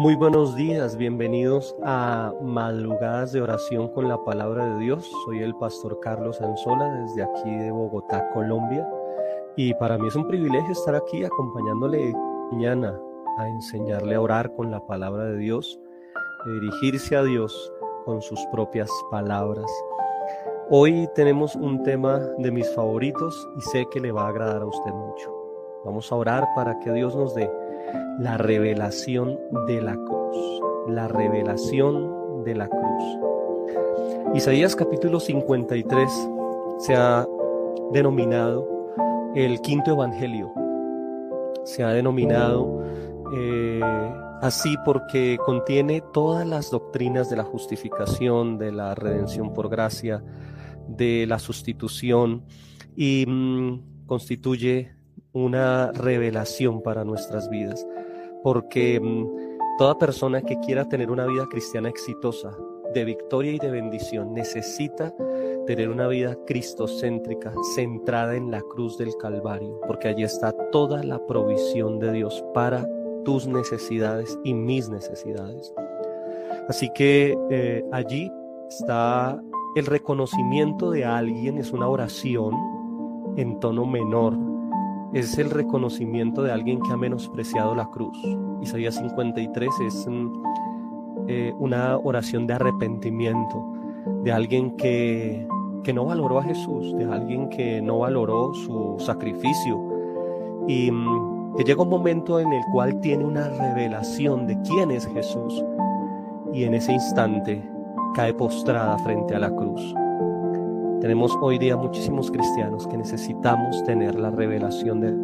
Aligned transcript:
Muy 0.00 0.14
buenos 0.14 0.56
días, 0.56 0.96
bienvenidos 0.96 1.76
a 1.84 2.32
Madrugadas 2.40 3.32
de 3.32 3.42
Oración 3.42 3.88
con 3.88 4.08
la 4.08 4.16
Palabra 4.24 4.64
de 4.64 4.78
Dios. 4.78 5.06
Soy 5.26 5.42
el 5.42 5.54
pastor 5.56 6.00
Carlos 6.00 6.40
Anzola 6.40 6.86
desde 7.02 7.22
aquí 7.22 7.54
de 7.54 7.70
Bogotá, 7.70 8.30
Colombia. 8.30 8.88
Y 9.56 9.74
para 9.74 9.98
mí 9.98 10.08
es 10.08 10.16
un 10.16 10.26
privilegio 10.26 10.72
estar 10.72 10.94
aquí 10.94 11.22
acompañándole 11.22 12.14
mañana 12.50 12.98
a 13.36 13.46
enseñarle 13.46 14.14
a 14.14 14.22
orar 14.22 14.50
con 14.56 14.70
la 14.70 14.80
palabra 14.86 15.24
de 15.26 15.36
Dios, 15.36 15.78
dirigirse 16.46 17.14
a 17.14 17.22
Dios 17.22 17.70
con 18.06 18.22
sus 18.22 18.40
propias 18.46 18.88
palabras. 19.10 19.70
Hoy 20.70 21.10
tenemos 21.14 21.54
un 21.54 21.82
tema 21.82 22.20
de 22.38 22.50
mis 22.50 22.74
favoritos 22.74 23.46
y 23.58 23.60
sé 23.60 23.84
que 23.92 24.00
le 24.00 24.12
va 24.12 24.24
a 24.24 24.28
agradar 24.28 24.62
a 24.62 24.66
usted 24.66 24.92
mucho. 24.94 25.30
Vamos 25.84 26.10
a 26.10 26.14
orar 26.14 26.48
para 26.56 26.78
que 26.78 26.90
Dios 26.90 27.14
nos 27.14 27.34
dé 27.34 27.50
la 28.18 28.36
revelación 28.36 29.38
de 29.66 29.80
la 29.80 29.94
cruz. 29.94 30.60
La 30.88 31.08
revelación 31.08 32.44
de 32.44 32.54
la 32.54 32.68
cruz. 32.68 33.18
Isaías 34.34 34.76
capítulo 34.76 35.20
53 35.20 36.10
se 36.78 36.94
ha 36.94 37.26
denominado 37.92 38.68
el 39.34 39.60
quinto 39.60 39.92
evangelio. 39.92 40.52
Se 41.64 41.82
ha 41.84 41.90
denominado 41.90 42.84
eh, 43.34 43.80
así 44.40 44.76
porque 44.84 45.38
contiene 45.44 46.02
todas 46.12 46.46
las 46.46 46.70
doctrinas 46.70 47.30
de 47.30 47.36
la 47.36 47.44
justificación, 47.44 48.58
de 48.58 48.72
la 48.72 48.94
redención 48.94 49.52
por 49.52 49.68
gracia, 49.68 50.22
de 50.88 51.26
la 51.26 51.38
sustitución 51.38 52.44
y 52.96 53.24
mm, 53.26 54.06
constituye 54.06 54.92
una 55.32 55.92
revelación 55.92 56.82
para 56.82 57.04
nuestras 57.04 57.48
vidas, 57.50 57.86
porque 58.42 59.00
mm, 59.00 59.78
toda 59.78 59.98
persona 59.98 60.42
que 60.42 60.58
quiera 60.60 60.88
tener 60.88 61.10
una 61.10 61.26
vida 61.26 61.46
cristiana 61.50 61.88
exitosa, 61.88 62.56
de 62.94 63.04
victoria 63.04 63.52
y 63.52 63.58
de 63.58 63.70
bendición, 63.70 64.34
necesita 64.34 65.14
tener 65.66 65.88
una 65.88 66.08
vida 66.08 66.36
cristocéntrica, 66.46 67.52
centrada 67.74 68.34
en 68.34 68.50
la 68.50 68.60
cruz 68.60 68.98
del 68.98 69.16
Calvario, 69.16 69.80
porque 69.86 70.08
allí 70.08 70.24
está 70.24 70.52
toda 70.72 71.02
la 71.04 71.24
provisión 71.26 71.98
de 71.98 72.12
Dios 72.12 72.44
para 72.52 72.86
tus 73.24 73.46
necesidades 73.46 74.38
y 74.44 74.54
mis 74.54 74.88
necesidades. 74.88 75.72
Así 76.68 76.90
que 76.94 77.36
eh, 77.50 77.84
allí 77.92 78.30
está 78.68 79.40
el 79.76 79.86
reconocimiento 79.86 80.90
de 80.90 81.04
alguien, 81.04 81.58
es 81.58 81.72
una 81.72 81.88
oración 81.88 82.54
en 83.36 83.60
tono 83.60 83.86
menor, 83.86 84.36
es 85.12 85.38
el 85.38 85.50
reconocimiento 85.50 86.42
de 86.42 86.52
alguien 86.52 86.80
que 86.80 86.92
ha 86.92 86.96
menospreciado 86.96 87.74
la 87.74 87.90
cruz. 87.90 88.16
Isaías 88.60 88.96
53 88.96 89.68
es 89.86 90.06
mm, 90.08 90.42
eh, 91.26 91.54
una 91.58 91.96
oración 91.98 92.46
de 92.46 92.54
arrepentimiento, 92.54 93.72
de 94.22 94.32
alguien 94.32 94.76
que, 94.76 95.46
que 95.82 95.92
no 95.92 96.04
valoró 96.04 96.38
a 96.38 96.44
Jesús, 96.44 96.96
de 96.96 97.04
alguien 97.04 97.48
que 97.48 97.82
no 97.82 97.98
valoró 97.98 98.54
su 98.54 98.96
sacrificio. 98.98 99.80
Y 100.68 100.90
mm, 100.90 101.56
que 101.56 101.64
llega 101.64 101.82
un 101.82 101.90
momento 101.90 102.38
en 102.38 102.52
el 102.52 102.62
cual 102.72 103.00
tiene 103.00 103.24
una 103.24 103.48
revelación 103.48 104.46
de 104.46 104.60
quién 104.62 104.90
es 104.92 105.06
Jesús. 105.08 105.64
Y 106.52 106.64
en 106.64 106.74
ese 106.74 106.92
instante 106.92 107.68
cae 108.14 108.32
postrada 108.34 108.96
frente 108.98 109.34
a 109.34 109.40
la 109.40 109.50
cruz. 109.50 109.94
Tenemos 111.00 111.34
hoy 111.40 111.56
día 111.56 111.78
muchísimos 111.78 112.30
cristianos 112.30 112.86
que 112.86 112.98
necesitamos 112.98 113.82
tener 113.84 114.16
la 114.16 114.30
revelación 114.30 115.00
de 115.00 115.14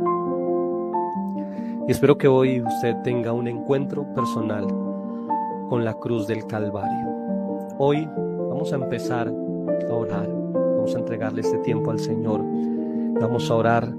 y 1.86 1.90
espero 1.90 2.16
que 2.16 2.28
hoy 2.28 2.62
usted 2.62 2.96
tenga 3.04 3.32
un 3.32 3.46
encuentro 3.46 4.06
personal 4.14 4.66
con 5.68 5.84
la 5.84 5.92
cruz 5.92 6.26
del 6.26 6.46
Calvario. 6.46 7.08
Hoy 7.78 8.08
vamos 8.48 8.72
a 8.72 8.76
empezar 8.76 9.28
a 9.28 9.92
orar, 9.92 10.26
vamos 10.54 10.94
a 10.94 10.98
entregarle 10.98 11.42
este 11.42 11.58
tiempo 11.58 11.90
al 11.90 11.98
Señor, 11.98 12.40
vamos 13.20 13.50
a 13.50 13.54
orar 13.54 13.92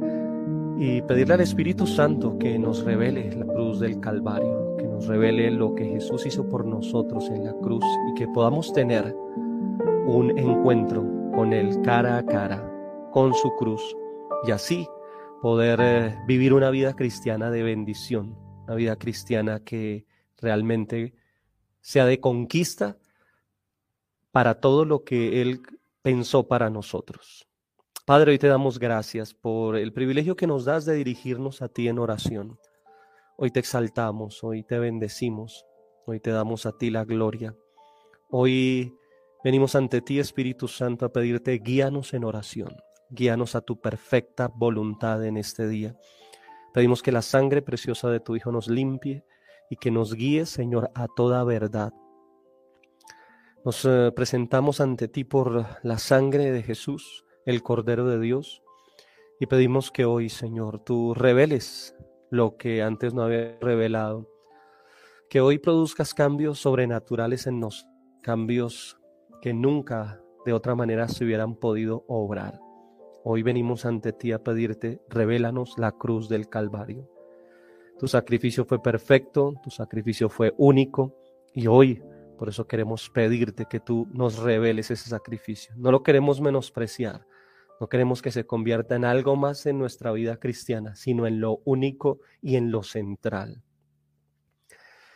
y 0.80 1.04
pedirle 1.04 1.36
al 1.36 1.42
Espíritu 1.42 1.86
Santo 1.86 2.40
que 2.40 2.58
nos 2.58 2.84
revele 2.86 3.36
la 3.36 3.46
cruz 3.46 3.80
del 3.80 4.00
Calvario, 4.00 4.76
que 4.78 4.88
nos 4.88 5.06
revele 5.06 5.52
lo 5.52 5.76
que 5.76 5.86
Jesús 5.86 6.26
hizo 6.26 6.50
por 6.50 6.66
nosotros 6.66 7.30
en 7.30 7.46
la 7.46 7.54
cruz 7.54 7.86
y 8.10 8.16
que 8.16 8.28
podamos 8.28 8.74
tener 8.74 9.16
un 10.08 10.38
encuentro 10.38 11.17
con 11.38 11.54
Él 11.54 11.84
cara 11.84 12.18
a 12.18 12.26
cara, 12.26 12.68
con 13.12 13.36
su 13.36 13.56
cruz, 13.58 13.96
y 14.48 14.50
así 14.50 14.88
poder 15.40 15.80
eh, 15.80 16.18
vivir 16.26 16.52
una 16.52 16.72
vida 16.72 16.96
cristiana 16.96 17.52
de 17.52 17.62
bendición, 17.62 18.36
una 18.64 18.74
vida 18.74 18.96
cristiana 18.96 19.60
que 19.60 20.08
realmente 20.38 21.14
sea 21.80 22.08
de 22.08 22.20
conquista 22.20 22.98
para 24.32 24.60
todo 24.60 24.84
lo 24.84 25.04
que 25.04 25.40
Él 25.44 25.62
pensó 26.02 26.48
para 26.48 26.72
nosotros. 26.72 27.48
Padre, 28.04 28.32
hoy 28.32 28.40
te 28.40 28.48
damos 28.48 28.80
gracias 28.80 29.36
por 29.36 29.76
el 29.76 29.94
privilegio 29.94 30.36
que 30.36 30.48
nos 30.48 30.66
das 30.66 30.86
de 30.86 30.96
dirigirnos 30.96 31.62
a 31.62 31.70
ti 31.70 31.88
en 31.88 32.00
oración. 32.00 32.58
Hoy 33.38 33.52
te 33.52 33.60
exaltamos, 33.60 34.44
hoy 34.44 34.64
te 34.64 34.80
bendecimos, 34.80 35.68
hoy 36.08 36.20
te 36.20 36.32
damos 36.32 36.66
a 36.66 36.76
ti 36.76 36.90
la 36.90 37.06
gloria. 37.06 37.56
Hoy 38.32 38.92
Venimos 39.48 39.76
ante 39.76 40.02
ti, 40.02 40.20
Espíritu 40.20 40.68
Santo, 40.68 41.06
a 41.06 41.14
pedirte 41.14 41.54
guíanos 41.54 42.14
en 42.14 42.26
oración, 42.26 42.76
guíanos 43.10 43.56
a 43.56 43.62
tu 43.62 43.80
perfecta 43.80 44.52
voluntad 44.54 45.24
en 45.24 45.38
este 45.38 45.70
día. 45.70 45.96
Pedimos 46.74 47.02
que 47.02 47.14
la 47.14 47.22
sangre 47.22 47.62
preciosa 47.62 48.10
de 48.10 48.20
tu 48.20 48.36
Hijo 48.36 48.52
nos 48.52 48.68
limpie 48.68 49.24
y 49.70 49.78
que 49.78 49.90
nos 49.90 50.16
guíe, 50.16 50.46
Señor, 50.46 50.92
a 50.96 51.08
toda 51.16 51.46
verdad. 51.46 51.94
Nos 53.64 53.86
eh, 53.86 54.12
presentamos 54.14 54.82
ante 54.82 55.08
ti 55.08 55.24
por 55.24 55.66
la 55.82 55.98
sangre 55.98 56.52
de 56.52 56.62
Jesús, 56.62 57.24
el 57.46 57.64
Cordero 57.64 58.06
de 58.06 58.20
Dios, 58.20 58.62
y 59.40 59.46
pedimos 59.46 59.92
que 59.92 60.04
hoy, 60.04 60.28
Señor, 60.28 60.84
tú 60.84 61.14
reveles 61.14 61.96
lo 62.30 62.58
que 62.58 62.84
antes 62.84 63.14
no 63.14 63.22
había 63.22 63.58
revelado, 63.62 64.28
que 65.30 65.40
hoy 65.40 65.58
produzcas 65.58 66.14
cambios 66.14 66.60
sobrenaturales 66.60 67.48
en 67.48 67.62
nosotros, 67.62 67.94
cambios 68.22 68.98
que 69.42 69.54
nunca 69.54 70.22
de 70.46 70.54
otra 70.54 70.76
manera 70.76 71.08
se 71.08 71.26
hubieran 71.26 71.56
podido 71.56 72.06
obrar. 72.08 72.60
Hoy 73.24 73.44
venimos 73.44 73.86
ante 73.86 74.14
ti 74.14 74.32
a 74.32 74.44
pedirte, 74.44 75.02
revélanos 75.10 75.78
la 75.78 75.92
cruz 75.92 76.30
del 76.30 76.48
Calvario. 76.48 77.10
Tu 78.00 78.08
sacrificio 78.08 78.64
fue 78.66 78.82
perfecto, 78.82 79.56
tu 79.64 79.70
sacrificio 79.70 80.30
fue 80.30 80.54
único 80.58 81.16
y 81.54 81.68
hoy 81.68 82.02
por 82.38 82.50
eso 82.50 82.68
queremos 82.68 83.10
pedirte 83.10 83.66
que 83.66 83.80
tú 83.80 84.08
nos 84.14 84.38
reveles 84.38 84.92
ese 84.92 85.10
sacrificio. 85.10 85.74
No 85.76 85.92
lo 85.92 86.04
queremos 86.04 86.40
menospreciar, 86.40 87.26
no 87.80 87.90
queremos 87.90 88.22
que 88.22 88.32
se 88.32 88.46
convierta 88.46 88.96
en 88.96 89.06
algo 89.06 89.36
más 89.36 89.66
en 89.66 89.80
nuestra 89.80 90.12
vida 90.12 90.38
cristiana, 90.38 90.96
sino 90.96 91.28
en 91.28 91.42
lo 91.42 91.62
único 91.66 92.20
y 92.42 92.56
en 92.56 92.72
lo 92.72 92.84
central. 92.84 93.64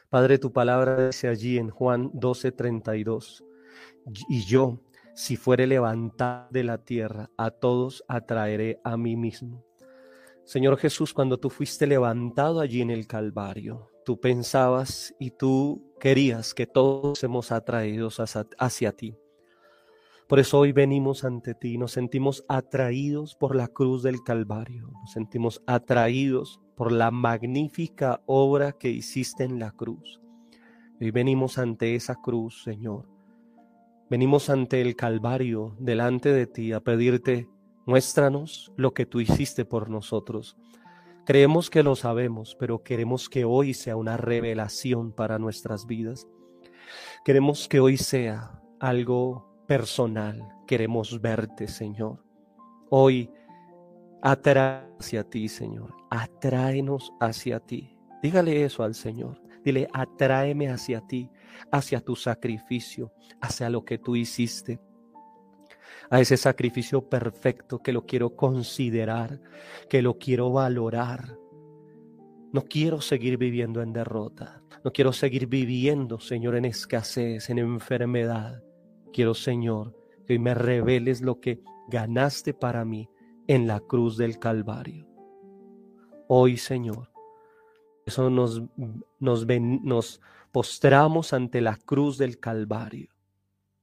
Padre, 0.09 0.39
tu 0.39 0.51
palabra 0.51 1.07
dice 1.07 1.27
allí 1.27 1.57
en 1.57 1.69
Juan 1.69 2.11
12:32, 2.11 3.43
y 4.29 4.43
yo, 4.43 4.79
si 5.13 5.37
fuere 5.37 5.67
levantado 5.67 6.47
de 6.51 6.63
la 6.63 6.77
tierra, 6.79 7.29
a 7.37 7.51
todos 7.51 8.03
atraeré 8.07 8.79
a 8.83 8.97
mí 8.97 9.15
mismo. 9.15 9.63
Señor 10.45 10.77
Jesús, 10.77 11.13
cuando 11.13 11.37
tú 11.37 11.49
fuiste 11.49 11.85
levantado 11.87 12.59
allí 12.59 12.81
en 12.81 12.89
el 12.89 13.07
Calvario, 13.07 13.89
tú 14.05 14.19
pensabas 14.19 15.13
y 15.19 15.31
tú 15.31 15.93
querías 15.99 16.53
que 16.53 16.65
todos 16.65 17.19
seamos 17.19 17.51
atraídos 17.51 18.19
hacia, 18.19 18.47
hacia 18.57 18.91
ti. 18.91 19.15
Por 20.27 20.39
eso 20.39 20.59
hoy 20.59 20.71
venimos 20.71 21.25
ante 21.25 21.53
ti, 21.53 21.77
nos 21.77 21.91
sentimos 21.91 22.45
atraídos 22.47 23.35
por 23.35 23.55
la 23.55 23.67
cruz 23.67 24.01
del 24.01 24.23
Calvario, 24.23 24.89
nos 25.01 25.11
sentimos 25.11 25.61
atraídos 25.67 26.61
por 26.75 26.91
la 26.91 27.11
magnífica 27.11 28.21
obra 28.25 28.71
que 28.71 28.89
hiciste 28.89 29.43
en 29.43 29.59
la 29.59 29.71
cruz. 29.71 30.21
Hoy 30.99 31.11
venimos 31.11 31.57
ante 31.57 31.95
esa 31.95 32.15
cruz, 32.15 32.63
Señor, 32.63 33.07
Venimos 34.11 34.49
ante 34.49 34.81
el 34.81 34.97
Calvario, 34.97 35.73
delante 35.79 36.33
de 36.33 36.45
ti, 36.45 36.73
a 36.73 36.81
pedirte, 36.81 37.47
muéstranos 37.85 38.73
lo 38.75 38.93
que 38.93 39.05
tú 39.05 39.21
hiciste 39.21 39.63
por 39.63 39.89
nosotros. 39.89 40.57
Creemos 41.25 41.69
que 41.69 41.81
lo 41.81 41.95
sabemos, 41.95 42.57
pero 42.59 42.83
queremos 42.83 43.29
que 43.29 43.45
hoy 43.45 43.73
sea 43.73 43.95
una 43.95 44.17
revelación 44.17 45.13
para 45.13 45.39
nuestras 45.39 45.87
vidas. 45.87 46.27
Queremos 47.23 47.69
que 47.69 47.79
hoy 47.79 47.95
sea 47.95 48.61
algo 48.81 49.49
personal. 49.65 50.45
Queremos 50.67 51.21
verte, 51.21 51.69
Señor. 51.69 52.21
Hoy 52.89 53.31
atrae 54.21 54.89
hacia 54.99 55.23
ti, 55.23 55.47
Señor. 55.47 55.95
Atráenos 56.09 57.13
hacia 57.21 57.61
ti. 57.61 57.95
Dígale 58.21 58.65
eso 58.65 58.83
al 58.83 58.93
Señor. 58.93 59.41
Dile, 59.63 59.87
atráeme 59.93 60.69
hacia 60.69 61.01
ti 61.01 61.29
hacia 61.71 62.01
tu 62.01 62.15
sacrificio, 62.15 63.11
hacia 63.41 63.69
lo 63.69 63.83
que 63.83 63.97
tú 63.97 64.15
hiciste, 64.15 64.79
a 66.09 66.19
ese 66.19 66.37
sacrificio 66.37 67.07
perfecto 67.07 67.79
que 67.79 67.93
lo 67.93 68.05
quiero 68.05 68.35
considerar, 68.35 69.41
que 69.89 70.01
lo 70.01 70.17
quiero 70.17 70.51
valorar, 70.51 71.37
No 72.53 72.63
quiero 72.63 72.99
seguir 72.99 73.37
viviendo 73.37 73.81
en 73.81 73.93
derrota. 73.93 74.61
No 74.83 74.91
quiero 74.91 75.13
seguir 75.13 75.47
viviendo, 75.47 76.19
Señor, 76.19 76.57
en 76.57 76.65
escasez, 76.65 77.49
en 77.49 77.59
enfermedad. 77.59 78.61
Quiero, 79.13 79.33
Señor, 79.33 79.95
que 80.27 80.33
hoy 80.33 80.39
me 80.39 80.53
reveles 80.53 81.21
lo 81.21 81.39
que 81.39 81.61
ganaste 81.87 82.53
para 82.53 82.83
mí 82.83 83.07
en 83.47 83.67
la 83.67 83.79
cruz 83.79 84.17
del 84.17 84.37
Calvario. 84.37 85.07
Hoy, 86.27 86.57
Señor, 86.57 87.10
eso 88.05 88.29
nos, 88.29 88.63
nos, 89.19 89.45
nos 89.47 90.21
postramos 90.51 91.33
ante 91.33 91.61
la 91.61 91.77
cruz 91.77 92.17
del 92.17 92.39
Calvario. 92.39 93.09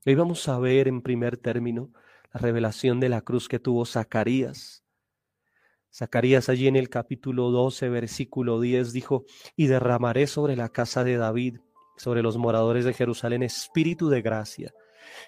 Hoy 0.07 0.15
vamos 0.15 0.49
a 0.49 0.59
ver 0.59 0.89
en 0.89 1.03
primer 1.03 1.37
término 1.37 1.93
la 2.33 2.41
revelación 2.41 3.01
de 3.01 3.09
la 3.09 3.23
cruz 3.23 3.49
que 3.49 3.59
tuvo 3.59 3.85
Zacarías 3.85 4.85
Zacarías 5.93 6.49
allí 6.49 6.69
en 6.69 6.77
el 6.77 6.91
capítulo 6.91 7.51
12, 7.51 7.89
versículo 7.89 8.61
10 8.61 8.93
dijo, 8.93 9.25
y 9.57 9.69
derramaré 9.69 10.27
sobre 10.27 10.55
la 10.55 10.69
casa 10.69 11.03
de 11.03 11.17
David, 11.17 11.59
sobre 11.97 12.23
los 12.23 12.37
moradores 12.37 12.85
de 12.85 12.93
Jerusalén, 12.93 13.43
espíritu 13.43 14.09
de 14.09 14.23
gracia 14.23 14.73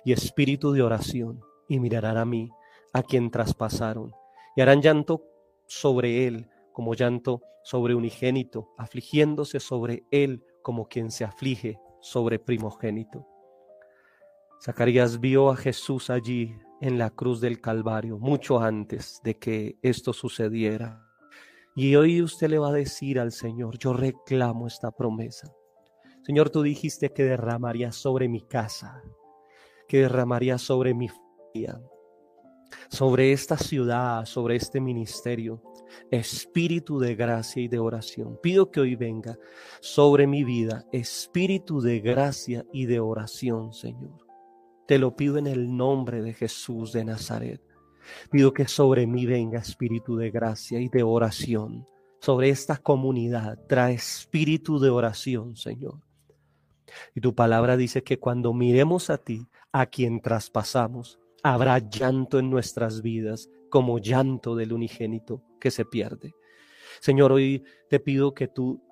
y 0.05 0.13
espíritu 0.13 0.73
de 0.73 0.83
oración, 0.83 1.41
y 1.69 1.81
mirarán 1.81 2.19
a 2.19 2.25
mí, 2.25 2.51
a 2.93 3.03
quien 3.03 3.31
traspasaron, 3.31 4.13
y 4.55 4.61
harán 4.61 4.83
llanto 4.83 5.25
sobre 5.67 6.27
él 6.27 6.50
como 6.73 6.95
llanto 6.95 7.43
sobre 7.63 7.95
unigénito, 7.95 8.69
afligiéndose 8.79 9.61
sobre 9.61 10.05
él 10.11 10.45
como 10.63 10.87
quien 10.87 11.11
se 11.11 11.25
aflige 11.25 11.79
sobre 12.01 12.39
primogénito. 12.39 13.27
Zacarías 14.63 15.21
vio 15.21 15.51
a 15.51 15.57
Jesús 15.57 16.11
allí 16.11 16.55
en 16.81 16.99
la 16.99 17.11
cruz 17.11 17.41
del 17.41 17.61
Calvario, 17.61 18.19
mucho 18.19 18.61
antes 18.61 19.21
de 19.25 19.39
que 19.39 19.79
esto 19.83 20.13
sucediera. 20.13 21.03
Y 21.75 21.95
hoy 21.97 22.21
usted 22.21 22.49
le 22.49 22.59
va 22.59 22.69
a 22.69 22.73
decir 22.73 23.19
al 23.19 23.33
Señor, 23.33 23.79
yo 23.79 23.93
reclamo 23.93 24.67
esta 24.67 24.91
promesa. 24.91 25.51
Señor, 26.23 26.51
tú 26.51 26.63
dijiste 26.63 27.11
que 27.11 27.25
derramaría 27.25 27.93
sobre 27.93 28.29
mi 28.29 28.43
casa, 28.43 29.03
que 29.89 30.01
derramaría 30.01 30.59
sobre 30.59 30.93
mi 30.95 31.09
familia, 31.09 31.81
sobre 32.91 33.33
esta 33.33 33.57
ciudad, 33.57 34.27
sobre 34.27 34.57
este 34.57 34.81
ministerio, 34.81 35.63
espíritu 36.11 36.99
de 36.99 37.15
gracia 37.15 37.63
y 37.63 37.69
de 37.69 37.79
oración. 37.79 38.39
Pido 38.43 38.71
que 38.71 38.81
hoy 38.81 38.97
venga 38.97 39.39
sobre 39.81 40.27
mi 40.27 40.45
vida 40.45 40.87
espíritu 40.93 41.81
de 41.81 42.01
gracia 42.01 42.65
y 42.73 42.87
de 42.87 43.01
oración, 43.01 43.73
Señor. 43.73 44.27
Te 44.87 44.99
lo 44.99 45.15
pido 45.15 45.39
en 45.39 45.47
el 45.47 45.77
nombre 45.77 46.23
de 46.23 46.33
Jesús 46.33 46.93
de 46.93 47.05
Nazaret. 47.05 47.61
Pido 48.31 48.53
que 48.53 48.67
sobre 48.67 49.07
mí 49.07 49.27
venga 49.27 49.61
espíritu 49.61 50.17
de 50.17 50.31
gracia 50.31 50.81
y 50.81 50.89
de 50.89 51.03
oración. 51.03 51.87
Sobre 52.21 52.51
esta 52.51 52.77
comunidad 52.77 53.59
trae 53.69 53.95
espíritu 53.95 54.79
de 54.79 54.91
oración, 54.91 55.57
Señor. 55.57 56.01
Y 57.15 57.21
tu 57.21 57.35
palabra 57.35 57.77
dice 57.77 58.03
que 58.03 58.19
cuando 58.19 58.53
miremos 58.53 59.11
a 59.11 59.19
ti, 59.19 59.47
a 59.73 59.87
quien 59.87 60.21
traspasamos, 60.21 61.19
habrá 61.43 61.79
llanto 61.79 62.39
en 62.39 62.51
nuestras 62.51 63.03
vidas, 63.03 63.49
como 63.71 63.99
llanto 63.99 64.55
del 64.55 64.73
unigénito 64.73 65.43
que 65.61 65.71
se 65.71 65.85
pierde. 65.85 66.35
Señor, 67.01 67.33
hoy 67.33 67.65
te 67.89 68.01
pido 68.01 68.35
que 68.35 68.49
tú 68.49 68.83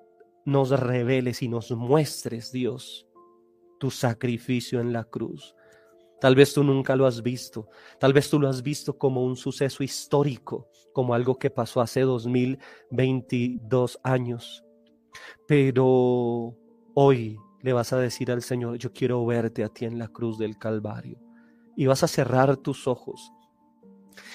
nos 0.45 0.71
reveles 0.71 1.41
y 1.43 1.47
nos 1.47 1.71
muestres, 1.71 2.51
Dios, 2.51 3.07
tu 3.79 3.91
sacrificio 3.91 4.79
en 4.79 4.93
la 4.93 5.03
cruz. 5.03 5.55
Tal 6.19 6.35
vez 6.35 6.53
tú 6.53 6.63
nunca 6.63 6.95
lo 6.95 7.05
has 7.05 7.23
visto, 7.23 7.69
tal 7.99 8.11
vez 8.11 8.29
tú 8.29 8.39
lo 8.39 8.49
has 8.49 8.61
visto 8.61 8.97
como 8.97 9.23
un 9.23 9.37
suceso 9.37 9.83
histórico, 9.83 10.67
como 10.91 11.13
algo 11.13 11.37
que 11.37 11.49
pasó 11.49 11.79
hace 11.81 12.01
2022 12.01 13.99
años. 14.03 14.65
Pero 15.47 16.57
hoy 16.93 17.37
le 17.61 17.73
vas 17.73 17.93
a 17.93 17.99
decir 17.99 18.31
al 18.31 18.41
Señor, 18.41 18.77
yo 18.77 18.91
quiero 18.91 19.25
verte 19.25 19.63
a 19.63 19.69
ti 19.69 19.85
en 19.85 19.97
la 19.97 20.09
cruz 20.09 20.37
del 20.37 20.57
Calvario. 20.57 21.19
Y 21.77 21.85
vas 21.85 22.03
a 22.03 22.07
cerrar 22.07 22.57
tus 22.57 22.87
ojos. 22.87 23.31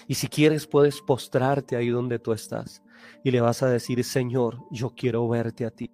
Y 0.06 0.14
si 0.14 0.28
quieres 0.28 0.66
puedes 0.66 1.00
postrarte 1.00 1.76
ahí 1.76 1.88
donde 1.88 2.18
tú 2.18 2.32
estás. 2.32 2.82
Y 3.22 3.30
le 3.30 3.40
vas 3.40 3.62
a 3.62 3.68
decir, 3.68 4.02
Señor, 4.04 4.58
yo 4.70 4.90
quiero 4.90 5.28
verte 5.28 5.64
a 5.64 5.70
ti, 5.70 5.90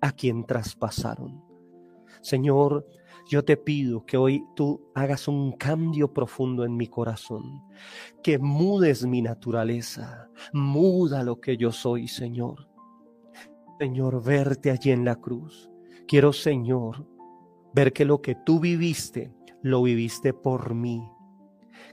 a 0.00 0.12
quien 0.12 0.44
traspasaron. 0.44 1.42
Señor, 2.22 2.86
yo 3.28 3.44
te 3.44 3.56
pido 3.56 4.04
que 4.04 4.16
hoy 4.16 4.44
tú 4.56 4.90
hagas 4.94 5.28
un 5.28 5.52
cambio 5.52 6.12
profundo 6.12 6.64
en 6.64 6.76
mi 6.76 6.88
corazón, 6.88 7.62
que 8.22 8.38
mudes 8.38 9.06
mi 9.06 9.22
naturaleza, 9.22 10.28
muda 10.52 11.22
lo 11.22 11.40
que 11.40 11.56
yo 11.56 11.70
soy, 11.70 12.08
Señor. 12.08 12.68
Señor, 13.78 14.22
verte 14.22 14.70
allí 14.70 14.90
en 14.90 15.04
la 15.04 15.16
cruz. 15.16 15.70
Quiero, 16.06 16.32
Señor, 16.32 17.06
ver 17.72 17.92
que 17.92 18.04
lo 18.04 18.20
que 18.20 18.34
tú 18.34 18.60
viviste, 18.60 19.32
lo 19.62 19.82
viviste 19.82 20.34
por 20.34 20.74
mí. 20.74 21.08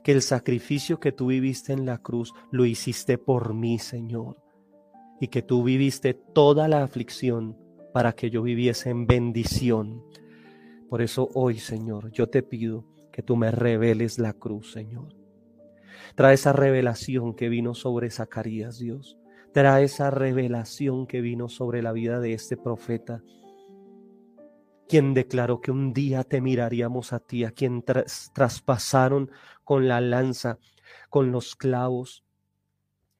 Que 0.07 0.13
el 0.13 0.21
sacrificio 0.21 1.01
que 1.01 1.12
tú 1.12 1.27
viviste 1.27 1.74
en 1.74 1.86
la 1.86 1.98
cruz, 1.98 2.33
lo 2.50 2.65
hiciste 2.65 3.18
por 3.18 3.54
mí, 3.54 3.77
Señor. 3.77 4.38
Y 5.19 5.27
que 5.27 5.42
tú 5.42 5.63
viviste 5.63 6.13
toda 6.13 6.69
la 6.69 6.81
aflicción 6.81 7.57
para 7.94 8.13
que 8.13 8.30
yo 8.30 8.42
viviese 8.42 8.89
en 8.89 9.06
bendición 9.06 10.04
por 10.89 11.01
eso 11.01 11.30
hoy, 11.33 11.59
Señor, 11.59 12.12
yo 12.12 12.30
te 12.30 12.44
pido 12.44 12.86
que 13.12 13.21
tú 13.21 13.36
me 13.36 13.51
reveles 13.51 14.19
la 14.19 14.33
cruz, 14.33 14.71
Señor. 14.71 15.09
Trae 16.15 16.36
esa 16.36 16.53
revelación 16.53 17.36
que 17.36 17.50
vino 17.50 17.74
sobre 17.74 18.10
Zacarías, 18.10 18.80
Dios. 18.80 19.18
Trae 19.51 19.86
esa 19.86 20.12
revelación 20.12 21.06
que 21.06 21.19
vino 21.19 21.50
sobre 21.50 21.81
la 21.81 21.92
vida 21.92 22.19
de 22.19 22.33
este 22.33 22.56
profeta, 22.56 23.22
quien 24.88 25.13
declaró 25.13 25.62
que 25.62 25.72
un 25.72 25.94
día 25.94 26.24
te 26.24 26.41
miraríamos 26.41 27.13
a 27.13 27.20
ti, 27.20 27.44
a 27.44 27.51
quien 27.51 27.84
traspasaron 27.84 29.32
con 29.63 29.88
la 29.88 30.01
lanza, 30.01 30.58
con 31.10 31.32
los 31.32 31.56
clavos, 31.56 32.24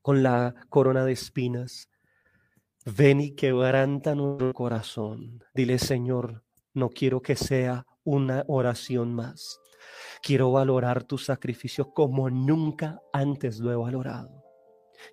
con 0.02 0.24
la 0.24 0.56
corona 0.70 1.06
de 1.06 1.12
espinas. 1.12 1.90
Ven 2.86 3.20
y 3.20 3.32
quebranta 3.36 4.16
nuestro 4.16 4.54
corazón. 4.54 5.44
Dile, 5.54 5.78
Señor, 5.78 6.44
no 6.74 6.90
quiero 6.90 7.22
que 7.22 7.36
sea 7.36 7.86
una 8.04 8.46
oración 8.48 9.14
más. 9.14 9.60
Quiero 10.22 10.52
valorar 10.52 11.04
tu 11.04 11.18
sacrificio 11.18 11.92
como 11.94 12.30
nunca 12.30 13.02
antes 13.12 13.60
lo 13.60 13.72
he 13.72 13.76
valorado. 13.76 14.44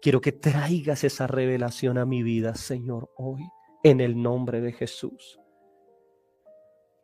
Quiero 0.01 0.21
que 0.21 0.33
traigas 0.33 1.05
esa 1.05 1.27
revelación 1.27 1.99
a 1.99 2.07
mi 2.07 2.23
vida, 2.23 2.55
Señor, 2.55 3.11
hoy, 3.17 3.43
en 3.83 4.01
el 4.01 4.21
nombre 4.23 4.61
de 4.61 4.73
Jesús. 4.73 5.39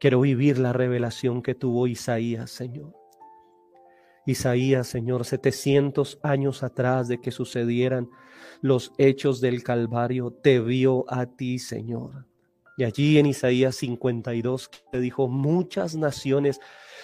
Quiero 0.01 0.23
vivir 0.23 0.59
la 0.59 0.73
revelación 0.73 1.43
que 1.43 1.55
tuvo 1.55 1.87
Isaías, 1.87 2.51
Señor. 2.51 2.97
Isaías, 4.25 4.87
Señor, 4.87 5.27
700 5.27 6.21
años 6.23 6.63
atrás 6.63 7.07
de 7.07 7.21
que 7.21 7.31
sucedieran 7.31 8.09
los 8.63 8.93
hechos 8.97 9.43
del 9.43 9.63
Calvario, 9.63 10.31
te 10.33 10.59
vio 10.59 11.05
a 11.13 11.27
ti, 11.27 11.59
Señor. 11.59 12.25
Y 12.79 12.85
allí 12.85 13.19
en 13.19 13.27
Isaías 13.27 13.77
52 13.77 14.71
te 14.91 15.01
dijo, 15.01 15.29
muchas 15.29 15.97
naciones 15.97 16.61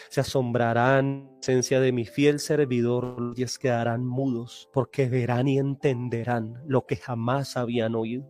se 0.09 0.23
asombrarán 0.23 1.29
en 1.29 1.39
esencia 1.43 1.81
de 1.81 1.93
mi 1.93 2.07
fiel 2.07 2.41
servidor 2.41 3.35
y 3.37 3.43
es 3.43 3.59
quedarán 3.59 4.07
mudos 4.07 4.71
porque 4.73 5.07
verán 5.07 5.49
y 5.49 5.59
entenderán 5.59 6.63
lo 6.67 6.87
que 6.87 6.97
jamás 6.97 7.59
habían 7.59 7.95
oído. 7.95 8.27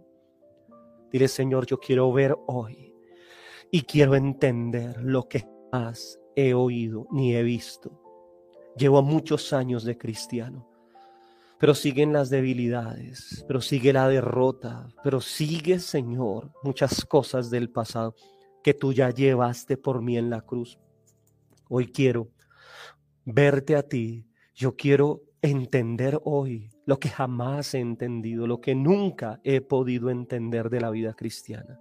Dile, 1.13 1.29
Señor, 1.29 1.67
yo 1.67 1.79
quiero 1.79 2.13
ver 2.13 2.35
hoy 2.49 2.86
y 3.71 3.83
quiero 3.83 4.15
entender 4.15 5.03
lo 5.03 5.29
que 5.29 5.47
jamás 5.73 6.19
he 6.35 6.55
oído 6.55 7.07
ni 7.11 7.35
he 7.35 7.43
visto. 7.43 8.01
Llevo 8.77 9.03
muchos 9.03 9.53
años 9.53 9.85
de 9.85 9.97
cristiano 9.97 10.77
pero 11.59 11.75
siguen 11.75 12.13
las 12.13 12.29
debilidades, 12.29 13.45
pero 13.49 13.61
sigue 13.61 13.93
la 13.93 14.09
derrota, 14.09 14.89
pero 15.03 15.21
sigue, 15.21 15.79
Señor, 15.79 16.53
muchas 16.63 17.05
cosas 17.05 17.51
del 17.51 17.71
pasado 17.71 18.15
que 18.63 18.75
tú 18.75 18.93
ya 18.93 19.11
llevaste 19.11 19.77
por 19.77 20.03
mí 20.03 20.19
en 20.19 20.29
la 20.29 20.43
cruz. 20.43 20.79
Hoy 21.69 21.87
quiero 21.87 22.29
verte 23.25 23.77
a 23.77 23.83
ti, 23.83 24.27
yo 24.55 24.77
quiero 24.77 25.23
entender 25.41 26.21
hoy 26.25 26.71
lo 26.85 26.99
que 26.99 27.09
jamás 27.09 27.75
he 27.75 27.79
entendido, 27.79 28.47
lo 28.47 28.61
que 28.61 28.75
nunca 28.75 29.41
he 29.43 29.61
podido 29.61 30.11
entender 30.11 30.69
de 30.69 30.81
la 30.81 30.91
vida 30.91 31.15
cristiana. 31.15 31.81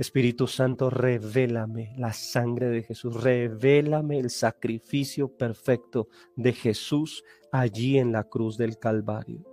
Espíritu 0.00 0.46
Santo, 0.46 0.88
revélame 0.88 1.92
la 1.98 2.14
sangre 2.14 2.70
de 2.70 2.82
Jesús, 2.82 3.22
revélame 3.22 4.18
el 4.18 4.30
sacrificio 4.30 5.28
perfecto 5.28 6.08
de 6.36 6.54
Jesús 6.54 7.22
allí 7.52 7.98
en 7.98 8.10
la 8.10 8.24
cruz 8.24 8.56
del 8.56 8.78
Calvario. 8.78 9.44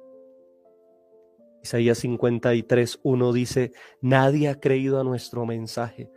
Isaías 1.61 1.97
53, 1.97 2.99
1 3.03 3.33
dice, 3.33 3.73
nadie 3.99 4.47
ha 4.47 4.57
creído 4.57 5.01
a 5.01 5.03
nuestro 5.03 5.45
mensaje. 5.45 6.09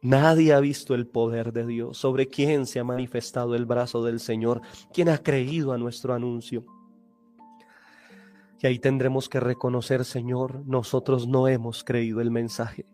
Nadie 0.00 0.54
ha 0.54 0.60
visto 0.60 0.94
el 0.94 1.06
poder 1.06 1.52
de 1.52 1.66
Dios. 1.66 1.98
¿Sobre 1.98 2.28
quién 2.28 2.64
se 2.64 2.78
ha 2.78 2.84
manifestado 2.84 3.54
el 3.54 3.66
brazo 3.66 4.02
del 4.02 4.20
Señor? 4.20 4.62
¿Quién 4.94 5.10
ha 5.10 5.18
creído 5.18 5.72
a 5.72 5.78
nuestro 5.78 6.14
anuncio? 6.14 6.64
Y 8.60 8.66
ahí 8.66 8.78
tendremos 8.78 9.28
que 9.28 9.40
reconocer, 9.40 10.04
Señor, 10.04 10.62
nosotros 10.66 11.26
no 11.28 11.48
hemos 11.48 11.84
creído 11.84 12.20
el 12.20 12.30
mensaje. 12.30 12.86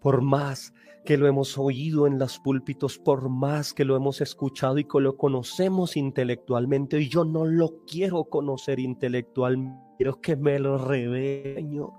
Por 0.00 0.22
más 0.22 0.74
que 1.04 1.16
lo 1.16 1.26
hemos 1.26 1.56
oído 1.56 2.06
en 2.06 2.18
los 2.18 2.38
púlpitos, 2.38 2.98
por 2.98 3.28
más 3.28 3.72
que 3.72 3.84
lo 3.84 3.96
hemos 3.96 4.20
escuchado 4.20 4.78
y 4.78 4.84
que 4.84 5.00
lo 5.00 5.16
conocemos 5.16 5.96
intelectualmente, 5.96 7.00
y 7.00 7.08
yo 7.08 7.24
no 7.24 7.46
lo 7.46 7.84
quiero 7.86 8.24
conocer 8.24 8.80
intelectualmente, 8.80 9.80
quiero 9.96 10.20
que 10.20 10.36
me 10.36 10.58
lo 10.58 10.76
revele, 10.78 11.54
Señor. 11.54 11.92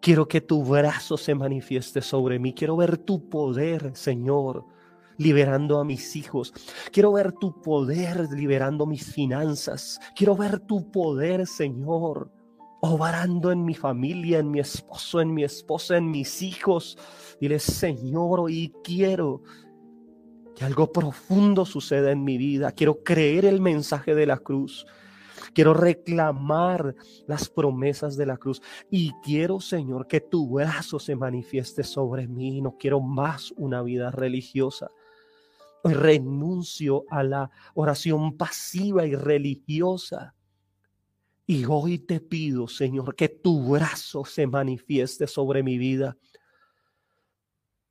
Quiero 0.00 0.28
que 0.28 0.40
tu 0.40 0.62
brazo 0.64 1.16
se 1.16 1.34
manifieste 1.34 2.02
sobre 2.02 2.38
mí, 2.38 2.52
quiero 2.52 2.76
ver 2.76 2.98
tu 2.98 3.28
poder, 3.28 3.96
Señor 3.96 4.75
liberando 5.18 5.78
a 5.78 5.84
mis 5.84 6.16
hijos. 6.16 6.52
Quiero 6.92 7.12
ver 7.12 7.32
tu 7.32 7.60
poder 7.60 8.28
liberando 8.32 8.86
mis 8.86 9.04
finanzas. 9.12 9.98
Quiero 10.14 10.36
ver 10.36 10.60
tu 10.60 10.90
poder, 10.90 11.46
Señor, 11.46 12.30
obrando 12.80 13.50
en 13.52 13.64
mi 13.64 13.74
familia, 13.74 14.38
en 14.38 14.50
mi 14.50 14.60
esposo, 14.60 15.20
en 15.20 15.32
mi 15.32 15.44
esposa, 15.44 15.96
en 15.96 16.10
mis 16.10 16.42
hijos. 16.42 16.98
Dile, 17.40 17.58
Señor, 17.58 18.40
hoy 18.40 18.72
quiero 18.84 19.42
que 20.54 20.64
algo 20.64 20.90
profundo 20.90 21.64
suceda 21.64 22.10
en 22.10 22.24
mi 22.24 22.38
vida. 22.38 22.72
Quiero 22.72 23.02
creer 23.02 23.44
el 23.44 23.60
mensaje 23.60 24.14
de 24.14 24.26
la 24.26 24.38
cruz. 24.38 24.86
Quiero 25.52 25.74
reclamar 25.74 26.94
las 27.26 27.48
promesas 27.48 28.16
de 28.16 28.26
la 28.26 28.36
cruz 28.36 28.60
y 28.90 29.12
quiero, 29.22 29.60
Señor, 29.60 30.06
que 30.06 30.20
tu 30.20 30.48
brazo 30.48 30.98
se 30.98 31.16
manifieste 31.16 31.82
sobre 31.82 32.26
mí. 32.26 32.60
No 32.60 32.76
quiero 32.78 33.00
más 33.00 33.52
una 33.56 33.82
vida 33.82 34.10
religiosa 34.10 34.90
renuncio 35.94 37.04
a 37.10 37.22
la 37.22 37.50
oración 37.74 38.36
pasiva 38.36 39.06
y 39.06 39.14
religiosa. 39.14 40.34
Y 41.46 41.64
hoy 41.64 41.98
te 41.98 42.20
pido, 42.20 42.66
Señor, 42.66 43.14
que 43.14 43.28
tu 43.28 43.70
brazo 43.70 44.24
se 44.24 44.46
manifieste 44.46 45.26
sobre 45.26 45.62
mi 45.62 45.78
vida. 45.78 46.16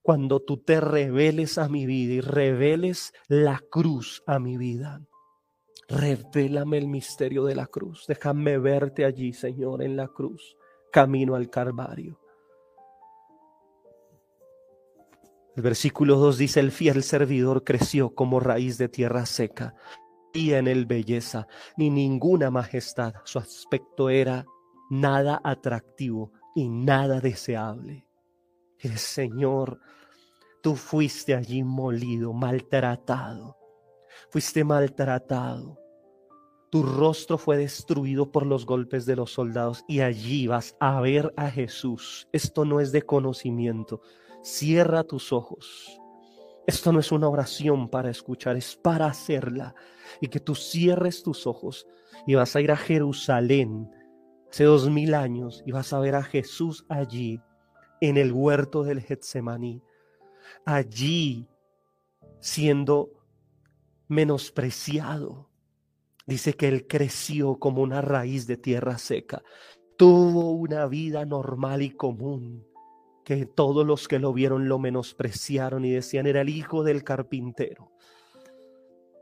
Cuando 0.01 0.41
tú 0.41 0.57
te 0.57 0.81
reveles 0.81 1.57
a 1.57 1.69
mi 1.69 1.85
vida 1.85 2.13
y 2.15 2.21
reveles 2.21 3.13
la 3.27 3.61
cruz 3.69 4.21
a 4.27 4.39
mi 4.39 4.57
vida. 4.57 5.01
Revélame 5.87 6.79
el 6.79 6.87
misterio 6.87 7.45
de 7.45 7.55
la 7.55 7.67
cruz. 7.67 8.05
Déjame 8.07 8.57
verte 8.57 9.05
allí, 9.05 9.33
Señor, 9.33 9.83
en 9.83 9.95
la 9.95 10.07
cruz, 10.07 10.57
camino 10.91 11.35
al 11.35 11.49
Calvario. 11.49 12.19
El 15.55 15.63
versículo 15.63 16.17
2 16.17 16.38
dice, 16.38 16.59
el 16.59 16.71
fiel 16.71 17.01
servidor 17.01 17.63
creció 17.63 18.13
como 18.13 18.41
raíz 18.41 18.77
de 18.77 18.89
tierra 18.89 19.25
seca, 19.25 19.74
y 20.33 20.51
en 20.51 20.67
él 20.67 20.85
belleza, 20.85 21.47
ni 21.77 21.89
ninguna 21.89 22.51
majestad. 22.51 23.13
Su 23.24 23.39
aspecto 23.39 24.09
era 24.09 24.45
nada 24.89 25.39
atractivo 25.43 26.33
y 26.55 26.67
nada 26.67 27.21
deseable. 27.21 28.05
El 28.79 28.97
Señor, 28.97 29.79
tú 30.62 30.75
fuiste 30.75 31.33
allí 31.33 31.63
molido, 31.63 32.33
maltratado. 32.33 33.57
Fuiste 34.29 34.65
maltratado. 34.65 35.79
Tu 36.69 36.83
rostro 36.83 37.38
fue 37.38 37.55
destruido 37.55 38.31
por 38.31 38.45
los 38.45 38.65
golpes 38.65 39.05
de 39.05 39.15
los 39.15 39.31
soldados 39.31 39.85
y 39.88 40.01
allí 40.01 40.47
vas 40.47 40.75
a 40.81 41.00
ver 41.00 41.33
a 41.38 41.50
Jesús. 41.50 42.27
Esto 42.33 42.65
no 42.65 42.81
es 42.81 42.91
de 42.91 43.03
conocimiento, 43.03 44.01
Cierra 44.45 45.03
tus 45.03 45.33
ojos. 45.33 45.99
Esto 46.67 46.91
no 46.91 46.99
es 46.99 47.11
una 47.11 47.27
oración 47.27 47.89
para 47.89 48.11
escuchar, 48.11 48.55
es 48.55 48.75
para 48.75 49.07
hacerla. 49.07 49.73
Y 50.21 50.27
que 50.27 50.39
tú 50.39 50.53
cierres 50.53 51.23
tus 51.23 51.47
ojos 51.47 51.87
y 52.27 52.35
vas 52.35 52.55
a 52.55 52.61
ir 52.61 52.71
a 52.71 52.77
Jerusalén 52.77 53.89
hace 54.51 54.65
dos 54.65 54.87
mil 54.87 55.15
años 55.15 55.63
y 55.65 55.71
vas 55.71 55.93
a 55.93 55.99
ver 55.99 56.13
a 56.13 56.21
Jesús 56.21 56.85
allí 56.89 57.41
en 58.01 58.17
el 58.17 58.31
huerto 58.31 58.83
del 58.83 59.01
Getsemaní. 59.01 59.81
Allí 60.63 61.49
siendo 62.39 63.13
menospreciado. 64.07 65.49
Dice 66.27 66.53
que 66.53 66.67
él 66.67 66.85
creció 66.85 67.57
como 67.57 67.81
una 67.81 67.99
raíz 67.99 68.45
de 68.45 68.57
tierra 68.57 68.99
seca. 68.99 69.41
Tuvo 69.97 70.51
una 70.51 70.85
vida 70.85 71.25
normal 71.25 71.81
y 71.81 71.89
común 71.89 72.75
que 73.25 73.48
todos 73.48 73.86
los 73.86 74.08
que 74.08 74.20
lo 74.20 74.32
vieron 74.32 74.70
lo 74.70 74.77
menospreciaron 74.77 75.84
y 75.84 75.89
decían 75.89 76.27
era 76.27 76.41
el 76.41 76.50
hijo 76.50 76.84
del 76.84 77.03
carpintero. 77.03 77.91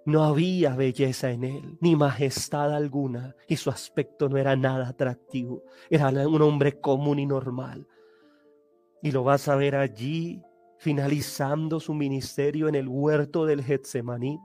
No 0.06 0.26
había 0.26 0.76
belleza 0.76 1.32
en 1.32 1.46
él, 1.46 1.78
ni 1.80 1.96
majestad 1.96 2.76
alguna, 2.76 3.34
y 3.48 3.56
su 3.56 3.70
aspecto 3.70 4.28
no 4.28 4.38
era 4.38 4.58
nada 4.58 4.90
atractivo. 4.90 5.64
Era 5.90 6.10
un 6.10 6.42
hombre 6.42 6.82
común 6.82 7.20
y 7.20 7.26
normal. 7.26 7.88
Y 9.02 9.12
lo 9.12 9.24
vas 9.24 9.48
a 9.48 9.56
ver 9.56 9.78
allí, 9.78 10.42
finalizando 10.80 11.80
su 11.80 11.94
ministerio 11.94 12.68
en 12.68 12.76
el 12.76 12.90
huerto 12.90 13.46
del 13.46 13.64
Getsemaní. 13.64 14.38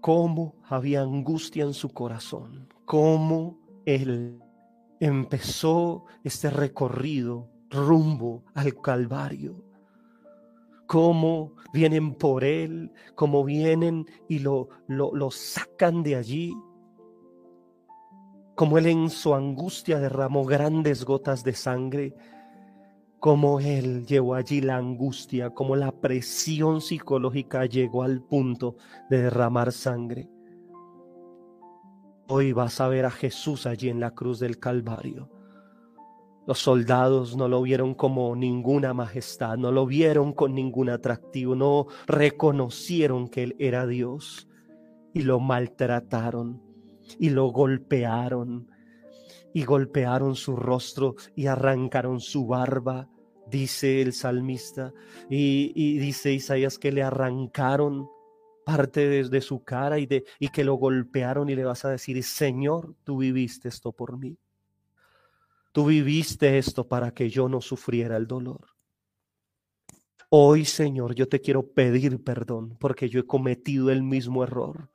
Cómo 0.00 0.56
había 0.64 1.02
angustia 1.02 1.62
en 1.62 1.74
su 1.74 1.90
corazón, 1.90 2.68
cómo 2.84 3.56
él 3.86 4.43
empezó 5.04 6.06
este 6.22 6.48
recorrido 6.48 7.50
rumbo 7.68 8.42
al 8.54 8.80
Calvario. 8.80 9.62
Cómo 10.86 11.52
vienen 11.74 12.14
por 12.14 12.42
él, 12.42 12.90
cómo 13.14 13.44
vienen 13.44 14.06
y 14.28 14.38
lo, 14.38 14.68
lo, 14.86 15.14
lo 15.14 15.30
sacan 15.30 16.02
de 16.02 16.16
allí. 16.16 16.54
Como 18.54 18.78
él 18.78 18.86
en 18.86 19.10
su 19.10 19.34
angustia 19.34 19.98
derramó 19.98 20.44
grandes 20.44 21.04
gotas 21.04 21.44
de 21.44 21.52
sangre. 21.52 22.14
Como 23.20 23.60
él 23.60 24.06
llevó 24.06 24.34
allí 24.34 24.62
la 24.62 24.76
angustia, 24.76 25.50
como 25.50 25.76
la 25.76 25.92
presión 25.92 26.80
psicológica 26.80 27.66
llegó 27.66 28.04
al 28.04 28.22
punto 28.22 28.76
de 29.10 29.22
derramar 29.22 29.70
sangre. 29.70 30.30
Hoy 32.26 32.52
vas 32.52 32.80
a 32.80 32.88
ver 32.88 33.04
a 33.04 33.10
Jesús 33.10 33.66
allí 33.66 33.90
en 33.90 34.00
la 34.00 34.12
cruz 34.12 34.38
del 34.38 34.58
Calvario. 34.58 35.28
Los 36.46 36.58
soldados 36.58 37.36
no 37.36 37.48
lo 37.48 37.60
vieron 37.60 37.94
como 37.94 38.34
ninguna 38.34 38.94
majestad, 38.94 39.58
no 39.58 39.70
lo 39.70 39.84
vieron 39.84 40.32
con 40.32 40.54
ningún 40.54 40.88
atractivo, 40.88 41.54
no 41.54 41.86
reconocieron 42.06 43.28
que 43.28 43.42
Él 43.42 43.56
era 43.58 43.86
Dios 43.86 44.48
y 45.12 45.20
lo 45.20 45.38
maltrataron 45.38 46.62
y 47.18 47.28
lo 47.28 47.48
golpearon 47.48 48.70
y 49.52 49.64
golpearon 49.64 50.34
su 50.34 50.56
rostro 50.56 51.16
y 51.36 51.46
arrancaron 51.46 52.20
su 52.20 52.46
barba, 52.46 53.08
dice 53.50 54.00
el 54.00 54.14
salmista, 54.14 54.94
y, 55.28 55.72
y 55.74 55.98
dice 55.98 56.32
Isaías 56.32 56.78
que 56.78 56.90
le 56.90 57.02
arrancaron 57.02 58.08
parte 58.64 59.24
de, 59.24 59.40
su 59.40 59.62
cara 59.62 59.98
y, 59.98 60.06
de, 60.06 60.24
y 60.38 60.48
que 60.48 60.64
lo 60.64 60.74
golpearon 60.74 61.48
y 61.50 61.54
le 61.54 61.64
vas 61.64 61.84
a 61.84 61.90
decir, 61.90 62.22
Señor, 62.22 62.94
tú 63.04 63.18
viviste 63.18 63.68
esto 63.68 63.92
por 63.92 64.18
mí. 64.18 64.36
Tú 65.72 65.86
viviste 65.86 66.56
esto 66.56 66.86
para 66.86 67.12
que 67.12 67.28
yo 67.28 67.48
no 67.48 67.60
sufriera 67.60 68.16
el 68.16 68.26
dolor. 68.26 68.68
Hoy, 70.30 70.64
Señor, 70.64 71.14
yo 71.14 71.28
te 71.28 71.40
quiero 71.40 71.66
pedir 71.66 72.22
perdón 72.22 72.76
porque 72.78 73.08
yo 73.08 73.20
he 73.20 73.26
cometido 73.26 73.90
el 73.90 74.02
mismo 74.02 74.42
error. 74.42 74.90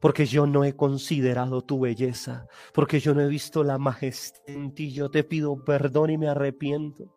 Porque 0.00 0.26
yo 0.26 0.46
no 0.46 0.64
he 0.64 0.74
considerado 0.74 1.62
tu 1.62 1.78
belleza, 1.78 2.48
porque 2.74 2.98
yo 2.98 3.14
no 3.14 3.20
he 3.20 3.28
visto 3.28 3.62
la 3.62 3.78
majestad 3.78 4.42
en 4.46 4.74
ti. 4.74 4.92
Yo 4.92 5.10
te 5.10 5.22
pido 5.22 5.64
perdón 5.64 6.10
y 6.10 6.18
me 6.18 6.28
arrepiento. 6.28 7.14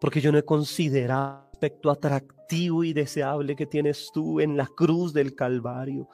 Porque 0.00 0.20
yo 0.20 0.32
no 0.32 0.38
he 0.38 0.44
considerado 0.44 1.45
aspecto 1.56 1.90
atractivo 1.90 2.84
y 2.84 2.92
deseable 2.92 3.56
que 3.56 3.64
tienes 3.64 4.10
tú 4.12 4.40
en 4.40 4.58
la 4.58 4.66
cruz 4.66 5.14
del 5.14 5.34
Calvario. 5.34 6.06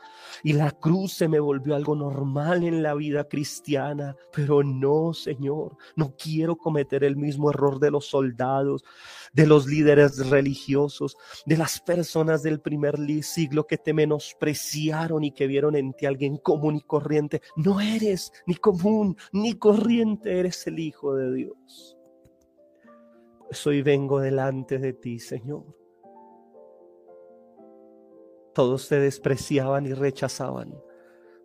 Y 0.45 0.53
la 0.53 0.71
cruz 0.71 1.15
se 1.15 1.27
me 1.27 1.41
volvió 1.41 1.75
algo 1.75 1.97
normal 1.97 2.63
en 2.63 2.81
la 2.81 2.95
vida 2.95 3.25
cristiana, 3.25 4.15
pero 4.33 4.63
no, 4.63 5.13
Señor, 5.13 5.77
no 5.97 6.15
quiero 6.17 6.55
cometer 6.55 7.03
el 7.03 7.17
mismo 7.17 7.51
error 7.51 7.81
de 7.81 7.91
los 7.91 8.07
soldados, 8.07 8.85
de 9.33 9.47
los 9.47 9.67
líderes 9.67 10.31
religiosos, 10.31 11.17
de 11.45 11.57
las 11.57 11.81
personas 11.81 12.45
del 12.45 12.61
primer 12.61 12.97
siglo 13.23 13.67
que 13.67 13.79
te 13.79 13.93
menospreciaron 13.93 15.25
y 15.25 15.33
que 15.33 15.49
vieron 15.49 15.75
en 15.75 15.93
ti 15.93 16.07
alguien 16.07 16.37
común 16.37 16.77
y 16.77 16.83
corriente. 16.83 17.43
No 17.57 17.81
eres 17.81 18.33
ni 18.47 18.55
común 18.55 19.17
ni 19.33 19.55
corriente, 19.55 20.39
eres 20.39 20.65
el 20.69 20.79
Hijo 20.79 21.17
de 21.17 21.35
Dios. 21.35 21.99
Soy 23.53 23.83
vengo 23.83 24.21
delante 24.21 24.79
de 24.79 24.93
ti, 24.93 25.19
Señor. 25.19 25.65
Todos 28.55 28.89
te 28.89 28.99
despreciaban 28.99 29.87
y 29.87 29.93
rechazaban. 29.93 30.75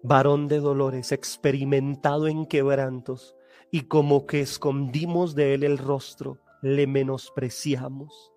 Varón 0.04 0.48
de 0.48 0.60
dolores, 0.60 1.12
experimentado 1.12 2.28
en 2.28 2.46
quebrantos, 2.46 3.36
y 3.72 3.82
como 3.82 4.26
que 4.26 4.42
escondimos 4.42 5.36
de 5.36 5.54
él 5.54 5.64
el 5.64 5.78
rostro, 5.78 6.40
le 6.62 6.88
menospreciamos. 6.88 8.32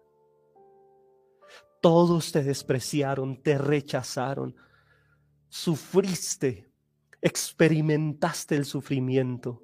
Todos 1.81 2.33
te 2.33 2.43
despreciaron, 2.43 3.41
te 3.43 3.57
rechazaron, 3.57 4.57
sufriste, 5.49 6.71
experimentaste 7.23 8.57
el 8.57 8.65
sufrimiento 8.65 9.62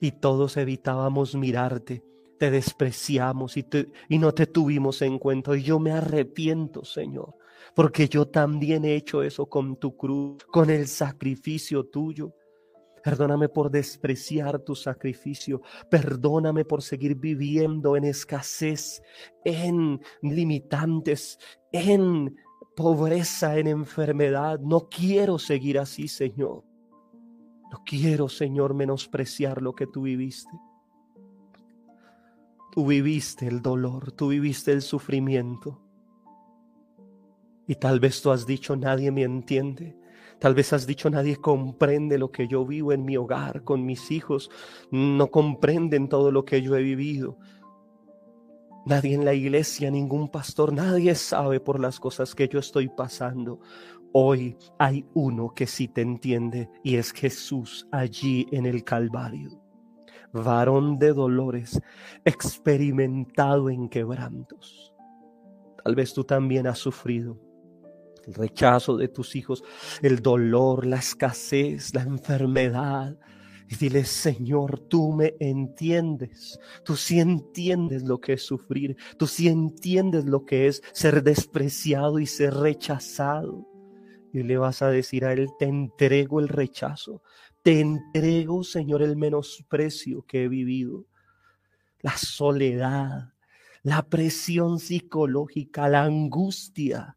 y 0.00 0.12
todos 0.12 0.56
evitábamos 0.56 1.34
mirarte, 1.34 2.02
te 2.42 2.50
despreciamos 2.50 3.56
y, 3.56 3.64
y 4.08 4.18
no 4.18 4.34
te 4.34 4.48
tuvimos 4.48 5.00
en 5.02 5.20
cuenta. 5.20 5.56
Y 5.56 5.62
yo 5.62 5.78
me 5.78 5.92
arrepiento, 5.92 6.84
Señor, 6.84 7.36
porque 7.72 8.08
yo 8.08 8.26
también 8.26 8.84
he 8.84 8.96
hecho 8.96 9.22
eso 9.22 9.46
con 9.46 9.76
tu 9.76 9.96
cruz, 9.96 10.42
con 10.46 10.68
el 10.68 10.88
sacrificio 10.88 11.84
tuyo. 11.84 12.34
Perdóname 13.04 13.48
por 13.48 13.70
despreciar 13.70 14.58
tu 14.58 14.74
sacrificio. 14.74 15.62
Perdóname 15.88 16.64
por 16.64 16.82
seguir 16.82 17.14
viviendo 17.14 17.94
en 17.96 18.02
escasez, 18.02 19.00
en 19.44 20.00
limitantes, 20.20 21.38
en 21.70 22.34
pobreza, 22.74 23.56
en 23.56 23.68
enfermedad. 23.68 24.58
No 24.58 24.88
quiero 24.88 25.38
seguir 25.38 25.78
así, 25.78 26.08
Señor. 26.08 26.64
No 27.70 27.84
quiero, 27.86 28.28
Señor, 28.28 28.74
menospreciar 28.74 29.62
lo 29.62 29.76
que 29.76 29.86
tú 29.86 30.02
viviste. 30.02 30.50
Tú 32.72 32.86
viviste 32.86 33.46
el 33.46 33.60
dolor, 33.60 34.12
tú 34.12 34.28
viviste 34.28 34.72
el 34.72 34.80
sufrimiento. 34.80 35.78
Y 37.66 37.74
tal 37.74 38.00
vez 38.00 38.22
tú 38.22 38.30
has 38.30 38.46
dicho, 38.46 38.76
nadie 38.76 39.10
me 39.10 39.24
entiende. 39.24 39.94
Tal 40.38 40.54
vez 40.54 40.72
has 40.72 40.86
dicho, 40.86 41.10
nadie 41.10 41.36
comprende 41.36 42.16
lo 42.16 42.32
que 42.32 42.48
yo 42.48 42.64
vivo 42.64 42.92
en 42.92 43.04
mi 43.04 43.18
hogar, 43.18 43.62
con 43.62 43.84
mis 43.84 44.10
hijos. 44.10 44.50
No 44.90 45.30
comprenden 45.30 46.08
todo 46.08 46.32
lo 46.32 46.46
que 46.46 46.62
yo 46.62 46.74
he 46.74 46.82
vivido. 46.82 47.36
Nadie 48.86 49.14
en 49.14 49.26
la 49.26 49.34
iglesia, 49.34 49.90
ningún 49.90 50.30
pastor, 50.30 50.72
nadie 50.72 51.14
sabe 51.14 51.60
por 51.60 51.78
las 51.78 52.00
cosas 52.00 52.34
que 52.34 52.48
yo 52.48 52.58
estoy 52.58 52.88
pasando. 52.88 53.60
Hoy 54.12 54.56
hay 54.78 55.04
uno 55.12 55.52
que 55.54 55.66
sí 55.66 55.88
te 55.88 56.00
entiende 56.00 56.70
y 56.82 56.96
es 56.96 57.12
Jesús 57.12 57.86
allí 57.92 58.46
en 58.50 58.64
el 58.64 58.82
Calvario. 58.82 59.61
Varón 60.32 60.98
de 60.98 61.12
dolores, 61.12 61.80
experimentado 62.24 63.70
en 63.70 63.88
quebrantos. 63.88 64.94
Tal 65.84 65.94
vez 65.94 66.14
tú 66.14 66.24
también 66.24 66.66
has 66.66 66.78
sufrido 66.78 67.38
el 68.26 68.34
rechazo 68.34 68.96
de 68.96 69.08
tus 69.08 69.34
hijos, 69.34 69.64
el 70.00 70.20
dolor, 70.20 70.86
la 70.86 70.96
escasez, 70.96 71.92
la 71.94 72.02
enfermedad, 72.02 73.16
y 73.72 73.76
dile, 73.76 74.04
Señor, 74.04 74.80
tú 74.80 75.12
me 75.12 75.34
entiendes. 75.40 76.58
Tú 76.84 76.94
sí 76.94 77.20
entiendes 77.20 78.02
lo 78.02 78.20
que 78.20 78.34
es 78.34 78.42
sufrir. 78.42 78.96
Tú 79.16 79.26
sí 79.26 79.48
entiendes 79.48 80.26
lo 80.26 80.44
que 80.44 80.66
es 80.66 80.82
ser 80.92 81.22
despreciado 81.22 82.18
y 82.18 82.26
ser 82.26 82.52
rechazado. 82.52 83.66
Y 84.30 84.42
le 84.42 84.58
vas 84.58 84.82
a 84.82 84.90
decir 84.90 85.24
a 85.24 85.32
Él, 85.32 85.48
te 85.58 85.64
entrego 85.64 86.40
el 86.40 86.48
rechazo. 86.48 87.22
Te 87.62 87.80
entrego, 87.80 88.64
Señor, 88.64 89.02
el 89.02 89.16
menosprecio 89.16 90.24
que 90.26 90.44
he 90.44 90.48
vivido. 90.48 91.06
La 92.00 92.16
soledad, 92.16 93.32
la 93.82 94.02
presión 94.02 94.78
psicológica, 94.78 95.88
la 95.88 96.02
angustia 96.04 97.16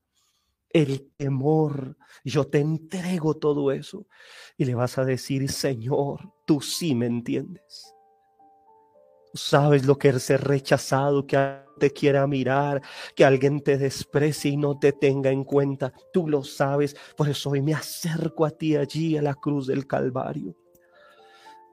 el 0.75 1.09
temor. 1.15 1.95
Yo 2.25 2.47
te 2.47 2.59
entrego 2.59 3.35
todo 3.35 3.71
eso. 3.71 4.07
Y 4.57 4.65
le 4.65 4.75
vas 4.75 4.97
a 4.97 5.05
decir, 5.05 5.49
Señor, 5.49 6.33
tú 6.45 6.59
sí 6.59 6.93
me 6.93 7.05
entiendes. 7.05 7.93
sabes 9.33 9.85
lo 9.85 9.97
que 9.97 10.09
es 10.09 10.23
ser 10.23 10.41
rechazado, 10.41 11.25
que 11.25 11.64
te 11.77 11.91
quiera 11.91 12.27
mirar, 12.27 12.81
que 13.15 13.25
alguien 13.25 13.61
te 13.61 13.77
desprecie 13.77 14.51
y 14.51 14.57
no 14.57 14.77
te 14.77 14.93
tenga 14.93 15.29
en 15.29 15.43
cuenta. 15.43 15.93
Tú 16.11 16.27
lo 16.27 16.43
sabes. 16.43 16.95
Por 17.15 17.29
eso 17.29 17.51
hoy 17.51 17.61
me 17.61 17.73
acerco 17.73 18.45
a 18.45 18.51
ti 18.51 18.75
allí 18.75 19.17
a 19.17 19.21
la 19.21 19.35
cruz 19.35 19.67
del 19.67 19.87
Calvario 19.87 20.55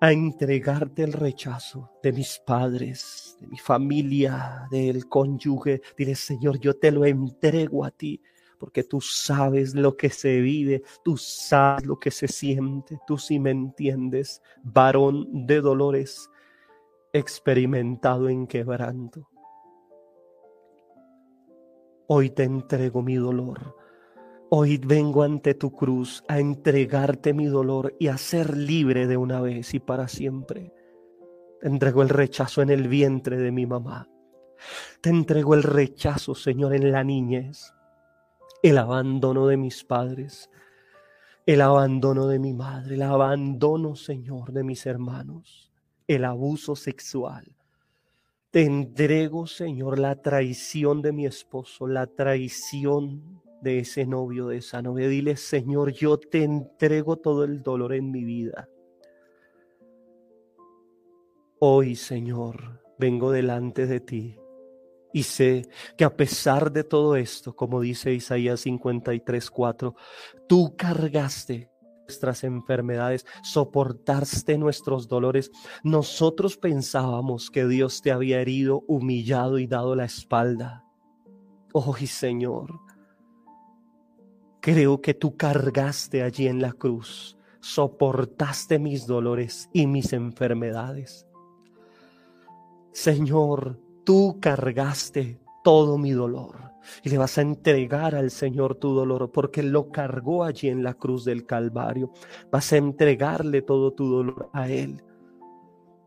a 0.03 0.11
entregarte 0.11 1.05
el 1.05 1.12
rechazo 1.12 1.93
de 2.03 2.12
mis 2.12 2.41
padres, 2.45 3.37
de 3.41 3.47
mi 3.47 3.57
familia, 3.57 4.67
del 4.69 5.09
cónyuge. 5.09 5.81
Dile, 5.97 6.17
Señor, 6.17 6.59
yo 6.59 6.75
te 6.75 6.91
lo 6.91 7.05
entrego 7.05 7.85
a 7.85 7.93
ti 7.93 8.21
porque 8.62 8.85
tú 8.85 9.01
sabes 9.01 9.75
lo 9.75 9.97
que 9.97 10.09
se 10.11 10.41
vive, 10.41 10.83
tú 11.05 11.17
sabes 11.17 11.85
lo 11.85 11.99
que 11.99 12.12
se 12.12 12.29
siente, 12.29 12.99
tú 13.09 13.19
sí 13.19 13.41
me 13.41 13.51
entiendes, 13.51 14.41
varón 14.62 15.47
de 15.47 15.61
dolores, 15.61 16.31
experimentado 17.12 18.29
en 18.29 18.47
quebranto. 18.47 19.29
Hoy 22.14 22.29
te 22.29 22.42
entrego 22.42 23.01
mi 23.01 23.14
dolor. 23.14 23.75
Hoy 24.51 24.77
vengo 24.77 25.22
ante 25.22 25.55
tu 25.55 25.72
cruz 25.72 26.22
a 26.29 26.40
entregarte 26.40 27.33
mi 27.33 27.46
dolor 27.46 27.96
y 27.98 28.09
a 28.09 28.18
ser 28.18 28.55
libre 28.55 29.07
de 29.07 29.16
una 29.16 29.40
vez 29.40 29.72
y 29.72 29.81
para 29.81 30.09
siempre. 30.09 30.75
Te 31.59 31.68
entrego 31.68 32.03
el 32.03 32.11
rechazo 32.11 32.61
en 32.61 32.68
el 32.68 32.87
vientre 32.87 33.38
de 33.38 33.51
mi 33.51 33.64
mamá. 33.64 34.11
Te 35.01 35.09
entrego 35.09 35.55
el 35.55 35.62
rechazo, 35.62 36.35
Señor, 36.35 36.75
en 36.75 36.92
la 36.92 37.03
niñez 37.03 37.72
el 38.62 38.77
abandono 38.77 39.46
de 39.46 39.57
mis 39.57 39.83
padres, 39.83 40.51
el 41.46 41.62
abandono 41.62 42.27
de 42.27 42.38
mi 42.38 42.53
madre, 42.53 42.96
el 42.96 43.03
abandono, 43.05 43.96
Señor, 43.96 44.53
de 44.53 44.64
mis 44.64 44.85
hermanos, 44.85 45.72
el 46.07 46.27
abuso 46.27 46.77
sexual. 46.77 47.57
Te 48.53 48.65
entrego, 48.65 49.47
Señor, 49.47 49.99
la 49.99 50.21
traición 50.21 51.01
de 51.01 51.11
mi 51.11 51.25
esposo, 51.25 51.87
la 51.87 52.07
traición 52.07 53.41
de 53.62 53.79
ese 53.79 54.05
novio, 54.05 54.49
de 54.49 54.59
esa 54.59 54.83
novia. 54.83 55.09
Dile, 55.09 55.38
Señor, 55.38 55.93
yo 55.93 56.19
te 56.19 56.45
entrego 56.45 57.17
todo 57.17 57.45
el 57.45 57.62
dolor 57.62 57.95
en 57.95 58.11
mi 58.11 58.25
vida. 58.25 58.69
Hoy, 61.61 61.97
Señor, 61.97 62.83
vengo 62.99 63.31
delante 63.31 63.87
de 63.87 64.01
ti 64.01 64.37
y 65.15 65.23
sé 65.23 65.67
que 65.97 66.05
a 66.05 66.15
pesar 66.15 66.73
de 66.73 66.85
todo 66.85 67.17
esto, 67.17 67.57
como 67.57 67.81
dice 67.81 68.12
Isaías 68.12 68.61
53, 68.61 69.51
4, 69.51 69.95
tú 70.47 70.77
cargaste 70.77 71.72
nuestras 72.07 72.45
enfermedades, 72.45 73.27
soportaste 73.43 74.59
nuestros 74.59 75.09
dolores. 75.09 75.51
Nosotros 75.83 76.57
pensábamos 76.57 77.51
que 77.51 77.67
Dios 77.67 78.03
te 78.03 78.12
había 78.12 78.41
herido, 78.41 78.85
humillado 78.87 79.59
y 79.59 79.67
dado 79.67 79.95
la 79.95 80.05
espalda. 80.05 80.85
Oh, 81.73 81.97
Señor, 81.97 82.81
creo 84.61 85.01
que 85.01 85.15
tú 85.15 85.37
cargaste 85.37 86.23
allí 86.23 86.47
en 86.47 86.61
la 86.61 86.73
cruz, 86.73 87.37
soportaste 87.61 88.79
mis 88.79 89.07
dolores 89.07 89.69
y 89.73 89.87
mis 89.87 90.12
enfermedades. 90.12 91.27
Señor, 92.93 93.81
tú 94.05 94.38
cargaste 94.41 95.42
todo 95.62 95.98
mi 95.98 96.12
dolor 96.12 96.72
y 97.03 97.11
le 97.11 97.18
vas 97.18 97.38
a 97.38 97.42
entregar 97.42 98.14
al 98.14 98.31
Señor 98.31 98.77
tu 98.77 98.94
dolor 98.94 99.31
porque 99.33 99.62
lo 99.62 99.90
cargó 99.90 100.44
allí 100.44 100.68
en 100.68 100.83
la 100.83 100.94
cruz 100.94 101.25
del 101.25 101.46
Calvario. 101.46 102.12
Vas 102.51 102.72
a 102.72 102.77
entregarle 102.77 103.62
todo 103.62 103.92
tu 103.92 104.09
dolor 104.09 104.51
a 104.53 104.68
Él 104.68 105.03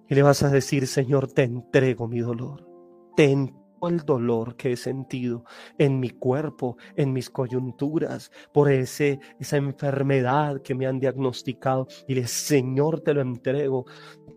y 0.08 0.16
le 0.16 0.24
vas 0.24 0.44
a 0.44 0.50
decir, 0.50 0.88
Señor, 0.88 1.32
te 1.32 1.44
entrego 1.44 2.08
mi 2.08 2.20
dolor. 2.20 2.68
Te 3.16 3.32
entrego 3.32 3.66
el 3.88 4.00
dolor 4.00 4.56
que 4.56 4.72
he 4.72 4.78
sentido 4.78 5.46
en 5.78 6.00
mi 6.00 6.10
cuerpo, 6.10 6.78
en 6.96 7.14
mis 7.14 7.30
coyunturas, 7.30 8.32
por 8.54 8.72
ese, 8.72 9.20
esa 9.40 9.58
enfermedad 9.58 10.62
que 10.62 10.76
me 10.76 10.88
han 10.88 11.00
diagnosticado. 11.00 11.88
Y 12.08 12.16
le, 12.16 12.28
Señor, 12.28 13.02
te 13.02 13.14
lo 13.14 13.22
entrego. 13.22 13.86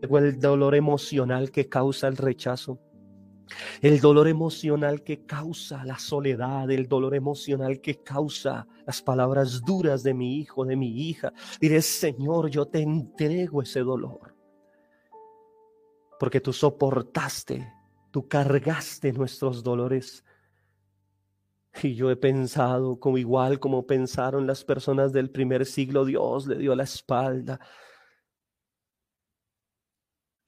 El 0.00 0.38
dolor 0.38 0.74
emocional 0.74 1.50
que 1.50 1.68
causa 1.68 2.08
el 2.08 2.16
rechazo 2.16 2.78
el 3.80 4.00
dolor 4.00 4.28
emocional 4.28 5.02
que 5.02 5.24
causa 5.24 5.84
la 5.84 5.98
soledad, 5.98 6.70
el 6.70 6.88
dolor 6.88 7.14
emocional 7.14 7.80
que 7.80 8.02
causa 8.02 8.66
las 8.86 9.02
palabras 9.02 9.62
duras 9.64 10.02
de 10.02 10.14
mi 10.14 10.38
hijo, 10.38 10.64
de 10.64 10.76
mi 10.76 11.08
hija. 11.08 11.32
Diré, 11.60 11.82
Señor, 11.82 12.50
yo 12.50 12.66
te 12.66 12.80
entrego 12.80 13.62
ese 13.62 13.80
dolor. 13.80 14.34
Porque 16.18 16.40
tú 16.40 16.52
soportaste, 16.52 17.72
tú 18.10 18.26
cargaste 18.26 19.12
nuestros 19.12 19.62
dolores. 19.62 20.24
Y 21.82 21.94
yo 21.94 22.10
he 22.10 22.16
pensado, 22.16 22.98
como 22.98 23.18
igual 23.18 23.60
como 23.60 23.86
pensaron 23.86 24.46
las 24.46 24.64
personas 24.64 25.12
del 25.12 25.30
primer 25.30 25.64
siglo, 25.64 26.04
Dios 26.04 26.46
le 26.46 26.56
dio 26.56 26.74
la 26.74 26.82
espalda. 26.82 27.60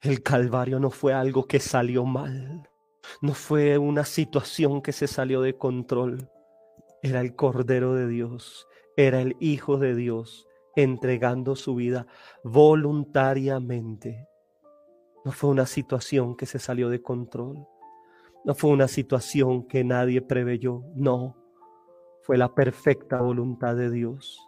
El 0.01 0.23
Calvario 0.23 0.79
no 0.79 0.89
fue 0.89 1.13
algo 1.13 1.45
que 1.45 1.59
salió 1.59 2.03
mal. 2.05 2.70
No 3.21 3.33
fue 3.33 3.77
una 3.77 4.05
situación 4.05 4.81
que 4.81 4.91
se 4.91 5.07
salió 5.07 5.41
de 5.41 5.57
control. 5.57 6.29
Era 7.01 7.21
el 7.21 7.35
Cordero 7.35 7.93
de 7.95 8.07
Dios, 8.07 8.67
era 8.95 9.21
el 9.21 9.35
Hijo 9.39 9.77
de 9.77 9.95
Dios 9.95 10.47
entregando 10.75 11.55
su 11.55 11.75
vida 11.75 12.07
voluntariamente. 12.43 14.27
No 15.25 15.31
fue 15.31 15.49
una 15.49 15.65
situación 15.65 16.35
que 16.35 16.45
se 16.45 16.59
salió 16.59 16.89
de 16.89 17.01
control. 17.01 17.67
No 18.43 18.55
fue 18.55 18.71
una 18.71 18.87
situación 18.87 19.67
que 19.67 19.83
nadie 19.83 20.21
preveyó, 20.21 20.83
no, 20.95 21.37
fue 22.23 22.37
la 22.37 22.53
perfecta 22.55 23.21
voluntad 23.21 23.75
de 23.75 23.91
Dios. 23.91 24.39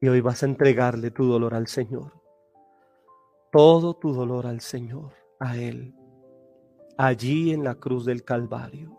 Y 0.00 0.08
hoy 0.08 0.20
vas 0.20 0.42
a 0.42 0.46
entregarle 0.46 1.10
tu 1.10 1.24
dolor 1.24 1.54
al 1.54 1.66
Señor. 1.66 2.20
Todo 3.50 3.94
tu 3.94 4.12
dolor 4.12 4.46
al 4.46 4.60
Señor, 4.60 5.14
a 5.40 5.56
Él. 5.56 5.97
Allí 7.00 7.52
en 7.52 7.62
la 7.62 7.76
cruz 7.76 8.04
del 8.04 8.24
Calvario. 8.24 8.98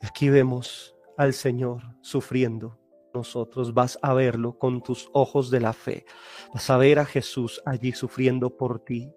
Aquí 0.00 0.30
vemos 0.30 0.96
al 1.16 1.32
Señor 1.32 1.82
sufriendo. 2.02 2.78
Nosotros 3.12 3.74
vas 3.74 3.98
a 4.00 4.14
verlo 4.14 4.56
con 4.56 4.80
tus 4.80 5.10
ojos 5.12 5.50
de 5.50 5.58
la 5.58 5.72
fe. 5.72 6.06
Vas 6.54 6.70
a 6.70 6.76
ver 6.76 7.00
a 7.00 7.04
Jesús 7.04 7.60
allí 7.66 7.90
sufriendo 7.90 8.56
por 8.56 8.78
ti. 8.78 9.10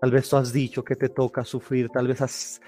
Tal 0.00 0.10
vez 0.10 0.28
tú 0.28 0.38
has 0.38 0.52
dicho 0.52 0.82
que 0.82 0.96
te 0.96 1.08
toca 1.08 1.44
sufrir, 1.44 1.88
tal 1.90 2.08
vez 2.08 2.20
has 2.20 2.60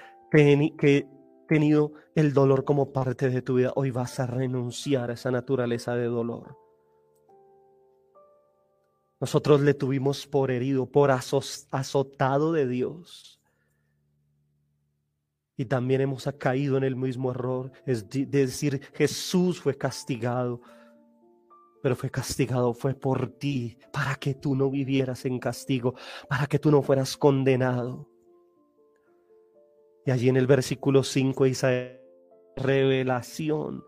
tenido 1.47 1.91
el 2.15 2.33
dolor 2.33 2.63
como 2.63 2.93
parte 2.93 3.29
de 3.29 3.41
tu 3.41 3.55
vida. 3.55 3.73
Hoy 3.75 3.91
vas 3.91 4.17
a 4.21 4.27
renunciar 4.27 5.09
a 5.09 5.15
esa 5.15 5.29
naturaleza 5.29 5.93
de 5.95 6.05
dolor. 6.05 6.62
Nosotros 9.23 9.61
le 9.61 9.73
tuvimos 9.73 10.27
por 10.27 10.51
herido, 10.51 10.85
por 10.85 11.09
azotado 11.09 12.51
de 12.51 12.67
Dios. 12.67 13.39
Y 15.55 15.63
también 15.63 16.01
hemos 16.01 16.27
caído 16.37 16.75
en 16.75 16.83
el 16.83 16.97
mismo 16.97 17.31
error, 17.31 17.71
es 17.85 18.05
decir, 18.09 18.81
Jesús 18.93 19.61
fue 19.61 19.77
castigado 19.77 20.61
pero 21.81 21.95
fue 21.95 22.09
castigado, 22.09 22.73
fue 22.73 22.95
por 22.95 23.29
ti, 23.37 23.77
para 23.93 24.15
que 24.15 24.33
tú 24.35 24.55
no 24.55 24.69
vivieras 24.69 25.23
en 25.23 25.39
castigo, 25.39 25.95
para 26.27 26.47
que 26.47 26.59
tú 26.59 26.69
no 26.69 26.81
fueras 26.81 27.15
condenado. 27.15 28.09
Y 30.05 30.11
allí 30.11 30.27
en 30.27 30.35
el 30.35 30.47
versículo 30.47 31.01
5 31.01 31.45
dice, 31.45 32.01
revelación, 32.57 33.85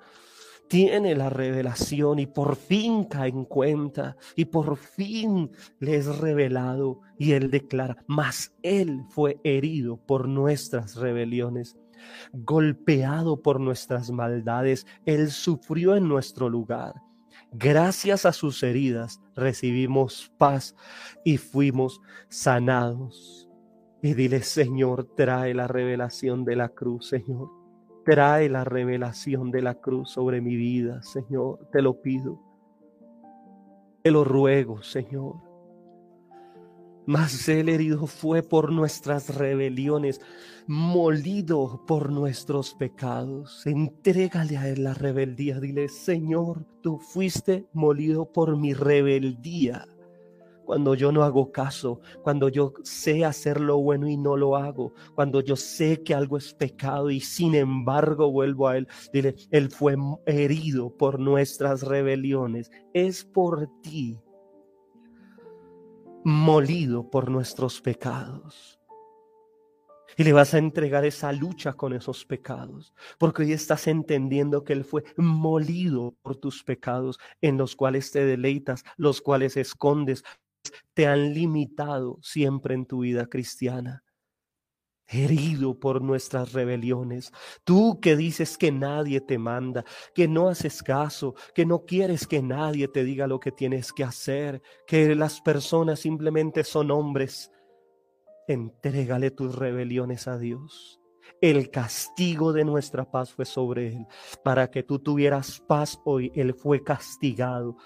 tiene 0.68 1.16
la 1.16 1.30
revelación 1.30 2.20
y 2.20 2.28
por 2.28 2.56
fin 2.56 3.06
cae 3.06 3.30
en 3.30 3.46
cuenta 3.46 4.18
y 4.36 4.46
por 4.46 4.78
fin 4.78 5.52
le 5.80 5.96
es 5.96 6.18
revelado 6.18 7.02
y 7.18 7.34
él 7.34 7.52
declara, 7.52 7.98
mas 8.08 8.54
él 8.64 9.02
fue 9.10 9.40
herido 9.44 9.98
por 9.98 10.28
nuestras 10.28 10.96
rebeliones 10.96 11.78
golpeado 12.34 13.42
por 13.42 13.60
nuestras 13.60 14.12
maldades, 14.12 14.86
Él 15.06 15.32
sufrió 15.32 15.96
en 15.96 16.08
nuestro 16.08 16.50
lugar 16.50 16.94
Gracias 17.58 18.26
a 18.26 18.34
sus 18.34 18.62
heridas 18.64 19.22
recibimos 19.34 20.30
paz 20.38 20.76
y 21.24 21.38
fuimos 21.38 22.02
sanados. 22.28 23.50
Y 24.02 24.14
dile, 24.14 24.44
Señor, 24.44 25.16
trae 25.16 25.54
la 25.54 25.66
revelación 25.66 26.44
de 26.44 26.58
la 26.58 26.68
cruz, 26.70 27.08
Señor. 27.08 27.65
Trae 28.06 28.50
la 28.50 28.64
revelación 28.64 29.50
de 29.50 29.64
la 29.64 29.74
cruz 29.76 30.12
sobre 30.12 30.40
mi 30.40 30.56
vida, 30.56 31.02
Señor. 31.02 31.68
Te 31.72 31.82
lo 31.82 32.02
pido. 32.02 32.40
Te 34.04 34.12
lo 34.12 34.24
ruego, 34.24 34.84
Señor. 34.84 35.38
Mas 37.08 37.50
el 37.50 37.68
herido 37.70 38.06
fue 38.06 38.44
por 38.44 38.72
nuestras 38.72 39.36
rebeliones, 39.36 40.22
molido 40.68 41.84
por 41.88 42.12
nuestros 42.12 42.76
pecados. 42.76 43.66
Entrégale 43.66 44.58
a 44.58 44.70
él 44.70 44.84
la 44.84 44.94
rebeldía. 44.94 45.60
Dile, 45.60 45.90
Señor, 45.90 46.64
tú 46.82 47.00
fuiste 47.00 47.68
molido 47.74 48.32
por 48.32 48.56
mi 48.56 48.76
rebeldía. 48.76 49.88
Cuando 50.66 50.96
yo 50.96 51.12
no 51.12 51.24
hago 51.24 51.52
caso, 51.52 52.02
cuando 52.24 52.50
yo 52.50 52.74
sé 52.84 53.24
hacer 53.24 53.62
lo 53.62 53.78
bueno 53.78 54.08
y 54.08 54.18
no 54.18 54.36
lo 54.36 54.56
hago, 54.56 54.94
cuando 55.14 55.42
yo 55.42 55.56
sé 55.56 56.02
que 56.04 56.16
algo 56.16 56.38
es 56.38 56.54
pecado 56.54 57.10
y 57.12 57.20
sin 57.20 57.56
embargo 57.56 58.32
vuelvo 58.32 58.68
a 58.68 58.78
Él, 58.78 58.88
dile, 59.14 59.36
Él 59.52 59.70
fue 59.70 59.96
herido 60.26 60.90
por 60.98 61.20
nuestras 61.20 61.84
rebeliones. 61.84 62.72
Es 62.94 63.24
por 63.24 63.70
ti 63.82 64.20
molido 66.26 67.08
por 67.12 67.30
nuestros 67.30 67.80
pecados. 67.82 68.80
Y 70.18 70.24
le 70.24 70.34
vas 70.34 70.54
a 70.54 70.58
entregar 70.58 71.06
esa 71.06 71.32
lucha 71.32 71.74
con 71.74 71.94
esos 71.94 72.26
pecados, 72.26 72.94
porque 73.20 73.44
hoy 73.44 73.52
estás 73.52 73.88
entendiendo 73.88 74.64
que 74.64 74.74
Él 74.74 74.86
fue 74.86 75.04
molido 75.18 76.16
por 76.22 76.38
tus 76.38 76.64
pecados, 76.64 77.20
en 77.42 77.58
los 77.58 77.76
cuales 77.76 78.12
te 78.12 78.26
deleitas, 78.26 78.84
los 78.98 79.22
cuales 79.22 79.58
escondes, 79.58 80.24
te 80.94 81.08
han 81.08 81.34
limitado 81.34 82.20
siempre 82.22 82.76
en 82.76 82.86
tu 82.86 83.00
vida 83.00 83.28
cristiana 83.28 84.06
herido 85.08 85.80
por 85.80 86.02
nuestras 86.02 86.54
rebeliones. 86.54 87.32
Tú 87.64 88.00
que 88.02 88.16
dices 88.16 88.58
que 88.58 88.72
nadie 88.72 89.22
te 89.22 89.38
manda, 89.38 89.86
que 90.14 90.28
no 90.28 90.50
haces 90.50 90.82
caso, 90.84 91.36
que 91.54 91.66
no 91.66 91.86
quieres 91.86 92.28
que 92.28 92.42
nadie 92.42 92.88
te 92.88 93.04
diga 93.04 93.28
lo 93.28 93.40
que 93.40 93.52
tienes 93.52 93.94
que 93.94 94.04
hacer, 94.04 94.62
que 94.88 95.16
las 95.16 95.42
personas 95.42 96.00
simplemente 96.00 96.64
son 96.64 96.92
hombres. 96.92 97.52
Entrégale 98.48 99.32
tus 99.32 99.56
rebeliones 99.56 100.28
a 100.28 100.38
Dios. 100.38 101.00
El 101.42 101.70
castigo 101.70 102.54
de 102.54 102.64
nuestra 102.64 103.10
paz 103.10 103.34
fue 103.34 103.46
sobre 103.46 103.88
Él. 103.88 104.06
Para 104.44 104.70
que 104.70 104.84
tú 104.84 105.00
tuvieras 105.00 105.60
paz 105.68 106.00
hoy, 106.06 106.32
Él 106.36 106.54
fue 106.54 106.84
castigado 106.84 107.78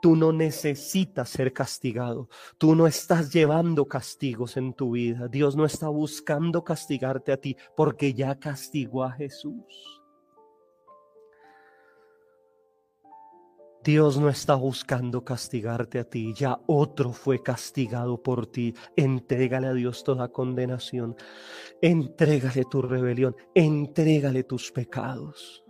Tú 0.00 0.16
no 0.16 0.32
necesitas 0.32 1.28
ser 1.28 1.52
castigado. 1.52 2.28
Tú 2.58 2.74
no 2.74 2.86
estás 2.86 3.32
llevando 3.32 3.86
castigos 3.86 4.56
en 4.56 4.72
tu 4.72 4.92
vida. 4.92 5.28
Dios 5.28 5.56
no 5.56 5.64
está 5.64 5.88
buscando 5.88 6.64
castigarte 6.64 7.32
a 7.32 7.36
ti 7.36 7.56
porque 7.76 8.14
ya 8.14 8.38
castigó 8.38 9.04
a 9.04 9.12
Jesús. 9.12 10.00
Dios 13.82 14.18
no 14.18 14.28
está 14.28 14.56
buscando 14.56 15.24
castigarte 15.24 16.00
a 16.00 16.04
ti, 16.04 16.34
ya 16.34 16.60
otro 16.66 17.12
fue 17.12 17.42
castigado 17.42 18.22
por 18.22 18.46
ti. 18.46 18.74
Entrégale 18.94 19.68
a 19.68 19.72
Dios 19.72 20.04
toda 20.04 20.28
condenación, 20.28 21.16
entrégale 21.80 22.64
tu 22.70 22.82
rebelión, 22.82 23.34
entrégale 23.54 24.44
tus 24.44 24.70
pecados 24.70 25.64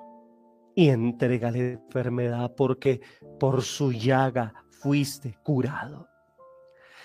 y 0.80 0.88
entrégale 0.88 1.72
enfermedad 1.72 2.54
porque 2.56 3.02
por 3.38 3.60
su 3.60 3.92
llaga 3.92 4.54
fuiste 4.70 5.36
curado. 5.44 6.08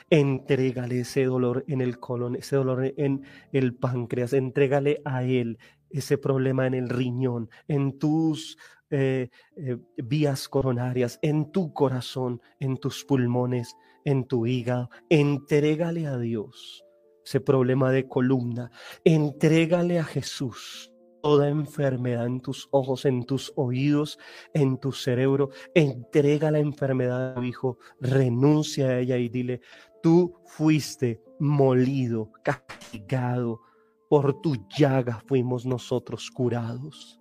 Entrégale 0.10 1.02
ese 1.02 1.26
dolor 1.26 1.66
en 1.68 1.82
el 1.82 2.00
colon, 2.00 2.38
ese 2.38 2.56
dolor 2.56 2.94
en 2.96 3.26
el 3.52 3.76
páncreas, 3.76 4.32
entrégale 4.32 5.02
a 5.04 5.24
él 5.24 5.58
ese 5.90 6.18
problema 6.18 6.68
en 6.68 6.74
el 6.74 6.88
riñón, 6.88 7.50
en 7.68 8.00
tus 8.00 8.58
eh, 8.92 9.28
eh, 9.58 9.78
vías 9.98 10.48
coronarias, 10.48 11.20
en 11.22 11.52
tu 11.52 11.74
corazón, 11.74 12.40
en 12.62 12.78
tus 12.78 13.04
pulmones, 13.04 13.76
en 14.06 14.24
tu 14.24 14.46
hígado. 14.48 14.90
Entrégale 15.10 16.08
a 16.08 16.18
Dios 16.18 16.86
ese 17.26 17.42
problema 17.42 17.92
de 17.92 18.08
columna. 18.08 18.72
Entrégale 19.04 20.00
a 20.00 20.06
Jesús 20.06 20.95
toda 21.26 21.50
enfermedad 21.50 22.28
en 22.28 22.40
tus 22.40 22.68
ojos, 22.70 23.04
en 23.04 23.24
tus 23.24 23.52
oídos, 23.56 24.20
en 24.54 24.78
tu 24.78 24.92
cerebro. 24.92 25.50
Entrega 25.74 26.52
la 26.52 26.60
enfermedad 26.60 27.32
a 27.32 27.34
tu 27.34 27.42
hijo, 27.42 27.80
renuncia 28.00 28.90
a 28.90 29.00
ella 29.00 29.18
y 29.18 29.30
dile, 29.30 29.62
tú 30.04 30.36
fuiste 30.46 31.24
molido, 31.40 32.32
castigado, 32.44 33.60
por 34.08 34.40
tu 34.40 34.68
llaga 34.78 35.20
fuimos 35.26 35.66
nosotros 35.66 36.30
curados. 36.30 37.20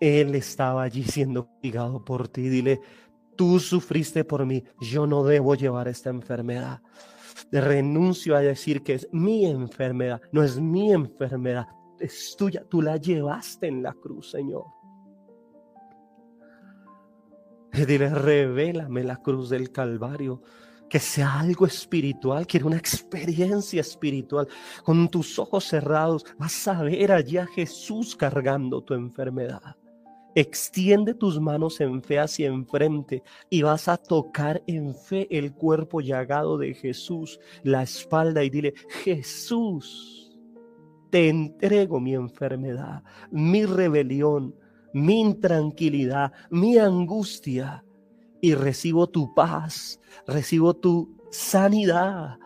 Él 0.00 0.34
estaba 0.34 0.82
allí 0.82 1.04
siendo 1.04 1.46
castigado 1.46 2.04
por 2.04 2.26
ti. 2.26 2.48
Dile, 2.48 2.80
tú 3.36 3.60
sufriste 3.60 4.24
por 4.24 4.44
mí, 4.44 4.64
yo 4.80 5.06
no 5.06 5.22
debo 5.22 5.54
llevar 5.54 5.86
esta 5.86 6.10
enfermedad 6.10 6.82
renuncio 7.50 8.36
a 8.36 8.40
decir 8.40 8.82
que 8.82 8.94
es 8.94 9.08
mi 9.12 9.46
enfermedad, 9.46 10.20
no 10.32 10.42
es 10.42 10.60
mi 10.60 10.92
enfermedad, 10.92 11.66
es 11.98 12.34
tuya, 12.36 12.64
tú 12.68 12.82
la 12.82 12.96
llevaste 12.96 13.66
en 13.66 13.82
la 13.82 13.92
cruz, 13.92 14.30
Señor. 14.30 14.64
Y 17.72 17.84
dile, 17.84 18.08
revélame 18.08 19.04
la 19.04 19.16
cruz 19.16 19.50
del 19.50 19.70
Calvario, 19.70 20.40
que 20.88 20.98
sea 20.98 21.40
algo 21.40 21.66
espiritual, 21.66 22.46
quiero 22.46 22.68
una 22.68 22.76
experiencia 22.76 23.80
espiritual. 23.80 24.48
Con 24.84 25.08
tus 25.08 25.38
ojos 25.38 25.64
cerrados 25.64 26.24
vas 26.38 26.66
a 26.68 26.82
ver 26.82 27.12
allí 27.12 27.38
a 27.38 27.46
Jesús 27.46 28.16
cargando 28.16 28.82
tu 28.82 28.94
enfermedad. 28.94 29.76
Extiende 30.36 31.14
tus 31.14 31.40
manos 31.40 31.80
en 31.80 32.02
fe 32.02 32.18
hacia 32.18 32.48
enfrente 32.48 33.22
y 33.48 33.62
vas 33.62 33.88
a 33.88 33.96
tocar 33.96 34.62
en 34.66 34.94
fe 34.94 35.26
el 35.30 35.54
cuerpo 35.54 36.02
llagado 36.02 36.58
de 36.58 36.74
Jesús, 36.74 37.40
la 37.62 37.82
espalda 37.82 38.44
y 38.44 38.50
dile, 38.50 38.74
Jesús, 39.02 40.38
te 41.08 41.30
entrego 41.30 42.00
mi 42.00 42.14
enfermedad, 42.14 43.02
mi 43.30 43.64
rebelión, 43.64 44.54
mi 44.92 45.22
intranquilidad, 45.22 46.32
mi 46.50 46.76
angustia. 46.76 47.82
y 48.42 48.54
recibo 48.54 49.06
tu 49.06 49.34
paz, 49.34 49.98
recibo 50.26 50.74
tu 50.74 51.16
sanidad, 51.30 52.38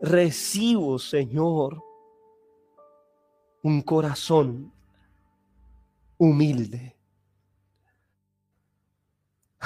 recibo, 0.00 0.98
Señor, 0.98 1.84
un 3.62 3.82
corazón 3.82 4.72
humilde. 6.16 6.96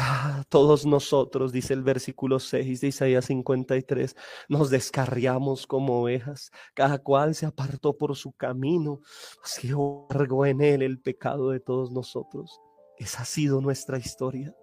Ah, 0.01 0.45
todos 0.49 0.87
nosotros, 0.87 1.51
dice 1.51 1.75
el 1.75 1.83
versículo 1.83 2.39
6 2.39 2.81
de 2.81 2.87
Isaías 2.87 3.25
53, 3.25 4.15
nos 4.49 4.71
descarriamos 4.71 5.67
como 5.67 6.03
ovejas, 6.03 6.53
cada 6.73 6.99
cual 6.99 7.35
se 7.35 7.47
apartó 7.47 7.99
por 7.99 8.15
su 8.15 8.31
camino, 8.31 9.01
se 9.43 9.75
cargó 10.09 10.47
en 10.47 10.61
él 10.61 10.83
el 10.83 11.01
pecado 11.01 11.51
de 11.51 11.59
todos 11.59 11.91
nosotros. 11.91 12.61
Esa 12.97 13.23
ha 13.23 13.25
sido 13.25 13.61
nuestra 13.61 13.99
historia. 13.99 14.55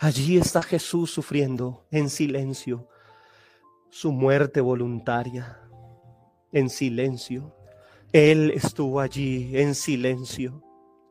Allí 0.00 0.36
está 0.36 0.62
Jesús 0.62 1.10
sufriendo 1.10 1.86
en 1.90 2.10
silencio 2.10 2.90
su 3.88 4.12
muerte 4.12 4.60
voluntaria, 4.60 5.66
en 6.52 6.68
silencio. 6.68 7.57
Él 8.12 8.50
estuvo 8.52 9.00
allí 9.00 9.56
en 9.58 9.74
silencio, 9.74 10.62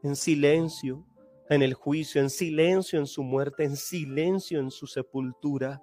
en 0.04 0.16
silencio 0.16 1.06
en 1.50 1.62
el 1.62 1.74
juicio, 1.74 2.22
en 2.22 2.30
silencio 2.30 3.00
en 3.00 3.08
su 3.08 3.24
muerte, 3.24 3.64
en 3.64 3.78
silencio 3.78 4.60
en 4.60 4.72
su 4.72 4.88
sepultura. 4.88 5.82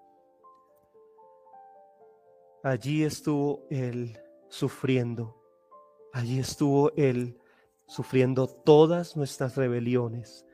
Allí 2.63 3.05
estuvo 3.05 3.67
Él 3.71 4.19
sufriendo. 4.49 5.41
Allí 6.13 6.39
estuvo 6.39 6.93
Él 6.97 7.39
sufriendo 7.87 8.47
todas 8.47 9.17
nuestras 9.17 9.57
rebeliones, 9.57 10.47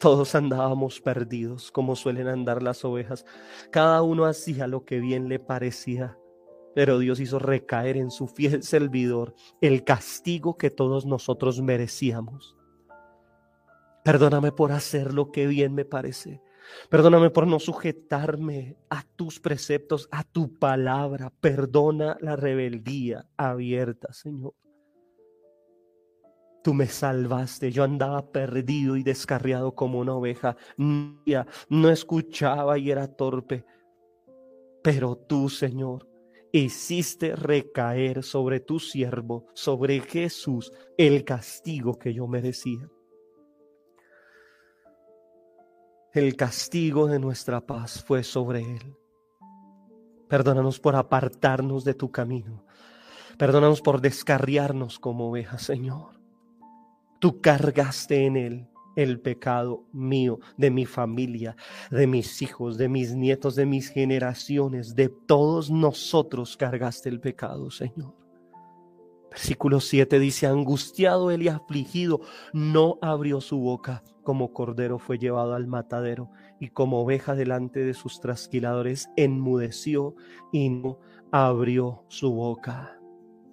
todos 0.00 0.34
andábamos 0.34 1.00
perdidos, 1.00 1.72
como 1.72 1.96
suelen 1.96 2.28
andar 2.28 2.62
las 2.62 2.84
ovejas. 2.84 3.24
Cada 3.70 4.02
uno 4.02 4.26
hacía 4.26 4.66
lo 4.68 4.84
que 4.84 5.00
bien 5.00 5.28
le 5.28 5.38
parecía. 5.38 6.16
Pero 6.74 6.98
Dios 6.98 7.20
hizo 7.20 7.38
recaer 7.38 7.96
en 7.96 8.10
su 8.10 8.26
fiel 8.26 8.62
servidor 8.62 9.34
el 9.60 9.84
castigo 9.84 10.56
que 10.56 10.70
todos 10.70 11.06
nosotros 11.06 11.60
merecíamos. 11.60 12.56
Perdóname 14.04 14.52
por 14.52 14.72
hacer 14.72 15.12
lo 15.12 15.32
que 15.32 15.46
bien 15.46 15.74
me 15.74 15.84
parece. 15.84 16.40
Perdóname 16.88 17.30
por 17.30 17.46
no 17.46 17.58
sujetarme 17.58 18.76
a 18.90 19.02
tus 19.16 19.40
preceptos, 19.40 20.08
a 20.10 20.24
tu 20.24 20.58
palabra. 20.58 21.32
Perdona 21.40 22.16
la 22.20 22.36
rebeldía 22.36 23.26
abierta, 23.36 24.12
Señor. 24.12 24.54
Tú 26.62 26.74
me 26.74 26.86
salvaste, 26.86 27.70
yo 27.70 27.84
andaba 27.84 28.30
perdido 28.30 28.96
y 28.96 29.02
descarriado 29.02 29.74
como 29.74 30.00
una 30.00 30.14
oveja, 30.14 30.56
no 30.76 31.88
escuchaba 31.88 32.78
y 32.78 32.90
era 32.90 33.06
torpe, 33.06 33.64
pero 34.82 35.16
tú, 35.16 35.48
Señor, 35.48 36.07
hiciste 36.52 37.36
recaer 37.36 38.22
sobre 38.22 38.60
tu 38.60 38.78
siervo, 38.78 39.46
sobre 39.54 40.00
Jesús, 40.00 40.72
el 40.96 41.24
castigo 41.24 41.98
que 41.98 42.14
yo 42.14 42.26
merecía. 42.26 42.88
El 46.12 46.36
castigo 46.36 47.06
de 47.06 47.18
nuestra 47.18 47.60
paz 47.60 48.02
fue 48.02 48.22
sobre 48.24 48.60
él. 48.60 48.96
Perdónanos 50.28 50.80
por 50.80 50.96
apartarnos 50.96 51.84
de 51.84 51.94
tu 51.94 52.10
camino. 52.10 52.64
Perdónanos 53.38 53.80
por 53.80 54.00
descarriarnos 54.00 54.98
como 54.98 55.28
ovejas, 55.28 55.62
Señor. 55.62 56.20
Tú 57.20 57.40
cargaste 57.40 58.26
en 58.26 58.36
él 58.36 58.68
el 58.98 59.20
pecado 59.20 59.84
mío, 59.92 60.40
de 60.56 60.72
mi 60.72 60.84
familia, 60.84 61.54
de 61.88 62.08
mis 62.08 62.42
hijos, 62.42 62.76
de 62.76 62.88
mis 62.88 63.14
nietos, 63.14 63.54
de 63.54 63.64
mis 63.64 63.90
generaciones, 63.90 64.96
de 64.96 65.08
todos 65.08 65.70
nosotros 65.70 66.56
cargaste 66.56 67.08
el 67.08 67.20
pecado, 67.20 67.70
Señor. 67.70 68.16
Versículo 69.30 69.78
7 69.78 70.18
dice, 70.18 70.48
angustiado 70.48 71.30
él 71.30 71.42
y 71.42 71.48
afligido, 71.48 72.22
no 72.52 72.98
abrió 73.00 73.40
su 73.40 73.60
boca, 73.60 74.02
como 74.24 74.52
cordero 74.52 74.98
fue 74.98 75.16
llevado 75.16 75.54
al 75.54 75.68
matadero, 75.68 76.32
y 76.58 76.70
como 76.70 77.00
oveja 77.00 77.36
delante 77.36 77.84
de 77.84 77.94
sus 77.94 78.18
trasquiladores, 78.18 79.10
enmudeció 79.16 80.16
y 80.50 80.70
no 80.70 80.98
abrió 81.30 82.02
su 82.08 82.32
boca. 82.32 82.98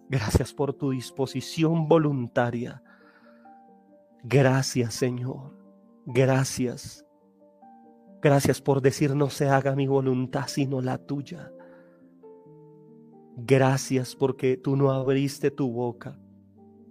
Gracias 0.10 0.56
por 0.56 0.74
tu 0.74 0.90
disposición 0.90 1.88
voluntaria 1.88 2.82
Gracias, 4.28 4.96
Señor. 4.96 5.56
Gracias. 6.08 7.06
Gracias 8.24 8.60
por 8.60 8.82
decir 8.82 9.16
no 9.16 9.30
se 9.30 9.48
haga 9.48 9.76
mi 9.76 9.86
voluntad 9.86 10.48
sino 10.48 10.82
la 10.82 10.98
tuya. 10.98 11.52
Gracias 13.38 14.16
porque 14.16 14.58
tú 14.58 14.78
no 14.78 14.90
abriste 14.90 15.52
tu 15.52 15.72
boca. 15.72 16.18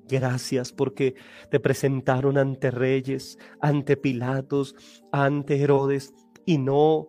Gracias 0.06 0.72
porque 0.72 1.16
te 1.50 1.58
presentaron 1.58 2.38
ante 2.38 2.70
reyes, 2.70 3.36
ante 3.60 3.96
Pilatos, 3.96 4.76
ante 5.10 5.60
Herodes 5.60 6.14
y 6.46 6.58
no, 6.58 7.08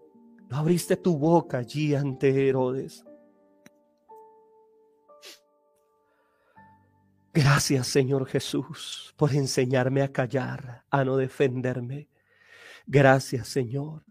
no 0.50 0.58
abriste 0.58 0.98
tu 0.98 1.20
boca 1.20 1.60
allí 1.60 1.94
ante 1.94 2.50
Herodes. 2.50 3.05
Gracias, 7.36 7.88
Señor 7.88 8.28
Jesús, 8.28 9.13
por 9.17 9.34
enseñarme 9.34 10.02
a 10.02 10.08
callar, 10.10 10.86
a 10.89 11.04
no 11.04 11.17
defenderme. 11.17 12.08
Gracias, 12.88 13.50
Señor. 13.50 14.06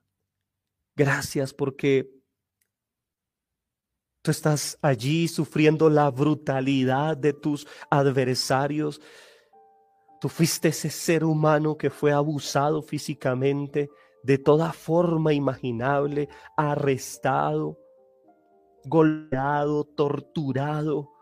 Gracias 0.95 1.55
porque 1.55 2.07
tú 4.21 4.31
estás 4.31 4.79
allí 4.83 5.27
sufriendo 5.27 5.89
la 5.89 6.11
brutalidad 6.11 7.17
de 7.17 7.33
tus 7.33 7.67
adversarios. 7.89 9.01
Tú 10.21 10.29
fuiste 10.29 10.69
ese 10.69 10.91
ser 10.91 11.25
humano 11.25 11.79
que 11.79 11.89
fue 11.89 12.13
abusado 12.13 12.83
físicamente 12.83 13.89
de 14.23 14.37
toda 14.37 14.71
forma 14.75 15.33
imaginable, 15.33 16.29
arrestado, 16.59 17.79
golpeado, 18.85 19.85
torturado 19.85 21.14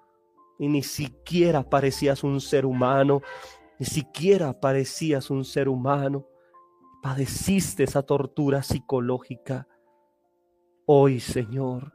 y 0.59 0.69
ni 0.69 0.83
siquiera 0.83 1.69
parecías 1.69 2.23
un 2.25 2.41
ser 2.41 2.67
humano, 2.67 3.23
ni 3.79 3.87
siquiera 3.87 4.61
parecías 4.61 5.31
un 5.31 5.45
ser 5.45 5.69
humano. 5.69 6.27
Padeciste 7.03 7.83
esa 7.85 8.03
tortura 8.03 8.63
psicológica. 8.63 9.67
Hoy, 10.87 11.19
Señor, 11.19 11.93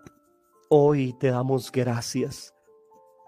hoy 0.69 1.13
te 1.17 1.29
damos 1.29 1.71
gracias. 1.71 2.53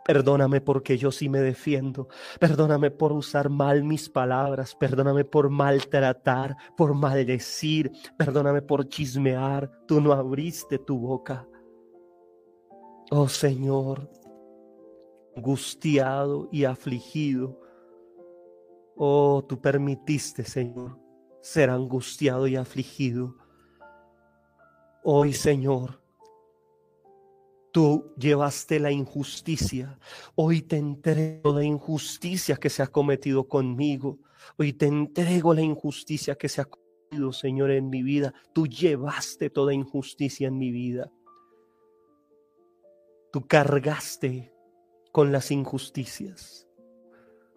Perdóname 0.09 0.59
porque 0.59 0.97
yo 0.97 1.11
sí 1.11 1.29
me 1.29 1.39
defiendo. 1.39 2.07
Perdóname 2.39 2.89
por 2.89 3.11
usar 3.11 3.49
mal 3.49 3.83
mis 3.83 4.09
palabras. 4.09 4.73
Perdóname 4.73 5.23
por 5.23 5.51
maltratar, 5.51 6.57
por 6.75 6.95
maldecir. 6.95 7.91
Perdóname 8.17 8.63
por 8.63 8.87
chismear. 8.87 9.69
Tú 9.87 10.01
no 10.01 10.11
abriste 10.11 10.79
tu 10.79 10.97
boca. 10.97 11.47
Oh 13.11 13.27
Señor, 13.27 14.09
angustiado 15.39 16.49
y 16.51 16.65
afligido. 16.65 17.57
Oh, 18.97 19.45
tú 19.47 19.61
permitiste, 19.61 20.43
Señor, 20.43 20.99
ser 21.41 21.69
angustiado 21.69 22.45
y 22.45 22.57
afligido. 22.57 23.37
Hoy, 25.01 25.31
Señor, 25.31 26.01
tú 27.71 28.13
llevaste 28.17 28.81
la 28.81 28.91
injusticia. 28.91 29.97
Hoy 30.35 30.61
te 30.61 30.75
entrego 30.75 31.53
la 31.53 31.63
injusticia 31.63 32.57
que 32.57 32.69
se 32.69 32.83
ha 32.83 32.87
cometido 32.87 33.47
conmigo. 33.47 34.19
Hoy 34.57 34.73
te 34.73 34.87
entrego 34.87 35.53
la 35.53 35.61
injusticia 35.61 36.35
que 36.35 36.49
se 36.49 36.59
ha 36.59 36.65
cometido, 36.65 37.31
Señor, 37.31 37.71
en 37.71 37.89
mi 37.89 38.03
vida. 38.03 38.33
Tú 38.53 38.67
llevaste 38.67 39.49
toda 39.49 39.73
injusticia 39.73 40.49
en 40.49 40.57
mi 40.57 40.71
vida. 40.71 41.09
Tú 43.31 43.47
cargaste 43.47 44.58
con 45.11 45.31
las 45.31 45.51
injusticias. 45.51 46.67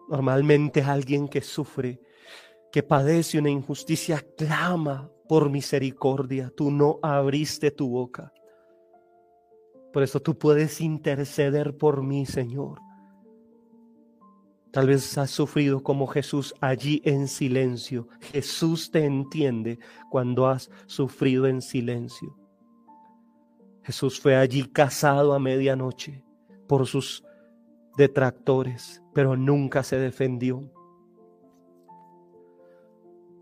Normalmente 0.09 0.81
alguien 0.81 1.27
que 1.27 1.41
sufre, 1.41 1.99
que 2.71 2.83
padece 2.83 3.39
una 3.39 3.49
injusticia, 3.49 4.23
clama 4.37 5.09
por 5.27 5.49
misericordia. 5.49 6.51
Tú 6.55 6.71
no 6.71 6.99
abriste 7.01 7.71
tu 7.71 7.89
boca. 7.89 8.33
Por 9.91 10.03
eso 10.03 10.19
tú 10.19 10.37
puedes 10.37 10.81
interceder 10.81 11.77
por 11.77 12.01
mí, 12.03 12.25
Señor. 12.25 12.79
Tal 14.71 14.87
vez 14.87 15.19
has 15.19 15.29
sufrido 15.29 15.83
como 15.83 16.07
Jesús 16.07 16.55
allí 16.59 16.99
en 17.05 17.27
silencio. 17.27 18.07
Jesús 18.19 18.89
te 18.89 19.05
entiende 19.05 19.77
cuando 20.09 20.47
has 20.47 20.71
sufrido 20.87 21.45
en 21.45 21.61
silencio. 21.61 22.35
Jesús 23.83 24.19
fue 24.19 24.35
allí 24.35 24.63
casado 24.63 25.33
a 25.33 25.39
medianoche 25.39 26.23
por 26.67 26.87
sus 26.87 27.23
detractores, 27.97 29.03
pero 29.13 29.35
nunca 29.35 29.83
se 29.83 29.97
defendió. 29.97 30.63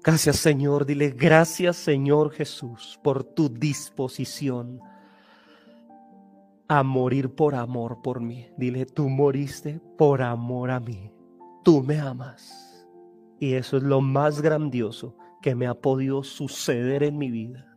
Gracias 0.03 0.37
Señor, 0.37 0.85
dile 0.85 1.11
gracias 1.11 1.77
Señor 1.77 2.31
Jesús 2.31 2.99
por 3.03 3.23
tu 3.23 3.49
disposición 3.49 4.81
a 6.67 6.83
morir 6.83 7.35
por 7.35 7.53
amor 7.53 8.01
por 8.01 8.21
mí. 8.21 8.47
Dile, 8.57 8.85
tú 8.85 9.09
moriste 9.09 9.81
por 9.97 10.21
amor 10.21 10.71
a 10.71 10.79
mí. 10.79 11.11
Tú 11.63 11.83
me 11.83 11.99
amas. 11.99 12.87
Y 13.39 13.55
eso 13.55 13.75
es 13.75 13.83
lo 13.83 13.99
más 13.99 14.41
grandioso 14.41 15.17
que 15.41 15.53
me 15.53 15.67
ha 15.67 15.73
podido 15.73 16.23
suceder 16.23 17.03
en 17.03 17.17
mi 17.17 17.29
vida. 17.29 17.70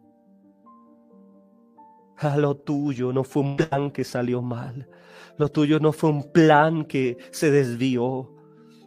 A 2.18 2.36
lo 2.36 2.56
tuyo 2.56 3.12
no 3.12 3.24
fue 3.24 3.42
un 3.42 3.56
plan 3.56 3.90
que 3.90 4.04
salió 4.04 4.40
mal. 4.40 4.88
Lo 5.36 5.48
tuyo 5.48 5.80
no 5.80 5.92
fue 5.92 6.10
un 6.10 6.30
plan 6.32 6.84
que 6.84 7.18
se 7.32 7.50
desvió. 7.50 8.32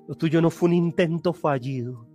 Lo 0.07 0.15
tuyo 0.15 0.41
no 0.41 0.49
fue 0.49 0.69
un 0.69 0.75
intento 0.75 1.33
fallido. 1.33 2.07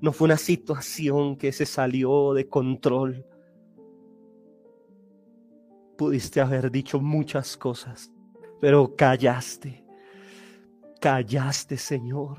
No 0.00 0.12
fue 0.12 0.26
una 0.26 0.36
situación 0.36 1.36
que 1.36 1.52
se 1.52 1.66
salió 1.66 2.34
de 2.34 2.48
control. 2.48 3.24
Pudiste 5.96 6.40
haber 6.40 6.70
dicho 6.70 7.00
muchas 7.00 7.56
cosas, 7.56 8.10
pero 8.60 8.94
callaste. 8.96 9.84
Callaste, 11.00 11.76
Señor. 11.76 12.38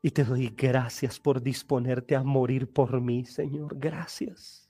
Y 0.00 0.10
te 0.10 0.24
doy 0.24 0.54
gracias 0.56 1.18
por 1.18 1.42
disponerte 1.42 2.16
a 2.16 2.22
morir 2.22 2.70
por 2.72 3.00
mí, 3.00 3.24
Señor. 3.24 3.78
Gracias. 3.78 4.67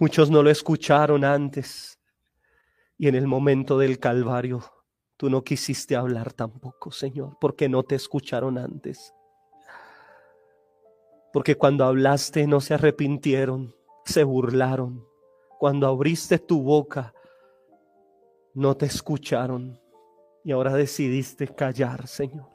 Muchos 0.00 0.30
no 0.30 0.44
lo 0.44 0.50
escucharon 0.50 1.24
antes 1.24 1.98
y 2.96 3.08
en 3.08 3.16
el 3.16 3.26
momento 3.26 3.76
del 3.78 3.98
Calvario 3.98 4.62
tú 5.16 5.28
no 5.28 5.42
quisiste 5.42 5.96
hablar 5.96 6.32
tampoco, 6.32 6.92
Señor, 6.92 7.36
porque 7.40 7.68
no 7.68 7.82
te 7.82 7.96
escucharon 7.96 8.58
antes. 8.58 9.12
Porque 11.32 11.56
cuando 11.56 11.84
hablaste 11.84 12.46
no 12.46 12.60
se 12.60 12.74
arrepintieron, 12.74 13.74
se 14.04 14.22
burlaron. 14.22 15.04
Cuando 15.58 15.88
abriste 15.88 16.38
tu 16.38 16.62
boca 16.62 17.12
no 18.54 18.76
te 18.76 18.86
escucharon 18.86 19.80
y 20.44 20.52
ahora 20.52 20.74
decidiste 20.74 21.48
callar, 21.48 22.06
Señor. 22.06 22.50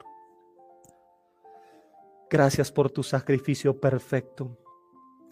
Gracias 2.30 2.72
por 2.72 2.90
tu 2.90 3.02
sacrificio 3.02 3.78
perfecto. 3.78 4.63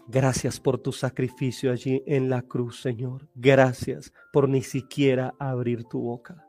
Gracias 0.09 0.61
por 0.61 0.79
tu 0.79 0.93
sacrificio 0.93 1.71
allí 1.71 2.03
en 2.07 2.29
la 2.29 2.43
cruz, 2.43 2.81
Señor. 2.81 3.29
Gracias 3.35 4.13
por 4.33 4.49
ni 4.49 4.63
siquiera 4.63 5.35
abrir 5.39 5.85
tu 5.85 6.01
boca. 6.01 6.47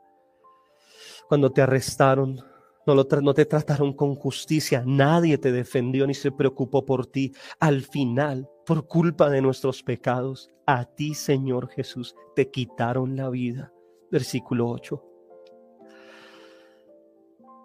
Cuando 1.28 1.50
te 1.50 1.62
arrestaron, 1.62 2.40
no, 2.86 2.94
lo 2.94 3.34
te 3.34 3.46
trataron 3.46 3.94
con 3.94 4.14
justicia, 4.14 4.82
nadie 4.84 5.38
te 5.38 5.52
defendió 5.52 6.06
ni 6.06 6.14
se 6.14 6.32
preocupó 6.32 6.84
por 6.84 7.06
ti. 7.06 7.32
Al 7.60 7.82
final, 7.82 8.48
por 8.66 8.86
culpa 8.86 9.30
de 9.30 9.40
nuestros 9.40 9.82
pecados, 9.82 10.50
a 10.66 10.84
ti, 10.84 11.14
Señor 11.14 11.68
Jesús, 11.68 12.14
te 12.34 12.50
quitaron 12.50 13.16
la 13.16 13.30
vida. 13.30 13.72
Versículo 14.10 14.68
8. 14.68 15.02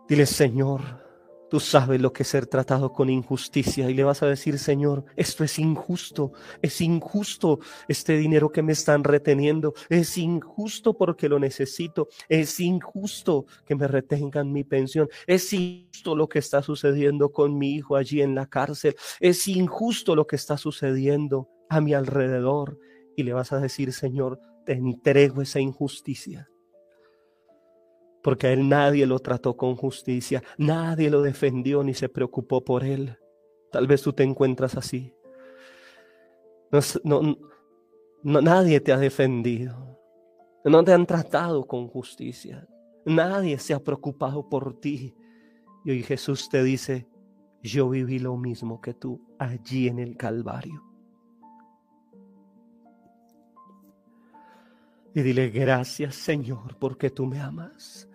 Dile, 0.07 0.25
Señor, 0.25 1.08
Tú 1.49 1.59
sabes 1.59 1.99
lo 1.99 2.13
que 2.13 2.21
es 2.21 2.29
ser 2.29 2.45
tratado 2.45 2.93
con 2.93 3.09
injusticia 3.09 3.89
y 3.89 3.95
le 3.95 4.03
vas 4.03 4.21
a 4.21 4.27
decir, 4.27 4.59
Señor, 4.59 5.05
esto 5.15 5.43
es 5.43 5.57
injusto, 5.57 6.31
es 6.61 6.79
injusto. 6.79 7.59
Este 7.87 8.17
dinero 8.17 8.51
que 8.51 8.61
me 8.61 8.73
están 8.73 9.03
reteniendo, 9.03 9.73
es 9.89 10.17
injusto 10.19 10.95
porque 10.95 11.27
lo 11.27 11.39
necesito, 11.39 12.07
es 12.27 12.59
injusto 12.59 13.45
que 13.65 13.75
me 13.75 13.87
retengan 13.87 14.51
mi 14.51 14.63
pensión, 14.63 15.09
es 15.25 15.51
injusto 15.51 16.15
lo 16.15 16.29
que 16.29 16.37
está 16.37 16.61
sucediendo 16.61 17.31
con 17.31 17.57
mi 17.57 17.73
hijo 17.73 17.95
allí 17.95 18.21
en 18.21 18.35
la 18.35 18.45
cárcel, 18.45 18.95
es 19.19 19.47
injusto 19.47 20.15
lo 20.15 20.27
que 20.27 20.35
está 20.35 20.55
sucediendo 20.57 21.49
a 21.69 21.81
mi 21.81 21.95
alrededor. 21.95 22.77
Y 23.17 23.23
le 23.23 23.33
vas 23.33 23.51
a 23.53 23.59
decir, 23.59 23.91
Señor, 23.91 24.39
te 24.65 24.73
entrego 24.73 25.41
esa 25.41 25.59
injusticia 25.59 26.47
porque 28.23 28.47
a 28.47 28.53
él 28.53 28.67
nadie 28.67 29.05
lo 29.05 29.19
trató 29.19 29.55
con 29.55 29.75
justicia, 29.75 30.43
nadie 30.57 31.09
lo 31.09 31.21
defendió 31.21 31.83
ni 31.83 31.93
se 31.93 32.09
preocupó 32.09 32.63
por 32.63 32.83
él. 32.83 33.17
Tal 33.71 33.87
vez 33.87 34.01
tú 34.01 34.13
te 34.13 34.23
encuentras 34.23 34.75
así. 34.75 35.13
No, 37.03 37.37
nadie 38.23 38.79
te 38.79 38.91
ha 38.91 38.97
defendido, 38.97 39.99
no 40.63 40.83
te 40.83 40.93
han 40.93 41.05
tratado 41.05 41.65
con 41.65 41.87
justicia, 41.87 42.67
nadie 43.05 43.57
se 43.57 43.73
ha 43.73 43.79
preocupado 43.79 44.47
por 44.47 44.79
ti. 44.79 45.15
Y 45.85 45.91
hoy 45.91 46.03
Jesús 46.03 46.49
te 46.49 46.61
dice, 46.61 47.07
yo 47.63 47.89
viví 47.89 48.19
lo 48.19 48.37
mismo 48.37 48.81
que 48.81 48.93
tú 48.93 49.21
allí 49.39 49.87
en 49.87 49.99
el 49.99 50.17
Calvario. 50.17 50.88
Y 55.19 55.21
dile, 55.21 55.49
gracias 55.49 56.15
Señor, 56.15 56.77
porque 56.79 57.09
tú 57.09 57.25
me 57.25 57.41
amas. 57.41 58.07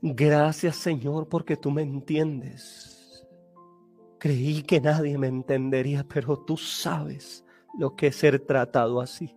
Gracias 0.00 0.76
Señor 0.76 1.28
porque 1.28 1.56
tú 1.56 1.72
me 1.72 1.82
entiendes. 1.82 3.26
Creí 4.20 4.62
que 4.62 4.80
nadie 4.80 5.18
me 5.18 5.26
entendería, 5.26 6.06
pero 6.08 6.38
tú 6.38 6.56
sabes 6.56 7.44
lo 7.76 7.96
que 7.96 8.06
es 8.06 8.16
ser 8.16 8.38
tratado 8.38 9.00
así. 9.00 9.34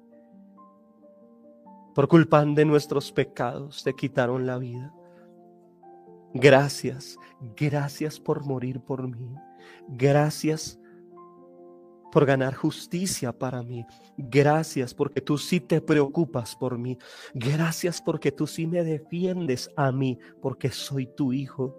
Por 1.95 2.07
culpa 2.07 2.45
de 2.45 2.65
nuestros 2.65 3.11
pecados 3.11 3.83
te 3.83 3.95
quitaron 3.95 4.45
la 4.45 4.59
vida. 4.59 4.93
Gracias, 6.35 7.17
gracias 7.55 8.19
por 8.19 8.45
morir 8.45 8.79
por 8.79 9.07
mí. 9.07 9.33
Gracias 9.87 10.79
por 12.11 12.25
ganar 12.25 12.53
justicia 12.55 13.31
para 13.31 13.63
mí. 13.63 13.85
Gracias 14.17 14.93
porque 14.93 15.21
tú 15.21 15.37
sí 15.37 15.59
te 15.59 15.81
preocupas 15.81 16.55
por 16.55 16.77
mí. 16.77 16.97
Gracias 17.33 18.01
porque 18.01 18.31
tú 18.31 18.47
sí 18.47 18.67
me 18.67 18.83
defiendes 18.83 19.69
a 19.75 19.91
mí, 19.91 20.17
porque 20.41 20.69
soy 20.69 21.07
tu 21.07 21.33
hijo. 21.33 21.75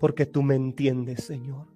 Porque 0.00 0.26
tú 0.26 0.42
me 0.42 0.54
entiendes, 0.54 1.24
Señor. 1.24 1.66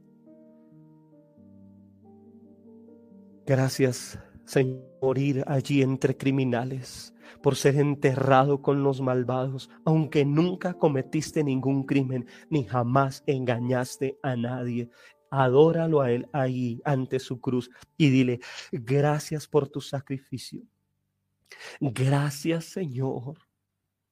Gracias, 3.44 4.18
Señor, 4.44 4.82
por 5.00 5.18
ir 5.18 5.44
allí 5.48 5.82
entre 5.82 6.16
criminales, 6.16 7.12
por 7.42 7.56
ser 7.56 7.76
enterrado 7.76 8.62
con 8.62 8.84
los 8.84 9.00
malvados, 9.00 9.68
aunque 9.84 10.24
nunca 10.24 10.74
cometiste 10.74 11.42
ningún 11.42 11.84
crimen, 11.84 12.26
ni 12.50 12.64
jamás 12.64 13.24
engañaste 13.26 14.18
a 14.22 14.36
nadie 14.36 14.90
adóralo 15.32 16.02
a 16.02 16.12
Él 16.12 16.28
ahí 16.32 16.80
ante 16.84 17.18
su 17.18 17.40
cruz 17.40 17.70
y 17.96 18.10
dile, 18.10 18.40
gracias 18.70 19.48
por 19.48 19.66
tu 19.66 19.80
sacrificio. 19.80 20.62
Gracias 21.80 22.66
Señor. 22.66 23.38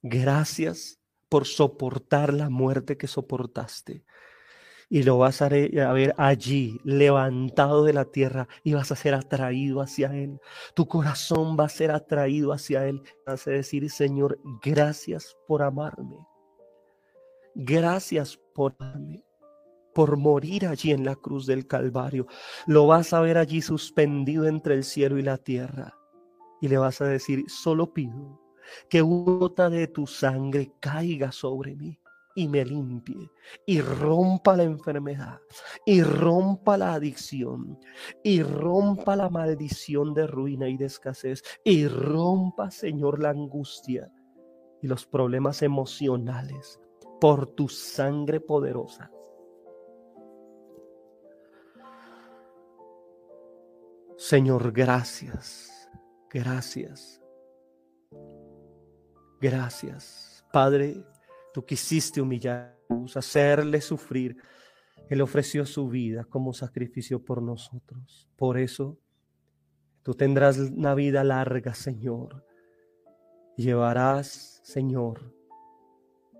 Gracias 0.03 0.99
por 1.29 1.47
soportar 1.47 2.33
la 2.33 2.49
muerte 2.49 2.97
que 2.97 3.07
soportaste. 3.07 4.03
Y 4.89 5.05
lo 5.05 5.19
vas 5.19 5.41
a 5.41 5.49
ver 5.49 6.15
allí, 6.17 6.81
levantado 6.83 7.85
de 7.85 7.93
la 7.93 8.07
tierra, 8.07 8.49
y 8.65 8.73
vas 8.73 8.91
a 8.91 8.97
ser 8.97 9.15
atraído 9.15 9.83
hacia 9.83 10.13
Él. 10.17 10.41
Tu 10.75 10.89
corazón 10.89 11.57
va 11.57 11.67
a 11.67 11.69
ser 11.69 11.93
atraído 11.93 12.53
hacia 12.53 12.87
Él. 12.89 13.03
Vas 13.25 13.47
a 13.47 13.51
decir, 13.53 13.89
Señor, 13.91 14.41
gracias 14.63 15.37
por 15.47 15.63
amarme. 15.63 16.17
Gracias 17.55 18.37
por 18.53 18.75
amarme 18.81 19.23
por 20.01 20.17
morir 20.17 20.67
allí 20.67 20.93
en 20.93 21.05
la 21.05 21.15
cruz 21.15 21.45
del 21.45 21.67
Calvario. 21.67 22.27
Lo 22.67 22.87
vas 22.87 23.13
a 23.13 23.21
ver 23.21 23.37
allí 23.37 23.61
suspendido 23.61 24.47
entre 24.47 24.73
el 24.73 24.83
cielo 24.83 25.19
y 25.19 25.23
la 25.23 25.37
tierra. 25.37 25.95
Y 26.63 26.69
le 26.69 26.79
vas 26.79 27.03
a 27.03 27.05
decir, 27.05 27.45
solo 27.49 27.93
pido 27.93 28.41
que 28.89 29.03
gota 29.03 29.69
de 29.69 29.89
tu 29.89 30.07
sangre 30.07 30.73
caiga 30.81 31.33
sobre 31.33 31.77
mí 31.77 32.01
y 32.35 32.49
me 32.49 32.65
limpie 32.65 33.31
y 33.67 33.83
rompa 33.83 34.57
la 34.57 34.63
enfermedad 34.63 35.39
y 35.85 36.03
rompa 36.03 36.79
la 36.79 36.95
adicción 36.95 37.79
y 38.25 38.43
rompa 38.43 39.17
la 39.17 39.29
maldición 39.29 40.15
de 40.15 40.27
ruina 40.27 40.67
y 40.67 40.79
de 40.79 40.87
escasez 40.87 41.43
y 41.63 41.87
rompa, 41.87 42.71
Señor, 42.71 43.21
la 43.21 43.29
angustia 43.29 44.11
y 44.81 44.87
los 44.87 45.05
problemas 45.05 45.61
emocionales 45.61 46.81
por 47.21 47.49
tu 47.49 47.69
sangre 47.69 48.41
poderosa. 48.41 49.11
Señor, 54.21 54.71
gracias, 54.73 55.89
gracias, 56.29 57.23
gracias. 59.41 60.45
Padre, 60.53 61.03
tú 61.55 61.65
quisiste 61.65 62.21
humillarnos, 62.21 63.17
hacerle 63.17 63.81
sufrir. 63.81 64.37
Él 65.09 65.23
ofreció 65.23 65.65
su 65.65 65.89
vida 65.89 66.25
como 66.25 66.53
sacrificio 66.53 67.25
por 67.25 67.41
nosotros. 67.41 68.29
Por 68.37 68.59
eso, 68.59 68.99
tú 70.03 70.13
tendrás 70.13 70.59
una 70.59 70.95
vida 70.95 71.25
larga, 71.25 71.73
Señor. 71.73 72.45
llevarás, 73.57 74.61
Señor, 74.63 75.35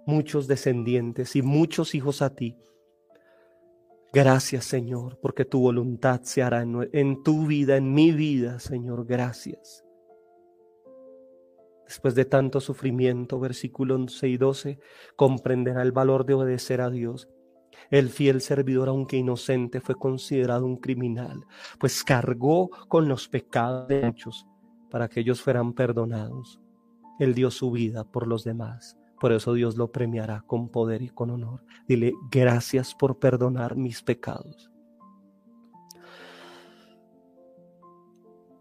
muchos 0.07 0.47
descendientes 0.47 1.35
y 1.35 1.41
muchos 1.41 1.95
hijos 1.95 2.21
a 2.21 2.35
ti. 2.35 2.59
Gracias, 4.13 4.65
Señor, 4.65 5.21
porque 5.23 5.45
tu 5.45 5.61
voluntad 5.61 6.23
se 6.25 6.43
hará 6.43 6.63
en, 6.63 7.23
tu 7.23 7.47
vida, 7.47 7.77
en 7.77 7.95
mi 7.95 8.11
vida, 8.11 8.59
Señor. 8.59 9.07
Gracias. 9.07 9.85
Después 11.87 12.17
de 12.17 12.25
tanto 12.25 12.61
sufrimiento, 12.61 13.39
versículo 13.39 13.95
11 13.95 14.29
y 14.29 14.37
12, 14.37 14.79
comprenderá 15.15 15.83
el 15.83 15.93
valor 15.93 16.27
de 16.27 16.35
obedecer 16.35 16.81
a 16.81 16.91
Dios. 16.91 17.29
El 17.91 18.09
fiel 18.09 18.41
servidor, 18.41 18.89
aunque 18.89 19.17
inocente, 19.17 19.81
fue 19.81 19.95
considerado 19.95 20.67
un 20.67 20.77
criminal, 20.77 21.45
pues 21.79 22.03
cargó 22.03 22.71
con 22.89 23.09
los 23.09 23.29
pecados 23.29 23.87
de 23.87 24.03
muchos 24.07 24.45
para 24.91 25.09
que 25.09 25.21
ellos 25.21 25.41
fueran 25.41 25.73
perdonados. 25.73 26.61
Él 27.21 27.35
dio 27.35 27.51
su 27.53 27.71
vida 27.71 28.05
por 28.05 28.27
los 28.27 28.43
demás. 28.43 29.00
Por 29.21 29.33
eso 29.33 29.53
Dios 29.53 29.77
lo 29.77 29.93
premiará 29.93 30.43
con 30.47 30.71
poder 30.71 31.03
y 31.03 31.11
con 31.11 31.29
honor. 31.29 31.63
Dile, 31.87 32.15
gracias 32.31 32.95
por 32.95 33.19
perdonar 33.19 33.77
mis 33.77 34.03
pecados. 34.03 34.71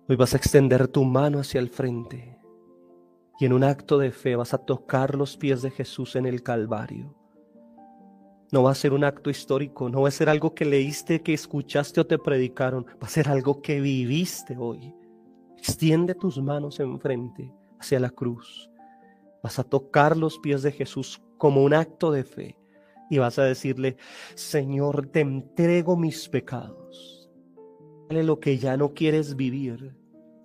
Hoy 0.10 0.18
vas 0.18 0.34
a 0.34 0.38
extender 0.38 0.90
tu 0.90 1.06
mano 1.06 1.40
hacia 1.40 1.60
el 1.60 1.70
frente 1.70 2.38
y 3.40 3.46
en 3.46 3.54
un 3.54 3.64
acto 3.64 3.98
de 3.98 4.12
fe 4.12 4.36
vas 4.36 4.54
a 4.54 4.58
tocar 4.58 5.16
los 5.16 5.38
pies 5.38 5.62
de 5.62 5.72
Jesús 5.72 6.18
en 6.18 6.26
el 6.26 6.44
Calvario. 6.44 7.16
No 8.52 8.64
va 8.64 8.72
a 8.72 8.76
ser 8.76 8.92
un 8.92 9.06
acto 9.06 9.30
histórico, 9.30 9.88
no 9.88 10.02
va 10.02 10.10
a 10.10 10.12
ser 10.12 10.28
algo 10.28 10.54
que 10.54 10.66
leíste, 10.66 11.22
que 11.22 11.34
escuchaste 11.34 12.02
o 12.02 12.08
te 12.08 12.18
predicaron, 12.18 12.86
va 13.02 13.08
a 13.08 13.10
ser 13.10 13.30
algo 13.30 13.62
que 13.62 13.80
viviste 13.80 14.58
hoy. 14.58 14.94
Extiende 15.58 16.16
tus 16.16 16.42
manos 16.42 16.82
enfrente 16.82 17.54
hacia 17.80 18.00
la 18.00 18.10
cruz 18.10 18.69
Vas 19.44 19.60
a 19.60 19.64
tocar 19.64 20.18
los 20.18 20.40
pies 20.40 20.62
de 20.62 20.72
Jesús 20.72 21.22
como 21.38 21.64
un 21.64 21.74
acto 21.74 22.12
de 22.12 22.24
fe 22.24 22.58
y 23.10 23.18
vas 23.18 23.40
a 23.40 23.44
decirle, 23.44 23.98
Señor, 24.36 25.08
te 25.08 25.22
entrego 25.22 25.98
mis 25.98 26.30
pecados. 26.30 27.30
Dale 28.10 28.24
lo 28.24 28.40
que 28.40 28.58
ya 28.58 28.78
no 28.78 28.94
quieres 28.94 29.36
vivir. 29.36 29.96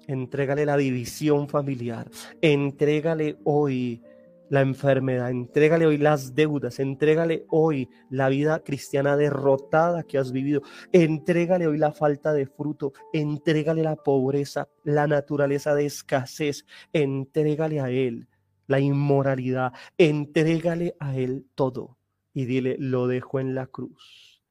Entrégale 0.06 0.66
la 0.66 0.76
división 0.76 1.48
familiar. 1.48 2.10
Entrégale 2.40 3.38
hoy 3.44 4.02
la 4.50 4.60
enfermedad. 4.60 5.30
Entrégale 5.30 5.86
hoy 5.86 5.98
las 5.98 6.34
deudas. 6.34 6.78
Entrégale 6.78 7.46
hoy 7.48 7.88
la 8.10 8.28
vida 8.28 8.60
cristiana 8.60 9.16
derrotada 9.16 10.02
que 10.02 10.18
has 10.18 10.32
vivido. 10.32 10.62
Entrégale 10.92 11.66
hoy 11.66 11.78
la 11.78 11.92
falta 11.92 12.32
de 12.32 12.46
fruto. 12.46 12.92
Entrégale 13.12 13.82
la 13.82 13.96
pobreza, 13.96 14.68
la 14.84 15.06
naturaleza 15.06 15.74
de 15.74 15.86
escasez. 15.86 16.66
Entrégale 16.92 17.80
a 17.80 17.90
Él 17.90 18.28
la 18.66 18.80
inmoralidad. 18.80 19.72
Entrégale 19.98 20.96
a 21.00 21.16
Él 21.16 21.46
todo 21.54 21.98
y 22.32 22.44
dile, 22.46 22.76
lo 22.78 23.06
dejo 23.06 23.40
en 23.40 23.54
la 23.54 23.66
cruz. 23.66 24.42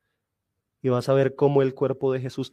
Y 0.82 0.90
vas 0.90 1.10
a 1.10 1.14
ver 1.14 1.36
cómo 1.36 1.62
el 1.62 1.74
cuerpo 1.74 2.12
de 2.12 2.20
Jesús 2.20 2.52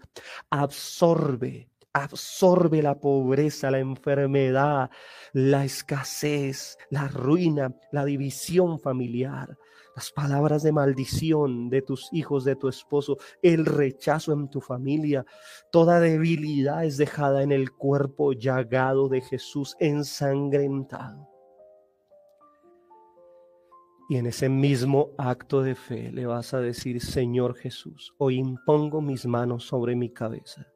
absorbe, 0.50 1.68
absorbe 1.92 2.82
la 2.82 3.00
pobreza, 3.00 3.70
la 3.70 3.78
enfermedad, 3.78 4.90
la 5.32 5.64
escasez, 5.64 6.78
la 6.90 7.08
ruina, 7.08 7.74
la 7.90 8.04
división 8.04 8.78
familiar, 8.78 9.56
las 9.96 10.12
palabras 10.12 10.62
de 10.62 10.72
maldición 10.72 11.70
de 11.70 11.82
tus 11.82 12.08
hijos, 12.12 12.44
de 12.44 12.56
tu 12.56 12.68
esposo, 12.68 13.18
el 13.42 13.66
rechazo 13.66 14.32
en 14.32 14.48
tu 14.48 14.60
familia, 14.60 15.26
toda 15.72 16.00
debilidad 16.00 16.84
es 16.84 16.96
dejada 16.96 17.42
en 17.42 17.52
el 17.52 17.72
cuerpo 17.72 18.32
llagado 18.32 19.08
de 19.08 19.20
Jesús 19.20 19.76
ensangrentado. 19.80 21.29
Y 24.10 24.16
en 24.16 24.26
ese 24.26 24.48
mismo 24.48 25.10
acto 25.18 25.62
de 25.62 25.76
fe 25.76 26.10
le 26.10 26.26
vas 26.26 26.52
a 26.52 26.58
decir, 26.58 27.00
Señor 27.00 27.54
Jesús, 27.54 28.12
hoy 28.18 28.38
impongo 28.38 29.00
mis 29.00 29.24
manos 29.24 29.62
sobre 29.62 29.94
mi 29.94 30.10
cabeza. 30.10 30.66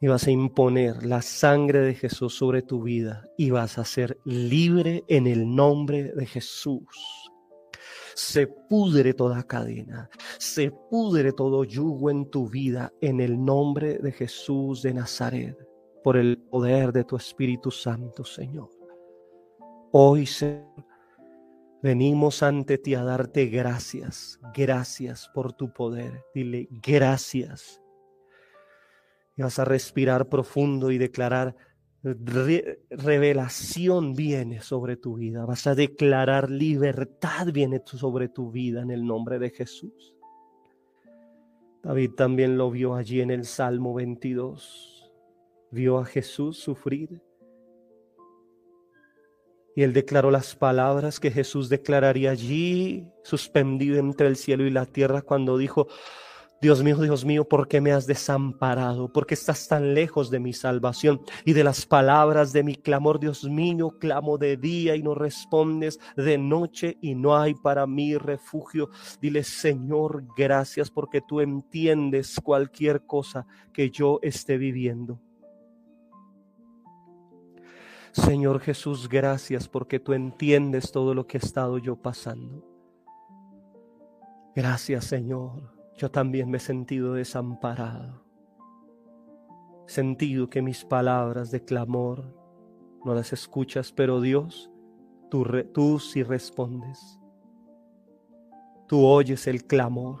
Y 0.00 0.06
vas 0.06 0.26
a 0.26 0.30
imponer 0.30 1.04
la 1.04 1.20
sangre 1.20 1.80
de 1.80 1.94
Jesús 1.94 2.34
sobre 2.34 2.62
tu 2.62 2.84
vida 2.84 3.28
y 3.36 3.50
vas 3.50 3.76
a 3.76 3.84
ser 3.84 4.18
libre 4.24 5.04
en 5.08 5.26
el 5.26 5.54
nombre 5.54 6.04
de 6.04 6.24
Jesús. 6.24 7.30
Se 8.14 8.46
pudre 8.46 9.12
toda 9.12 9.42
cadena, 9.42 10.08
se 10.38 10.70
pudre 10.70 11.32
todo 11.32 11.64
yugo 11.64 12.08
en 12.08 12.30
tu 12.30 12.48
vida 12.48 12.94
en 13.02 13.20
el 13.20 13.44
nombre 13.44 13.98
de 13.98 14.10
Jesús 14.10 14.80
de 14.80 14.94
Nazaret, 14.94 15.58
por 16.02 16.16
el 16.16 16.38
poder 16.38 16.94
de 16.94 17.04
tu 17.04 17.14
Espíritu 17.14 17.70
Santo, 17.70 18.24
Señor. 18.24 18.70
Hoy, 19.92 20.24
Señor, 20.24 20.91
Venimos 21.82 22.44
ante 22.44 22.78
ti 22.78 22.94
a 22.94 23.02
darte 23.02 23.46
gracias, 23.46 24.38
gracias 24.54 25.28
por 25.34 25.52
tu 25.52 25.72
poder. 25.72 26.24
Dile 26.32 26.68
gracias. 26.70 27.82
Y 29.36 29.42
vas 29.42 29.58
a 29.58 29.64
respirar 29.64 30.28
profundo 30.28 30.92
y 30.92 30.98
declarar, 30.98 31.56
revelación 32.04 34.14
viene 34.14 34.60
sobre 34.60 34.96
tu 34.96 35.16
vida. 35.16 35.44
Vas 35.44 35.66
a 35.66 35.74
declarar 35.74 36.50
libertad 36.50 37.48
viene 37.52 37.82
sobre 37.84 38.28
tu 38.28 38.52
vida 38.52 38.82
en 38.82 38.92
el 38.92 39.04
nombre 39.04 39.40
de 39.40 39.50
Jesús. 39.50 40.14
David 41.82 42.12
también 42.12 42.58
lo 42.58 42.70
vio 42.70 42.94
allí 42.94 43.22
en 43.22 43.32
el 43.32 43.44
Salmo 43.44 43.92
22. 43.92 45.12
Vio 45.72 45.98
a 45.98 46.04
Jesús 46.04 46.58
sufrir 46.58 47.20
y 49.74 49.82
él 49.82 49.92
declaró 49.92 50.30
las 50.30 50.54
palabras 50.54 51.20
que 51.20 51.30
Jesús 51.30 51.68
declararía 51.68 52.30
allí, 52.30 53.06
suspendido 53.22 53.98
entre 53.98 54.26
el 54.26 54.36
cielo 54.36 54.66
y 54.66 54.70
la 54.70 54.86
tierra, 54.86 55.22
cuando 55.22 55.56
dijo, 55.56 55.88
Dios 56.62 56.80
mío, 56.84 56.96
Dios 56.98 57.24
mío, 57.24 57.44
¿por 57.48 57.66
qué 57.66 57.80
me 57.80 57.90
has 57.90 58.06
desamparado? 58.06 59.12
¿Por 59.12 59.26
qué 59.26 59.34
estás 59.34 59.66
tan 59.66 59.94
lejos 59.94 60.30
de 60.30 60.38
mi 60.38 60.52
salvación? 60.52 61.20
Y 61.44 61.54
de 61.54 61.64
las 61.64 61.86
palabras 61.86 62.52
de 62.52 62.62
mi 62.62 62.76
clamor, 62.76 63.18
Dios 63.18 63.42
mío, 63.42 63.96
clamo 63.98 64.38
de 64.38 64.56
día 64.56 64.94
y 64.94 65.02
no 65.02 65.16
respondes, 65.16 65.98
de 66.16 66.38
noche 66.38 66.98
y 67.00 67.16
no 67.16 67.36
hay 67.36 67.54
para 67.54 67.84
mí 67.88 68.16
refugio. 68.16 68.90
Dile, 69.20 69.42
Señor, 69.42 70.24
gracias 70.36 70.88
porque 70.88 71.20
tú 71.20 71.40
entiendes 71.40 72.38
cualquier 72.40 73.06
cosa 73.06 73.44
que 73.72 73.90
yo 73.90 74.20
esté 74.22 74.56
viviendo. 74.56 75.18
Señor 78.12 78.60
Jesús, 78.60 79.08
gracias 79.08 79.68
porque 79.68 79.98
tú 79.98 80.12
entiendes 80.12 80.92
todo 80.92 81.14
lo 81.14 81.26
que 81.26 81.38
he 81.38 81.40
estado 81.40 81.78
yo 81.78 81.96
pasando. 81.96 82.62
Gracias, 84.54 85.06
Señor. 85.06 85.72
Yo 85.96 86.10
también 86.10 86.50
me 86.50 86.58
he 86.58 86.60
sentido 86.60 87.14
desamparado. 87.14 88.22
sentido 89.86 90.48
que 90.48 90.62
mis 90.62 90.84
palabras 90.84 91.50
de 91.50 91.64
clamor 91.64 92.24
no 93.04 93.14
las 93.14 93.32
escuchas, 93.32 93.92
pero 93.92 94.20
Dios, 94.20 94.70
tú, 95.30 95.44
tú 95.74 95.98
sí 95.98 96.22
respondes. 96.22 97.18
Tú 98.86 99.04
oyes 99.04 99.46
el 99.46 99.64
clamor. 99.64 100.20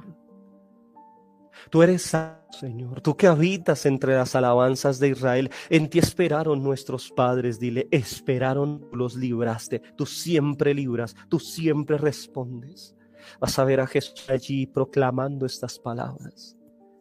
Tú 1.70 1.82
eres 1.82 2.02
santo, 2.02 2.42
Señor, 2.58 3.00
tú 3.00 3.16
que 3.16 3.26
habitas 3.26 3.86
entre 3.86 4.14
las 4.14 4.34
alabanzas 4.34 4.98
de 4.98 5.08
Israel. 5.08 5.50
En 5.70 5.88
ti 5.88 5.98
esperaron 5.98 6.62
nuestros 6.62 7.10
padres, 7.10 7.58
dile, 7.58 7.88
esperaron, 7.90 8.86
los 8.92 9.16
libraste. 9.16 9.80
Tú 9.96 10.06
siempre 10.06 10.74
libras, 10.74 11.16
tú 11.28 11.38
siempre 11.38 11.98
respondes. 11.98 12.94
Vas 13.40 13.58
a 13.58 13.64
ver 13.64 13.80
a 13.80 13.86
Jesús 13.86 14.28
allí 14.28 14.66
proclamando 14.66 15.46
estas 15.46 15.78
palabras. 15.78 16.56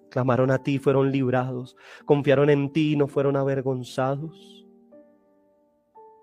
Clamaron 0.10 0.52
a 0.52 0.62
ti, 0.62 0.78
fueron 0.78 1.12
librados. 1.12 1.76
Confiaron 2.06 2.50
en 2.50 2.72
ti 2.72 2.94
y 2.94 2.96
no 2.96 3.08
fueron 3.08 3.36
avergonzados. 3.36 4.66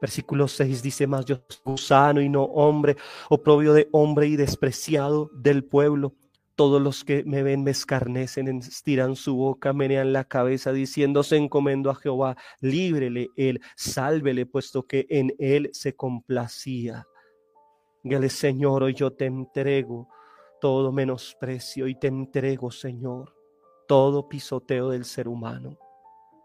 Versículo 0.00 0.46
6 0.46 0.82
dice 0.82 1.06
más, 1.06 1.24
yo 1.24 1.42
soy 1.48 1.58
gusano 1.64 2.20
y 2.20 2.28
no 2.28 2.44
hombre, 2.44 2.96
oprobio 3.30 3.72
de 3.72 3.88
hombre 3.90 4.28
y 4.28 4.36
despreciado 4.36 5.30
del 5.34 5.64
pueblo 5.64 6.14
todos 6.58 6.82
los 6.82 7.04
que 7.04 7.22
me 7.22 7.44
ven 7.44 7.62
me 7.62 7.70
escarnecen, 7.70 8.48
estiran 8.48 9.14
su 9.14 9.36
boca, 9.36 9.72
menean 9.72 10.12
la 10.12 10.24
cabeza, 10.24 10.72
diciendo, 10.72 11.22
se 11.22 11.36
a 11.38 11.94
Jehová, 11.94 12.36
líbrele 12.60 13.28
él, 13.36 13.60
sálvele, 13.76 14.44
puesto 14.44 14.84
que 14.84 15.06
en 15.08 15.32
él 15.38 15.70
se 15.72 15.94
complacía. 15.94 17.06
Dígale, 18.02 18.28
Señor, 18.28 18.82
hoy 18.82 18.94
yo 18.94 19.12
te 19.12 19.26
entrego 19.26 20.08
todo 20.60 20.90
menosprecio 20.90 21.86
y 21.86 21.94
te 21.94 22.08
entrego, 22.08 22.72
Señor, 22.72 23.36
todo 23.86 24.28
pisoteo 24.28 24.90
del 24.90 25.04
ser 25.04 25.28
humano. 25.28 25.78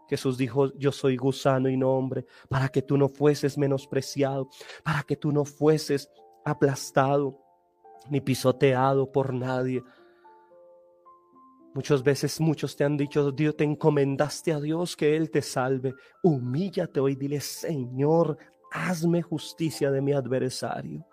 Jesús 0.08 0.38
dijo, 0.38 0.72
yo 0.78 0.92
soy 0.92 1.16
gusano 1.16 1.68
y 1.68 1.76
no 1.76 1.90
hombre, 1.90 2.24
para 2.48 2.68
que 2.68 2.82
tú 2.82 2.96
no 2.96 3.08
fueses 3.08 3.58
menospreciado, 3.58 4.48
para 4.84 5.02
que 5.02 5.16
tú 5.16 5.32
no 5.32 5.44
fueses 5.44 6.08
aplastado 6.44 7.40
ni 8.08 8.20
pisoteado 8.20 9.10
por 9.10 9.34
nadie, 9.34 9.82
Muchas 11.74 12.04
veces 12.04 12.40
muchos 12.40 12.76
te 12.76 12.84
han 12.84 12.96
dicho, 12.96 13.32
Dios, 13.32 13.56
te 13.56 13.64
encomendaste 13.64 14.52
a 14.52 14.60
Dios 14.60 14.96
que 14.96 15.16
Él 15.16 15.30
te 15.30 15.42
salve. 15.42 15.94
Humíllate 16.22 17.00
hoy, 17.00 17.16
dile, 17.16 17.40
Señor, 17.40 18.38
hazme 18.70 19.22
justicia 19.22 19.90
de 19.90 20.00
mi 20.00 20.12
adversario. 20.12 21.04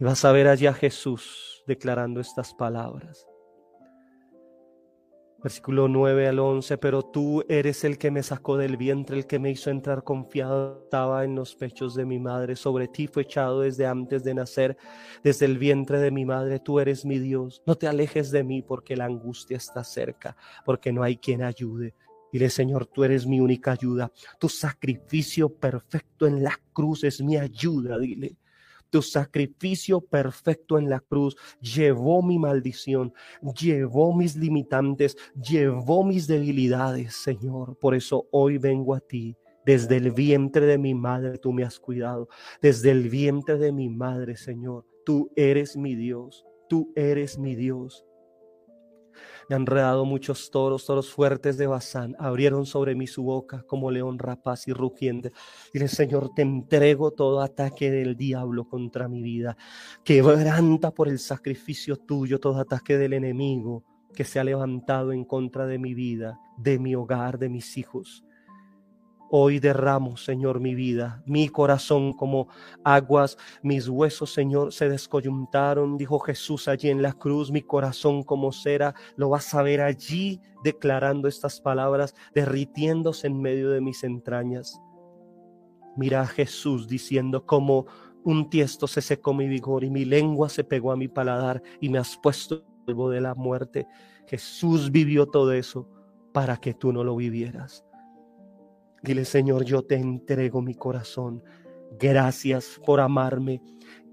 Y 0.00 0.04
vas 0.04 0.24
a 0.24 0.32
ver 0.32 0.48
allá 0.48 0.70
a 0.70 0.74
Jesús 0.74 1.62
declarando 1.66 2.20
estas 2.20 2.52
palabras. 2.54 3.24
Versículo 5.46 5.86
9 5.86 6.26
al 6.26 6.40
11, 6.40 6.76
pero 6.76 7.04
tú 7.04 7.44
eres 7.48 7.84
el 7.84 7.98
que 7.98 8.10
me 8.10 8.24
sacó 8.24 8.56
del 8.56 8.76
vientre, 8.76 9.16
el 9.16 9.28
que 9.28 9.38
me 9.38 9.48
hizo 9.48 9.70
entrar 9.70 10.02
confiado, 10.02 10.80
estaba 10.82 11.22
en 11.22 11.36
los 11.36 11.54
pechos 11.54 11.94
de 11.94 12.04
mi 12.04 12.18
madre, 12.18 12.56
sobre 12.56 12.88
ti 12.88 13.06
fue 13.06 13.22
echado 13.22 13.60
desde 13.60 13.86
antes 13.86 14.24
de 14.24 14.34
nacer, 14.34 14.76
desde 15.22 15.46
el 15.46 15.56
vientre 15.56 16.00
de 16.00 16.10
mi 16.10 16.24
madre, 16.24 16.58
tú 16.58 16.80
eres 16.80 17.04
mi 17.04 17.20
Dios, 17.20 17.62
no 17.64 17.76
te 17.76 17.86
alejes 17.86 18.32
de 18.32 18.42
mí 18.42 18.60
porque 18.60 18.96
la 18.96 19.04
angustia 19.04 19.56
está 19.56 19.84
cerca, 19.84 20.36
porque 20.64 20.92
no 20.92 21.04
hay 21.04 21.16
quien 21.16 21.44
ayude. 21.44 21.94
Dile, 22.32 22.50
Señor, 22.50 22.86
tú 22.86 23.04
eres 23.04 23.24
mi 23.24 23.38
única 23.38 23.70
ayuda, 23.70 24.10
tu 24.40 24.48
sacrificio 24.48 25.48
perfecto 25.48 26.26
en 26.26 26.42
la 26.42 26.58
cruz 26.72 27.04
es 27.04 27.22
mi 27.22 27.36
ayuda, 27.36 28.00
dile. 28.00 28.36
Tu 28.96 29.02
sacrificio 29.02 30.00
perfecto 30.00 30.78
en 30.78 30.88
la 30.88 31.00
cruz 31.00 31.36
llevó 31.60 32.22
mi 32.22 32.38
maldición, 32.38 33.12
llevó 33.54 34.16
mis 34.16 34.36
limitantes, 34.36 35.18
llevó 35.34 36.02
mis 36.02 36.26
debilidades, 36.26 37.14
Señor. 37.14 37.76
Por 37.78 37.94
eso 37.94 38.26
hoy 38.30 38.56
vengo 38.56 38.94
a 38.94 39.00
ti. 39.00 39.36
Desde 39.66 39.98
el 39.98 40.12
vientre 40.12 40.64
de 40.64 40.78
mi 40.78 40.94
madre 40.94 41.36
tú 41.36 41.52
me 41.52 41.62
has 41.62 41.78
cuidado. 41.78 42.30
Desde 42.62 42.90
el 42.90 43.10
vientre 43.10 43.58
de 43.58 43.70
mi 43.70 43.90
madre, 43.90 44.34
Señor, 44.34 44.86
tú 45.04 45.30
eres 45.36 45.76
mi 45.76 45.94
Dios. 45.94 46.46
Tú 46.66 46.90
eres 46.96 47.38
mi 47.38 47.54
Dios. 47.54 48.02
Me 49.48 49.56
han 49.56 49.66
redado 49.66 50.04
muchos 50.04 50.50
toros, 50.50 50.84
toros 50.86 51.10
fuertes 51.10 51.56
de 51.56 51.66
Bazán, 51.66 52.16
abrieron 52.18 52.66
sobre 52.66 52.94
mí 52.94 53.06
su 53.06 53.22
boca 53.22 53.62
como 53.66 53.90
león 53.90 54.18
rapaz 54.18 54.66
y 54.66 54.72
rugiente. 54.72 55.32
Dile, 55.72 55.86
Señor, 55.86 56.34
te 56.34 56.42
entrego 56.42 57.12
todo 57.12 57.40
ataque 57.40 57.90
del 57.90 58.16
diablo 58.16 58.68
contra 58.68 59.08
mi 59.08 59.22
vida. 59.22 59.56
Quebranta 60.02 60.90
por 60.90 61.08
el 61.08 61.18
sacrificio 61.20 61.96
tuyo 61.96 62.40
todo 62.40 62.58
ataque 62.58 62.98
del 62.98 63.12
enemigo 63.12 63.84
que 64.14 64.24
se 64.24 64.40
ha 64.40 64.44
levantado 64.44 65.12
en 65.12 65.24
contra 65.24 65.66
de 65.66 65.78
mi 65.78 65.94
vida, 65.94 66.40
de 66.56 66.80
mi 66.80 66.96
hogar, 66.96 67.38
de 67.38 67.48
mis 67.48 67.76
hijos. 67.76 68.25
Hoy 69.28 69.58
derramo, 69.58 70.16
Señor, 70.16 70.60
mi 70.60 70.74
vida, 70.74 71.22
mi 71.26 71.48
corazón 71.48 72.12
como 72.12 72.48
aguas, 72.84 73.36
mis 73.62 73.88
huesos, 73.88 74.32
Señor, 74.32 74.72
se 74.72 74.88
descoyuntaron, 74.88 75.96
dijo 75.96 76.20
Jesús 76.20 76.68
allí 76.68 76.90
en 76.90 77.02
la 77.02 77.12
cruz, 77.12 77.50
mi 77.50 77.62
corazón 77.62 78.22
como 78.22 78.52
cera, 78.52 78.94
lo 79.16 79.28
vas 79.28 79.52
a 79.54 79.62
ver 79.62 79.80
allí 79.80 80.40
declarando 80.62 81.26
estas 81.26 81.60
palabras, 81.60 82.14
derritiéndose 82.34 83.26
en 83.26 83.40
medio 83.40 83.70
de 83.70 83.80
mis 83.80 84.04
entrañas. 84.04 84.80
Mira 85.96 86.20
a 86.20 86.26
Jesús 86.26 86.86
diciendo 86.86 87.46
como 87.46 87.86
un 88.22 88.50
tiesto 88.50 88.86
se 88.86 89.00
secó 89.00 89.32
mi 89.32 89.48
vigor 89.48 89.84
y 89.84 89.90
mi 89.90 90.04
lengua 90.04 90.48
se 90.48 90.64
pegó 90.64 90.92
a 90.92 90.96
mi 90.96 91.06
paladar 91.08 91.62
y 91.80 91.88
me 91.88 91.98
has 91.98 92.16
puesto 92.16 92.64
polvo 92.84 93.10
de 93.10 93.20
la 93.20 93.34
muerte. 93.34 93.86
Jesús 94.26 94.90
vivió 94.90 95.26
todo 95.26 95.52
eso 95.52 95.88
para 96.32 96.56
que 96.56 96.74
tú 96.74 96.92
no 96.92 97.04
lo 97.04 97.16
vivieras. 97.16 97.85
Dile, 99.06 99.24
Señor, 99.24 99.64
yo 99.64 99.84
te 99.84 99.94
entrego 99.94 100.60
mi 100.60 100.74
corazón. 100.74 101.40
Gracias 101.96 102.80
por 102.84 102.98
amarme. 102.98 103.62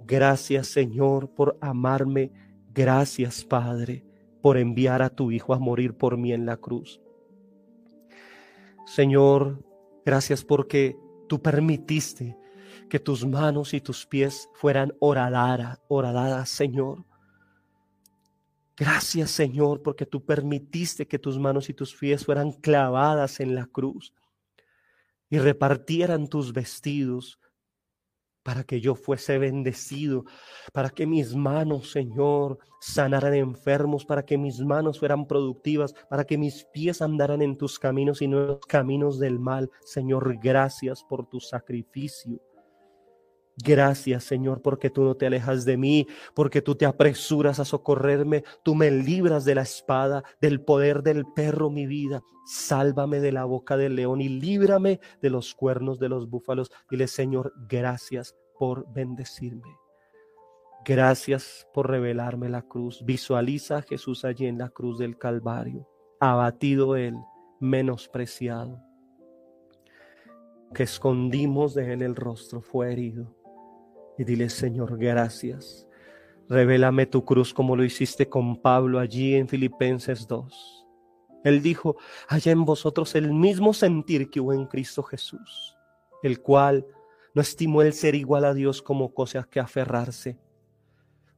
Gracias, 0.05 0.67
Señor, 0.67 1.33
por 1.33 1.57
amarme. 1.61 2.31
Gracias, 2.71 3.43
Padre, 3.43 4.05
por 4.39 4.55
enviar 4.55 5.01
a 5.01 5.09
tu 5.09 5.31
Hijo 5.31 5.55
a 5.55 5.57
morir 5.57 5.95
por 5.95 6.15
mí 6.15 6.31
en 6.31 6.45
la 6.45 6.57
cruz. 6.57 7.01
Señor, 8.85 9.65
gracias 10.05 10.45
porque 10.45 10.95
tú 11.27 11.41
permitiste 11.41 12.37
que 12.87 12.99
tus 12.99 13.25
manos 13.25 13.73
y 13.73 13.81
tus 13.81 14.05
pies 14.05 14.47
fueran 14.53 14.93
horadadas, 14.99 15.81
horadadas, 15.87 16.49
Señor. 16.49 17.03
Gracias, 18.77 19.31
Señor, 19.31 19.81
porque 19.81 20.05
tú 20.05 20.23
permitiste 20.23 21.07
que 21.07 21.17
tus 21.17 21.39
manos 21.39 21.67
y 21.67 21.73
tus 21.73 21.95
pies 21.95 22.23
fueran 22.23 22.51
clavadas 22.51 23.39
en 23.39 23.55
la 23.55 23.65
cruz 23.65 24.13
y 25.33 25.39
repartieran 25.39 26.27
tus 26.27 26.53
vestidos 26.53 27.39
para 28.43 28.63
que 28.63 28.79
yo 28.79 28.93
fuese 28.93 29.39
bendecido, 29.39 30.25
para 30.73 30.91
que 30.91 31.07
mis 31.07 31.33
manos, 31.33 31.89
Señor, 31.89 32.59
sanaran 32.79 33.33
enfermos, 33.33 34.05
para 34.05 34.23
que 34.27 34.37
mis 34.37 34.59
manos 34.59 34.99
fueran 34.99 35.25
productivas, 35.25 35.95
para 36.07 36.23
que 36.23 36.37
mis 36.37 36.65
pies 36.65 37.01
andaran 37.01 37.41
en 37.41 37.57
tus 37.57 37.79
caminos 37.79 38.21
y 38.21 38.27
no 38.27 38.41
en 38.41 38.47
los 38.49 38.65
caminos 38.67 39.17
del 39.17 39.39
mal. 39.39 39.71
Señor, 39.83 40.37
gracias 40.39 41.03
por 41.03 41.27
tu 41.27 41.39
sacrificio. 41.39 42.39
Gracias, 43.57 44.23
Señor, 44.23 44.61
porque 44.61 44.89
tú 44.89 45.03
no 45.03 45.15
te 45.15 45.27
alejas 45.27 45.63
de 45.63 45.77
mí, 45.77 46.07
porque 46.33 46.61
tú 46.61 46.73
te 46.75 46.87
apresuras 46.87 47.59
a 47.59 47.65
socorrerme, 47.65 48.43
tú 48.63 48.73
me 48.73 48.89
libras 48.89 49.45
de 49.45 49.53
la 49.53 49.61
espada, 49.61 50.23
del 50.41 50.61
poder 50.61 51.03
del 51.03 51.25
perro, 51.35 51.69
mi 51.69 51.85
vida. 51.85 52.21
Sálvame 52.45 53.19
de 53.19 53.31
la 53.31 53.45
boca 53.45 53.77
del 53.77 53.95
león 53.95 54.21
y 54.21 54.29
líbrame 54.29 54.99
de 55.21 55.29
los 55.29 55.53
cuernos 55.53 55.99
de 55.99 56.09
los 56.09 56.29
búfalos. 56.29 56.71
Dile, 56.89 57.07
Señor, 57.07 57.53
gracias 57.69 58.35
por 58.57 58.91
bendecirme. 58.91 59.77
Gracias 60.83 61.67
por 61.73 61.89
revelarme 61.89 62.49
la 62.49 62.63
cruz. 62.63 63.05
Visualiza 63.05 63.77
a 63.77 63.81
Jesús 63.83 64.25
allí 64.25 64.47
en 64.47 64.57
la 64.57 64.69
cruz 64.69 64.97
del 64.97 65.17
Calvario, 65.17 65.87
abatido 66.19 66.95
él, 66.95 67.15
menospreciado, 67.59 68.81
que 70.73 70.83
escondimos 70.83 71.75
de 71.75 71.93
él 71.93 72.01
el 72.01 72.15
rostro, 72.15 72.59
fue 72.59 72.91
herido 72.91 73.42
y 74.17 74.23
dile, 74.23 74.49
Señor, 74.49 74.97
gracias. 74.97 75.87
Revélame 76.49 77.05
tu 77.05 77.23
cruz 77.25 77.53
como 77.53 77.75
lo 77.75 77.83
hiciste 77.83 78.29
con 78.29 78.61
Pablo 78.61 78.99
allí 78.99 79.35
en 79.35 79.47
Filipenses 79.47 80.27
2. 80.27 80.85
Él 81.43 81.61
dijo, 81.61 81.97
haya 82.27 82.51
en 82.51 82.65
vosotros 82.65 83.15
el 83.15 83.33
mismo 83.33 83.73
sentir 83.73 84.29
que 84.29 84.39
hubo 84.39 84.53
en 84.53 84.65
Cristo 84.65 85.03
Jesús, 85.03 85.77
el 86.21 86.41
cual 86.41 86.85
no 87.33 87.41
estimó 87.41 87.81
el 87.81 87.93
ser 87.93 88.15
igual 88.15 88.45
a 88.45 88.53
Dios 88.53 88.81
como 88.81 89.13
cosa 89.13 89.43
que 89.49 89.59
aferrarse. 89.59 90.37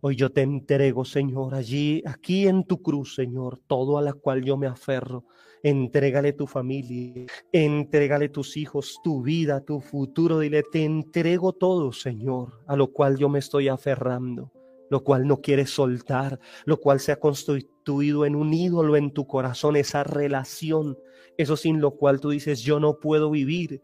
Hoy 0.07 0.15
yo 0.15 0.31
te 0.31 0.43
entrego, 0.43 1.03
Señor, 1.03 1.55
allí, 1.55 2.03
aquí 2.05 2.47
en 2.47 2.63
tu 2.65 2.79
cruz, 2.83 3.15
Señor, 3.15 3.59
todo 3.65 3.97
a 3.97 4.03
la 4.03 4.13
cual 4.13 4.43
yo 4.43 4.55
me 4.55 4.67
aferro, 4.67 5.25
Entrégale 5.63 6.33
tu 6.33 6.45
familia, 6.45 7.25
entrégale 7.51 8.29
tus 8.29 8.55
hijos, 8.55 8.99
tu 9.03 9.23
vida, 9.23 9.65
tu 9.65 9.79
futuro. 9.79 10.37
Dile, 10.37 10.61
te 10.61 10.83
entrego 10.83 11.53
todo, 11.53 11.91
Señor, 11.91 12.61
a 12.67 12.75
lo 12.75 12.91
cual 12.93 13.17
yo 13.17 13.29
me 13.29 13.39
estoy 13.39 13.67
aferrando, 13.67 14.51
lo 14.91 15.03
cual 15.03 15.25
no 15.25 15.41
quieres 15.41 15.71
soltar, 15.71 16.39
lo 16.65 16.79
cual 16.79 16.99
se 16.99 17.11
ha 17.11 17.19
constituido 17.19 18.27
en 18.27 18.35
un 18.35 18.53
ídolo 18.53 18.97
en 18.97 19.11
tu 19.11 19.25
corazón, 19.25 19.75
esa 19.75 20.03
relación, 20.03 20.99
eso 21.35 21.57
sin 21.57 21.81
lo 21.81 21.95
cual 21.95 22.19
tú 22.19 22.29
dices, 22.29 22.61
yo 22.61 22.79
no 22.79 22.99
puedo 22.99 23.31
vivir. 23.31 23.81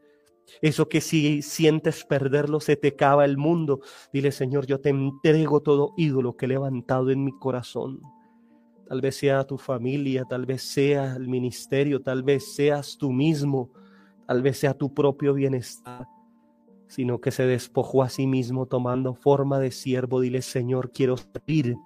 Eso 0.62 0.89
que 0.89 1.02
si 1.02 1.42
sientes 1.42 2.04
perderlo, 2.04 2.60
se 2.60 2.76
te 2.76 2.96
cava 2.96 3.26
el 3.26 3.38
mundo. 3.38 3.82
Dile, 4.12 4.32
Señor, 4.32 4.66
yo 4.66 4.80
te 4.80 4.89
entrego 4.89 5.62
todo 5.62 5.94
ídolo 5.98 6.36
que 6.36 6.46
he 6.46 6.50
levantado 6.50 7.10
en 7.10 7.24
mi 7.24 7.32
corazón 7.32 8.02
tal 8.92 9.00
vez 9.00 9.16
sea 9.16 9.46
tu 9.46 9.58
familia, 9.58 10.26
tal 10.26 10.46
vez 10.46 10.64
sea 10.64 11.16
el 11.16 11.30
ministerio, 11.30 12.02
tal 12.02 12.24
vez 12.24 12.54
seas 12.54 12.98
tú 12.98 13.14
mismo, 13.14 13.70
tal 14.28 14.42
vez 14.42 14.58
sea 14.58 14.74
tu 14.74 14.94
propio 14.94 15.34
bienestar, 15.34 16.06
sino 16.88 17.22
que 17.22 17.32
se 17.32 17.46
despojó 17.46 18.04
a 18.04 18.10
sí 18.10 18.28
mismo 18.28 18.66
tomando 18.66 19.14
forma 19.14 19.60
de 19.60 19.72
siervo. 19.72 20.20
Dile, 20.20 20.42
Señor, 20.42 20.92
quiero 20.92 21.16
servir. 21.16 21.78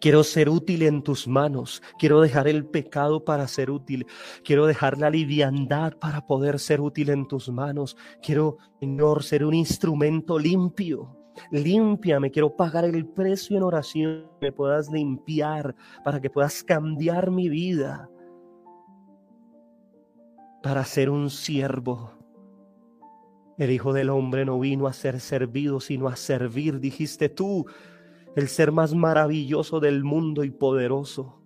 Quiero 0.00 0.24
ser 0.24 0.48
útil 0.48 0.82
en 0.82 1.02
tus 1.02 1.26
manos. 1.26 1.82
Quiero 1.98 2.20
dejar 2.20 2.48
el 2.48 2.64
pecado 2.64 3.24
para 3.24 3.46
ser 3.48 3.70
útil. 3.70 4.06
Quiero 4.44 4.66
dejar 4.66 4.98
la 4.98 5.10
liviandad 5.10 5.94
para 5.98 6.26
poder 6.26 6.58
ser 6.58 6.80
útil 6.80 7.10
en 7.10 7.26
tus 7.26 7.48
manos. 7.48 7.96
Quiero, 8.22 8.58
Señor, 8.80 9.22
ser 9.22 9.44
un 9.44 9.54
instrumento 9.54 10.38
limpio 10.38 11.18
Límpiame, 11.50 12.30
quiero 12.30 12.54
pagar 12.54 12.84
el 12.84 13.06
precio 13.06 13.56
en 13.56 13.62
oración, 13.62 14.30
me 14.40 14.52
puedas 14.52 14.90
limpiar 14.90 15.74
para 16.04 16.20
que 16.20 16.30
puedas 16.30 16.62
cambiar 16.62 17.30
mi 17.30 17.48
vida 17.48 18.08
para 20.62 20.84
ser 20.84 21.10
un 21.10 21.30
siervo. 21.30 22.12
El 23.56 23.70
Hijo 23.70 23.92
del 23.92 24.10
Hombre 24.10 24.44
no 24.44 24.58
vino 24.58 24.86
a 24.86 24.92
ser 24.92 25.20
servido, 25.20 25.80
sino 25.80 26.08
a 26.08 26.16
servir, 26.16 26.78
dijiste 26.78 27.28
tú, 27.28 27.66
el 28.36 28.48
ser 28.48 28.72
más 28.72 28.94
maravilloso 28.94 29.80
del 29.80 30.04
mundo 30.04 30.44
y 30.44 30.50
poderoso 30.50 31.38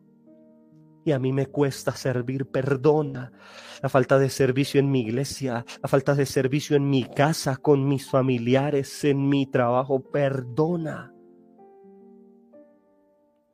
y 1.04 1.12
a 1.12 1.18
mí 1.18 1.32
me 1.32 1.46
cuesta 1.46 1.92
servir. 1.92 2.46
Perdona 2.46 3.32
la 3.82 3.88
falta 3.88 4.18
de 4.18 4.30
servicio 4.30 4.78
en 4.78 4.90
mi 4.90 5.00
iglesia, 5.00 5.64
la 5.82 5.88
falta 5.88 6.14
de 6.14 6.26
servicio 6.26 6.76
en 6.76 6.88
mi 6.88 7.04
casa, 7.04 7.56
con 7.56 7.88
mis 7.88 8.08
familiares, 8.08 9.04
en 9.04 9.28
mi 9.28 9.46
trabajo. 9.46 10.00
Perdona. 10.00 11.12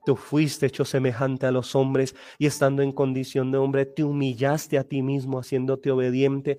Tú 0.05 0.17
fuiste 0.17 0.67
hecho 0.67 0.85
semejante 0.85 1.47
a 1.47 1.51
los 1.51 1.75
hombres 1.75 2.15
y 2.39 2.47
estando 2.47 2.83
en 2.83 2.93
condición 2.93 3.51
de 3.53 3.59
hombre 3.59 3.85
te 3.85 4.05
humillaste 4.05 4.79
a 4.79 4.85
ti 4.85 5.03
mismo 5.03 5.39
haciéndote 5.39 5.91
obediente. 5.91 6.59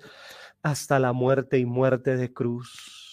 hasta 0.62 0.98
la 0.98 1.14
muerte 1.14 1.58
y 1.58 1.64
muerte 1.64 2.18
de 2.18 2.34
cruz. 2.34 3.09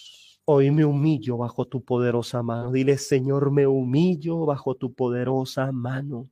Hoy 0.50 0.70
me 0.70 0.82
humillo 0.82 1.36
bajo 1.36 1.66
tu 1.66 1.84
poderosa 1.84 2.42
mano. 2.42 2.72
Dile, 2.72 2.96
Señor, 2.96 3.50
me 3.50 3.66
humillo 3.66 4.46
bajo 4.46 4.76
tu 4.76 4.94
poderosa 4.94 5.70
mano. 5.72 6.30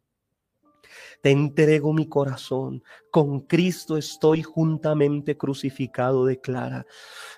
Te 1.20 1.32
entrego 1.32 1.92
mi 1.92 2.08
corazón. 2.08 2.82
Con 3.10 3.40
Cristo 3.40 3.98
estoy 3.98 4.42
juntamente 4.42 5.36
crucificado, 5.36 6.24
declara. 6.24 6.86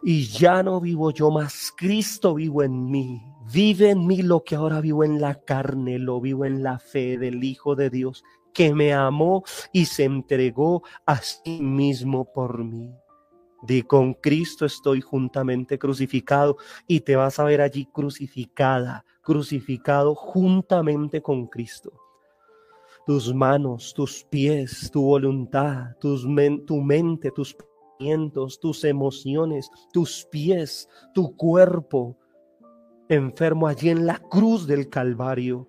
Y 0.04 0.28
ya 0.28 0.62
no 0.62 0.80
vivo 0.80 1.10
yo 1.10 1.32
más. 1.32 1.72
Cristo 1.76 2.34
vivo 2.34 2.62
en 2.62 2.88
mí. 2.88 3.24
Vive 3.52 3.90
en 3.90 4.06
mí 4.06 4.22
lo 4.22 4.44
que 4.44 4.54
ahora 4.54 4.80
vivo 4.80 5.02
en 5.02 5.20
la 5.20 5.34
carne. 5.34 5.98
Lo 5.98 6.20
vivo 6.20 6.44
en 6.44 6.62
la 6.62 6.78
fe 6.78 7.18
del 7.18 7.42
Hijo 7.42 7.74
de 7.74 7.90
Dios 7.90 8.22
que 8.54 8.72
me 8.72 8.92
amó 8.92 9.42
y 9.72 9.86
se 9.86 10.04
entregó 10.04 10.84
a 11.06 11.16
sí 11.16 11.60
mismo 11.60 12.32
por 12.32 12.62
mí. 12.62 12.94
Di 13.60 13.82
con 13.82 14.14
Cristo 14.14 14.64
estoy 14.64 15.00
juntamente 15.00 15.78
crucificado 15.78 16.56
y 16.86 17.00
te 17.00 17.16
vas 17.16 17.40
a 17.40 17.44
ver 17.44 17.60
allí 17.60 17.86
crucificada, 17.86 19.04
crucificado 19.20 20.14
juntamente 20.14 21.20
con 21.20 21.46
Cristo. 21.46 21.92
Tus 23.04 23.34
manos, 23.34 23.92
tus 23.94 24.22
pies, 24.24 24.90
tu 24.92 25.02
voluntad, 25.02 25.96
tu 25.98 26.76
mente, 26.82 27.30
tus 27.30 27.54
pensamientos, 27.54 28.60
tus 28.60 28.84
emociones, 28.84 29.70
tus 29.92 30.24
pies, 30.30 30.88
tu 31.14 31.34
cuerpo, 31.34 32.16
enfermo 33.08 33.66
allí 33.66 33.88
en 33.88 34.06
la 34.06 34.18
cruz 34.18 34.66
del 34.66 34.88
Calvario, 34.88 35.68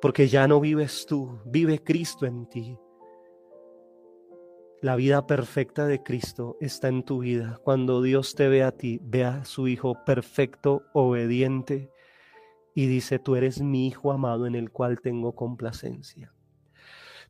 porque 0.00 0.28
ya 0.28 0.46
no 0.46 0.60
vives 0.60 1.06
tú, 1.06 1.40
vive 1.46 1.82
Cristo 1.82 2.26
en 2.26 2.46
ti. 2.46 2.78
La 4.82 4.96
vida 4.96 5.28
perfecta 5.28 5.86
de 5.86 6.02
Cristo 6.02 6.56
está 6.60 6.88
en 6.88 7.04
tu 7.04 7.20
vida. 7.20 7.60
Cuando 7.62 8.02
Dios 8.02 8.34
te 8.34 8.48
ve 8.48 8.64
a 8.64 8.72
ti, 8.72 8.98
ve 9.00 9.24
a 9.24 9.44
su 9.44 9.68
Hijo 9.68 9.94
perfecto, 10.04 10.82
obediente, 10.92 11.88
y 12.74 12.88
dice, 12.88 13.20
tú 13.20 13.36
eres 13.36 13.62
mi 13.62 13.86
Hijo 13.86 14.10
amado 14.10 14.44
en 14.44 14.56
el 14.56 14.72
cual 14.72 15.00
tengo 15.00 15.36
complacencia. 15.36 16.34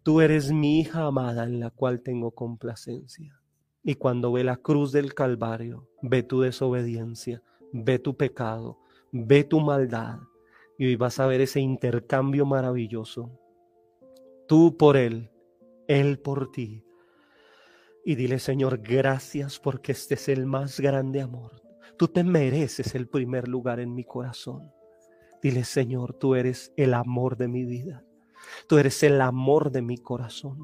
Tú 0.03 0.23
eres 0.23 0.51
mi 0.51 0.81
hija 0.81 1.05
amada 1.05 1.45
en 1.45 1.61
la 1.61 1.69
cual 1.69 2.01
tengo 2.01 2.31
complacencia. 2.31 3.39
Y 3.85 3.97
cuando 3.97 4.33
ve 4.33 4.45
la 4.45 4.57
cruz 4.57 4.91
del 4.91 5.13
Calvario, 5.13 5.87
ve 6.01 6.23
tu 6.23 6.41
desobediencia, 6.41 7.43
ve 7.71 7.99
tu 7.99 8.17
pecado, 8.17 8.79
ve 9.13 9.45
tu 9.45 9.61
maldad, 9.61 10.21
y 10.79 10.87
hoy 10.87 10.97
vas 10.97 11.21
a 11.21 11.27
ver 11.27 11.43
ese 11.43 11.61
intercambio 11.61 12.47
maravilloso. 12.47 13.39
Tú 14.49 14.79
por 14.79 14.97
Él, 14.97 15.31
Él 15.87 16.19
por 16.19 16.51
ti 16.51 16.83
y 18.05 18.15
dile, 18.17 18.39
Señor, 18.39 18.79
gracias 18.79 19.59
porque 19.59 19.93
este 19.93 20.15
es 20.15 20.29
el 20.29 20.47
más 20.47 20.81
grande 20.81 21.21
amor. 21.21 21.63
Tú 21.97 22.09
te 22.09 22.25
mereces 22.25 22.95
el 22.95 23.09
primer 23.09 23.49
lugar 23.49 23.79
en 23.81 23.95
mi 23.95 24.05
corazón. 24.05 24.73
Dile, 25.43 25.65
Señor, 25.65 26.15
tú 26.15 26.35
eres 26.35 26.73
el 26.77 26.95
amor 26.95 27.37
de 27.37 27.49
mi 27.49 27.65
vida. 27.65 28.05
Tú 28.69 28.79
eres 28.79 29.03
el 29.03 29.21
amor 29.21 29.71
de 29.71 29.83
mi 29.83 29.99
corazón. 29.99 30.59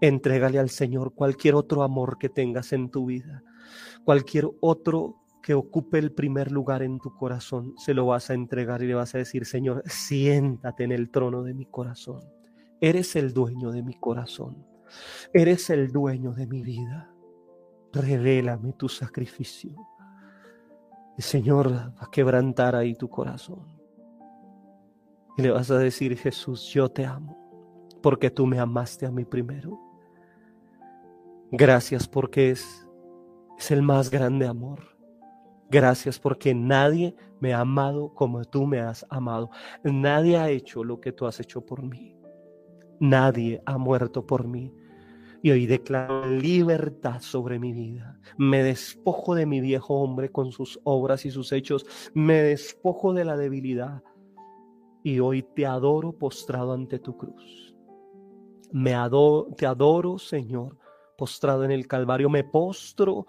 Entrégale 0.00 0.58
al 0.58 0.70
Señor 0.70 1.14
cualquier 1.14 1.54
otro 1.54 1.82
amor 1.82 2.18
que 2.18 2.28
tengas 2.28 2.72
en 2.72 2.90
tu 2.90 3.06
vida. 3.06 3.42
Cualquier 4.04 4.48
otro 4.60 5.16
que 5.42 5.54
ocupe 5.54 5.98
el 5.98 6.12
primer 6.12 6.52
lugar 6.52 6.82
en 6.82 6.98
tu 7.00 7.14
corazón, 7.16 7.74
se 7.76 7.94
lo 7.94 8.06
vas 8.06 8.30
a 8.30 8.34
entregar 8.34 8.82
y 8.82 8.86
le 8.86 8.94
vas 8.94 9.14
a 9.14 9.18
decir, 9.18 9.44
Señor, 9.44 9.82
siéntate 9.86 10.84
en 10.84 10.92
el 10.92 11.10
trono 11.10 11.42
de 11.42 11.52
mi 11.52 11.66
corazón. 11.66 12.20
Eres 12.80 13.16
el 13.16 13.32
dueño 13.32 13.72
de 13.72 13.82
mi 13.82 13.94
corazón. 13.94 14.71
Eres 15.32 15.70
el 15.70 15.92
dueño 15.92 16.32
de 16.32 16.46
mi 16.46 16.62
vida. 16.62 17.10
Revélame 17.92 18.72
tu 18.72 18.88
sacrificio. 18.88 19.74
El 21.16 21.24
Señor 21.24 21.72
va 21.72 21.94
a 21.98 22.10
quebrantar 22.10 22.74
ahí 22.74 22.94
tu 22.94 23.08
corazón. 23.08 23.66
Y 25.36 25.42
le 25.42 25.50
vas 25.50 25.70
a 25.70 25.78
decir, 25.78 26.16
Jesús, 26.16 26.66
yo 26.72 26.88
te 26.88 27.04
amo, 27.06 27.36
porque 28.02 28.30
tú 28.30 28.46
me 28.46 28.58
amaste 28.58 29.06
a 29.06 29.10
mí 29.10 29.24
primero. 29.24 29.78
Gracias 31.50 32.08
porque 32.08 32.50
es, 32.50 32.86
es 33.58 33.70
el 33.70 33.82
más 33.82 34.10
grande 34.10 34.46
amor. 34.46 34.96
Gracias 35.70 36.18
porque 36.18 36.54
nadie 36.54 37.14
me 37.40 37.54
ha 37.54 37.60
amado 37.60 38.14
como 38.14 38.44
tú 38.44 38.66
me 38.66 38.80
has 38.80 39.06
amado. 39.08 39.50
Nadie 39.82 40.36
ha 40.36 40.50
hecho 40.50 40.84
lo 40.84 41.00
que 41.00 41.12
tú 41.12 41.26
has 41.26 41.40
hecho 41.40 41.64
por 41.64 41.82
mí. 41.82 42.14
Nadie 43.00 43.62
ha 43.66 43.78
muerto 43.78 44.26
por 44.26 44.46
mí. 44.46 44.72
Y 45.44 45.50
hoy 45.50 45.66
declaro 45.66 46.24
libertad 46.26 47.20
sobre 47.20 47.58
mi 47.58 47.72
vida. 47.72 48.20
Me 48.36 48.62
despojo 48.62 49.34
de 49.34 49.44
mi 49.44 49.60
viejo 49.60 49.94
hombre 49.94 50.30
con 50.30 50.52
sus 50.52 50.78
obras 50.84 51.26
y 51.26 51.32
sus 51.32 51.50
hechos. 51.50 51.84
Me 52.14 52.34
despojo 52.34 53.12
de 53.12 53.24
la 53.24 53.36
debilidad. 53.36 54.04
Y 55.02 55.18
hoy 55.18 55.42
te 55.42 55.66
adoro 55.66 56.12
postrado 56.12 56.72
ante 56.72 57.00
tu 57.00 57.16
cruz. 57.16 57.74
Me 58.70 58.94
adoro, 58.94 59.48
te 59.56 59.66
adoro, 59.66 60.16
Señor, 60.16 60.78
postrado 61.18 61.64
en 61.64 61.72
el 61.72 61.88
Calvario. 61.88 62.30
Me 62.30 62.44
postro 62.44 63.26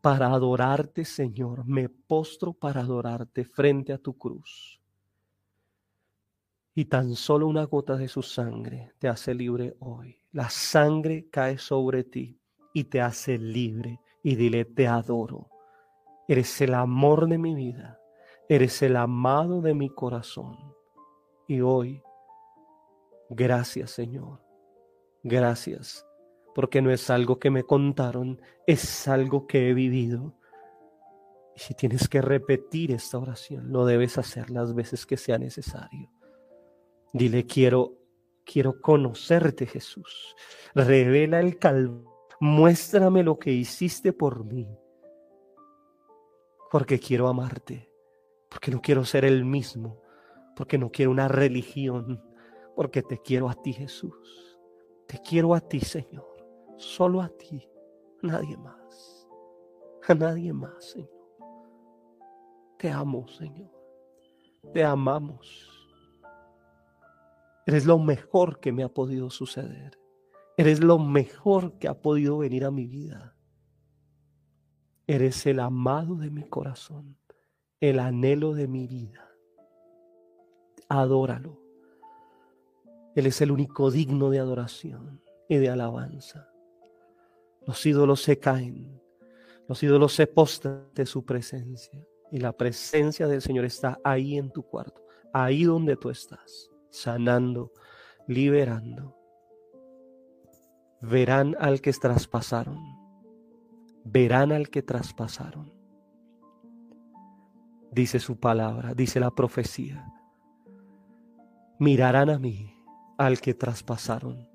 para 0.00 0.28
adorarte, 0.28 1.04
Señor. 1.04 1.66
Me 1.66 1.90
postro 1.90 2.54
para 2.54 2.80
adorarte 2.80 3.44
frente 3.44 3.92
a 3.92 3.98
tu 3.98 4.16
cruz. 4.16 4.80
Y 6.74 6.86
tan 6.86 7.14
solo 7.14 7.46
una 7.46 7.64
gota 7.64 7.98
de 7.98 8.08
su 8.08 8.22
sangre 8.22 8.94
te 8.98 9.06
hace 9.06 9.34
libre 9.34 9.76
hoy 9.80 10.21
la 10.32 10.48
sangre 10.48 11.28
cae 11.30 11.58
sobre 11.58 12.04
ti 12.04 12.40
y 12.72 12.84
te 12.84 13.00
hace 13.00 13.38
libre. 13.38 14.00
Y 14.22 14.36
dile, 14.36 14.64
te 14.64 14.86
adoro. 14.86 15.48
Eres 16.28 16.60
el 16.60 16.74
amor 16.74 17.28
de 17.28 17.38
mi 17.38 17.54
vida. 17.54 18.00
Eres 18.48 18.82
el 18.82 18.96
amado 18.96 19.60
de 19.60 19.74
mi 19.74 19.90
corazón. 19.90 20.56
Y 21.46 21.60
hoy, 21.60 22.02
gracias 23.28 23.90
Señor. 23.90 24.40
Gracias. 25.22 26.06
Porque 26.54 26.82
no 26.82 26.90
es 26.90 27.10
algo 27.10 27.38
que 27.38 27.50
me 27.50 27.64
contaron, 27.64 28.40
es 28.66 29.08
algo 29.08 29.46
que 29.46 29.70
he 29.70 29.74
vivido. 29.74 30.34
Y 31.56 31.60
si 31.60 31.74
tienes 31.74 32.08
que 32.08 32.22
repetir 32.22 32.92
esta 32.92 33.18
oración, 33.18 33.72
lo 33.72 33.84
debes 33.84 34.18
hacer 34.18 34.50
las 34.50 34.74
veces 34.74 35.06
que 35.06 35.16
sea 35.16 35.38
necesario. 35.38 36.10
Dile, 37.12 37.46
quiero 37.46 38.01
Quiero 38.44 38.80
conocerte, 38.80 39.66
Jesús. 39.66 40.34
Revela 40.74 41.40
el 41.40 41.58
calvo. 41.58 42.26
Muéstrame 42.40 43.22
lo 43.22 43.38
que 43.38 43.52
hiciste 43.52 44.12
por 44.12 44.44
mí. 44.44 44.68
Porque 46.70 46.98
quiero 46.98 47.28
amarte. 47.28 47.90
Porque 48.48 48.70
no 48.70 48.80
quiero 48.80 49.04
ser 49.04 49.24
el 49.24 49.44
mismo. 49.44 50.02
Porque 50.56 50.78
no 50.78 50.90
quiero 50.90 51.10
una 51.10 51.28
religión. 51.28 52.22
Porque 52.74 53.02
te 53.02 53.18
quiero 53.18 53.48
a 53.48 53.54
ti, 53.54 53.72
Jesús. 53.72 54.58
Te 55.06 55.18
quiero 55.20 55.54
a 55.54 55.60
ti, 55.60 55.80
Señor. 55.80 56.26
Solo 56.76 57.20
a 57.22 57.28
ti. 57.28 57.68
Nadie 58.22 58.56
más. 58.56 59.28
A 60.08 60.14
nadie 60.14 60.52
más, 60.52 60.84
Señor. 60.84 61.10
Te 62.78 62.90
amo, 62.90 63.28
Señor. 63.28 63.70
Te 64.72 64.82
amamos. 64.82 65.71
Eres 67.66 67.86
lo 67.86 67.98
mejor 67.98 68.58
que 68.58 68.72
me 68.72 68.82
ha 68.82 68.88
podido 68.88 69.30
suceder. 69.30 69.98
Eres 70.56 70.80
lo 70.80 70.98
mejor 70.98 71.78
que 71.78 71.88
ha 71.88 71.94
podido 71.94 72.38
venir 72.38 72.64
a 72.64 72.70
mi 72.70 72.86
vida. 72.86 73.36
Eres 75.06 75.46
el 75.46 75.60
amado 75.60 76.16
de 76.16 76.30
mi 76.30 76.42
corazón, 76.42 77.16
el 77.80 78.00
anhelo 78.00 78.52
de 78.54 78.66
mi 78.66 78.86
vida. 78.86 79.28
Adóralo. 80.88 81.60
Él 83.14 83.26
es 83.26 83.40
el 83.40 83.50
único 83.50 83.90
digno 83.90 84.30
de 84.30 84.40
adoración 84.40 85.22
y 85.48 85.56
de 85.56 85.68
alabanza. 85.68 86.48
Los 87.66 87.84
ídolos 87.86 88.22
se 88.22 88.38
caen, 88.38 89.00
los 89.68 89.82
ídolos 89.82 90.14
se 90.14 90.26
postran 90.26 90.88
de 90.94 91.06
su 91.06 91.24
presencia 91.24 92.04
y 92.32 92.38
la 92.38 92.52
presencia 92.52 93.28
del 93.28 93.40
Señor 93.40 93.64
está 93.66 94.00
ahí 94.02 94.36
en 94.36 94.50
tu 94.50 94.62
cuarto, 94.62 95.04
ahí 95.32 95.64
donde 95.64 95.96
tú 95.96 96.10
estás 96.10 96.71
sanando, 96.92 97.72
liberando. 98.28 99.16
Verán 101.00 101.56
al 101.58 101.80
que 101.80 101.92
traspasaron, 101.92 102.78
verán 104.04 104.52
al 104.52 104.68
que 104.68 104.82
traspasaron. 104.82 105.72
Dice 107.90 108.20
su 108.20 108.38
palabra, 108.38 108.94
dice 108.94 109.18
la 109.18 109.30
profecía. 109.32 110.06
Mirarán 111.80 112.30
a 112.30 112.38
mí, 112.38 112.72
al 113.18 113.40
que 113.40 113.54
traspasaron, 113.54 114.48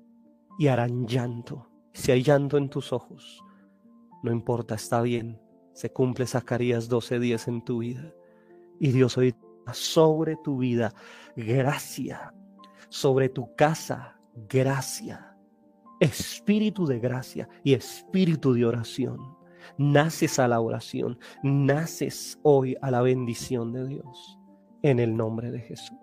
y 0.58 0.68
harán 0.68 1.06
llanto. 1.06 1.68
Si 1.92 2.12
hay 2.12 2.22
llanto 2.22 2.56
en 2.56 2.70
tus 2.70 2.92
ojos, 2.92 3.44
no 4.22 4.32
importa, 4.32 4.74
está 4.74 5.02
bien. 5.02 5.40
Se 5.72 5.92
cumple 5.92 6.26
Zacarías 6.26 6.88
12:10 6.88 7.48
en 7.48 7.62
tu 7.62 7.78
vida. 7.78 8.12
Y 8.80 8.92
Dios 8.92 9.16
hoy 9.18 9.34
sobre 9.74 10.36
tu 10.36 10.58
vida 10.58 10.92
gracia, 11.36 12.34
sobre 12.88 13.28
tu 13.28 13.54
casa 13.54 14.18
gracia, 14.48 15.36
espíritu 16.00 16.86
de 16.86 16.98
gracia 16.98 17.48
y 17.64 17.74
espíritu 17.74 18.52
de 18.52 18.64
oración. 18.64 19.36
naces 19.76 20.38
a 20.38 20.48
la 20.48 20.60
oración, 20.60 21.18
naces 21.42 22.38
hoy 22.42 22.76
a 22.80 22.90
la 22.90 23.02
bendición 23.02 23.72
de 23.72 23.86
Dios, 23.86 24.38
en 24.82 24.98
el 24.98 25.16
nombre 25.16 25.50
de 25.50 25.60
Jesús. 25.60 25.98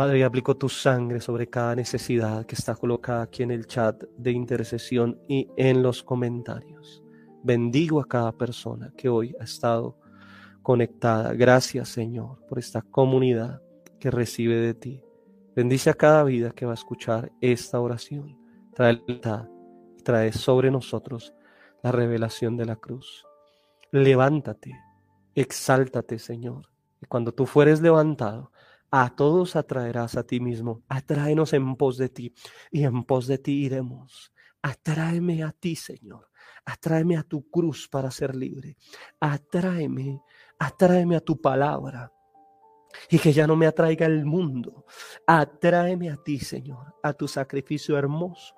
Padre, 0.00 0.24
aplico 0.24 0.56
tu 0.56 0.68
sangre 0.68 1.20
sobre 1.20 1.48
cada 1.48 1.74
necesidad 1.74 2.46
que 2.46 2.54
está 2.54 2.74
colocada 2.74 3.22
aquí 3.22 3.42
en 3.42 3.50
el 3.50 3.66
chat 3.66 4.02
de 4.16 4.30
intercesión 4.30 5.20
y 5.28 5.48
en 5.56 5.82
los 5.82 6.02
comentarios. 6.02 7.02
Bendigo 7.42 8.00
a 8.00 8.06
cada 8.06 8.32
persona 8.32 8.92
que 8.96 9.10
hoy 9.10 9.34
ha 9.38 9.44
estado 9.44 9.98
conectada. 10.70 11.32
Gracias, 11.32 11.88
Señor, 11.88 12.46
por 12.46 12.60
esta 12.60 12.80
comunidad 12.80 13.60
que 13.98 14.08
recibe 14.08 14.54
de 14.54 14.72
ti. 14.72 15.02
Bendice 15.56 15.90
a 15.90 15.94
cada 15.94 16.22
vida 16.22 16.52
que 16.52 16.64
va 16.64 16.70
a 16.70 16.74
escuchar 16.74 17.32
esta 17.40 17.80
oración. 17.80 18.38
Trae, 18.72 19.02
trae 20.04 20.32
sobre 20.32 20.70
nosotros 20.70 21.34
la 21.82 21.90
revelación 21.90 22.56
de 22.56 22.66
la 22.66 22.76
cruz. 22.76 23.26
Levántate, 23.90 24.78
exáltate, 25.34 26.20
Señor. 26.20 26.70
Y 27.02 27.06
cuando 27.06 27.32
tú 27.32 27.46
fueres 27.46 27.80
levantado, 27.80 28.52
a 28.92 29.10
todos 29.16 29.56
atraerás 29.56 30.16
a 30.16 30.22
ti 30.22 30.38
mismo. 30.38 30.84
Atráenos 30.88 31.52
en 31.52 31.74
pos 31.74 31.98
de 31.98 32.10
ti 32.10 32.32
y 32.70 32.84
en 32.84 33.02
pos 33.02 33.26
de 33.26 33.38
ti 33.38 33.64
iremos. 33.64 34.32
Atráeme 34.62 35.42
a 35.42 35.50
ti, 35.50 35.74
Señor. 35.74 36.30
Atráeme 36.64 37.16
a 37.16 37.24
tu 37.24 37.50
cruz 37.50 37.88
para 37.88 38.12
ser 38.12 38.36
libre. 38.36 38.76
Atráeme, 39.18 40.20
atráeme 40.60 41.16
a 41.16 41.20
tu 41.20 41.40
palabra. 41.40 42.12
Y 43.08 43.18
que 43.18 43.32
ya 43.32 43.46
no 43.46 43.56
me 43.56 43.66
atraiga 43.66 44.06
el 44.06 44.24
mundo. 44.24 44.84
Atráeme 45.26 46.10
a 46.10 46.16
ti, 46.16 46.38
Señor, 46.38 46.94
a 47.02 47.12
tu 47.12 47.26
sacrificio 47.26 47.96
hermoso, 47.96 48.54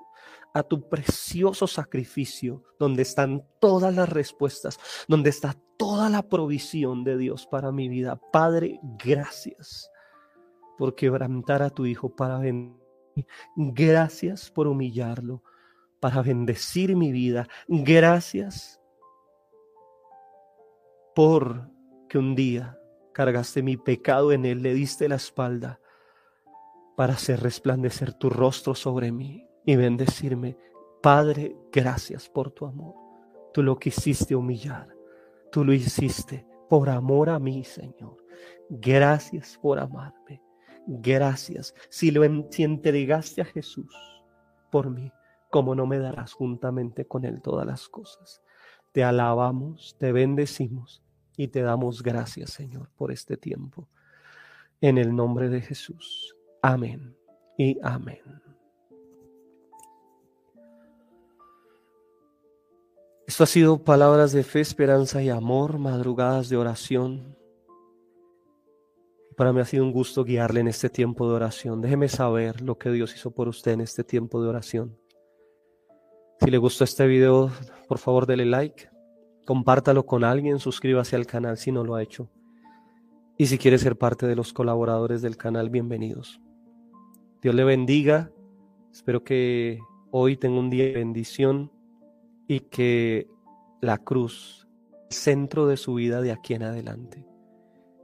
a 0.52 0.62
tu 0.62 0.88
precioso 0.88 1.66
sacrificio, 1.66 2.64
donde 2.78 3.02
están 3.02 3.46
todas 3.60 3.94
las 3.94 4.08
respuestas, 4.08 4.78
donde 5.06 5.30
está 5.30 5.54
toda 5.76 6.08
la 6.10 6.22
provisión 6.22 7.04
de 7.04 7.16
Dios 7.16 7.46
para 7.46 7.72
mi 7.72 7.88
vida. 7.88 8.20
Padre, 8.32 8.80
gracias 8.82 9.90
por 10.78 10.94
quebrantar 10.94 11.62
a 11.62 11.70
tu 11.70 11.86
Hijo 11.86 12.14
para 12.14 12.38
bendecir. 12.38 12.82
Gracias 13.56 14.50
por 14.50 14.66
humillarlo 14.66 15.42
para 16.00 16.22
bendecir 16.22 16.96
mi 16.96 17.12
vida. 17.12 17.46
Gracias 17.68 18.80
por 21.14 21.70
que 22.12 22.18
un 22.18 22.34
día 22.34 22.78
cargaste 23.14 23.62
mi 23.62 23.78
pecado 23.78 24.32
en 24.32 24.44
él, 24.44 24.62
le 24.62 24.74
diste 24.74 25.08
la 25.08 25.14
espalda 25.14 25.80
para 26.94 27.14
hacer 27.14 27.40
resplandecer 27.40 28.12
tu 28.12 28.28
rostro 28.28 28.74
sobre 28.74 29.10
mí 29.10 29.48
y 29.64 29.76
bendecirme. 29.76 30.58
Padre, 31.02 31.56
gracias 31.72 32.28
por 32.28 32.50
tu 32.50 32.66
amor. 32.66 32.94
Tú 33.54 33.62
lo 33.62 33.78
quisiste 33.78 34.36
humillar. 34.36 34.94
Tú 35.50 35.64
lo 35.64 35.72
hiciste 35.72 36.46
por 36.68 36.90
amor 36.90 37.30
a 37.30 37.38
mí, 37.38 37.64
Señor. 37.64 38.18
Gracias 38.68 39.58
por 39.62 39.78
amarme. 39.78 40.42
Gracias. 40.86 41.74
Si 41.88 42.10
lo 42.10 42.24
si 42.50 42.62
entregaste 42.62 43.40
a 43.40 43.46
Jesús 43.46 43.96
por 44.70 44.90
mí, 44.90 45.10
como 45.48 45.74
no 45.74 45.86
me 45.86 45.98
darás 45.98 46.34
juntamente 46.34 47.06
con 47.06 47.24
Él 47.24 47.40
todas 47.40 47.66
las 47.66 47.88
cosas. 47.88 48.42
Te 48.92 49.02
alabamos, 49.02 49.96
te 49.98 50.12
bendecimos 50.12 51.01
y 51.36 51.48
te 51.48 51.62
damos 51.62 52.02
gracias, 52.02 52.50
Señor, 52.50 52.90
por 52.96 53.12
este 53.12 53.36
tiempo. 53.36 53.88
En 54.80 54.98
el 54.98 55.14
nombre 55.14 55.48
de 55.48 55.60
Jesús. 55.60 56.34
Amén 56.60 57.16
y 57.56 57.78
amén. 57.82 58.20
Esto 63.26 63.44
ha 63.44 63.46
sido 63.46 63.82
palabras 63.82 64.32
de 64.32 64.42
fe, 64.42 64.60
esperanza 64.60 65.22
y 65.22 65.30
amor, 65.30 65.78
madrugadas 65.78 66.48
de 66.48 66.56
oración. 66.56 67.36
Para 69.36 69.52
mí 69.52 69.60
ha 69.60 69.64
sido 69.64 69.84
un 69.84 69.92
gusto 69.92 70.24
guiarle 70.24 70.60
en 70.60 70.68
este 70.68 70.90
tiempo 70.90 71.26
de 71.28 71.36
oración. 71.36 71.80
Déjeme 71.80 72.08
saber 72.08 72.60
lo 72.60 72.76
que 72.76 72.90
Dios 72.90 73.14
hizo 73.14 73.30
por 73.30 73.48
usted 73.48 73.72
en 73.72 73.80
este 73.80 74.04
tiempo 74.04 74.42
de 74.42 74.48
oración. 74.48 74.98
Si 76.40 76.50
le 76.50 76.58
gustó 76.58 76.84
este 76.84 77.06
video, 77.06 77.50
por 77.88 77.98
favor 77.98 78.26
dele 78.26 78.44
like, 78.44 78.91
compártalo 79.44 80.06
con 80.06 80.24
alguien, 80.24 80.58
suscríbase 80.58 81.16
al 81.16 81.26
canal 81.26 81.56
si 81.56 81.72
no 81.72 81.84
lo 81.84 81.94
ha 81.94 82.02
hecho. 82.02 82.28
Y 83.36 83.46
si 83.46 83.58
quiere 83.58 83.78
ser 83.78 83.96
parte 83.96 84.26
de 84.26 84.36
los 84.36 84.52
colaboradores 84.52 85.22
del 85.22 85.36
canal, 85.36 85.70
bienvenidos. 85.70 86.40
Dios 87.40 87.54
le 87.54 87.64
bendiga. 87.64 88.30
Espero 88.92 89.24
que 89.24 89.80
hoy 90.10 90.36
tenga 90.36 90.60
un 90.60 90.70
día 90.70 90.84
de 90.84 90.92
bendición 90.92 91.72
y 92.46 92.60
que 92.60 93.26
la 93.80 93.98
cruz, 93.98 94.68
el 95.10 95.16
centro 95.16 95.66
de 95.66 95.76
su 95.76 95.94
vida 95.94 96.20
de 96.20 96.32
aquí 96.32 96.54
en 96.54 96.62
adelante, 96.62 97.26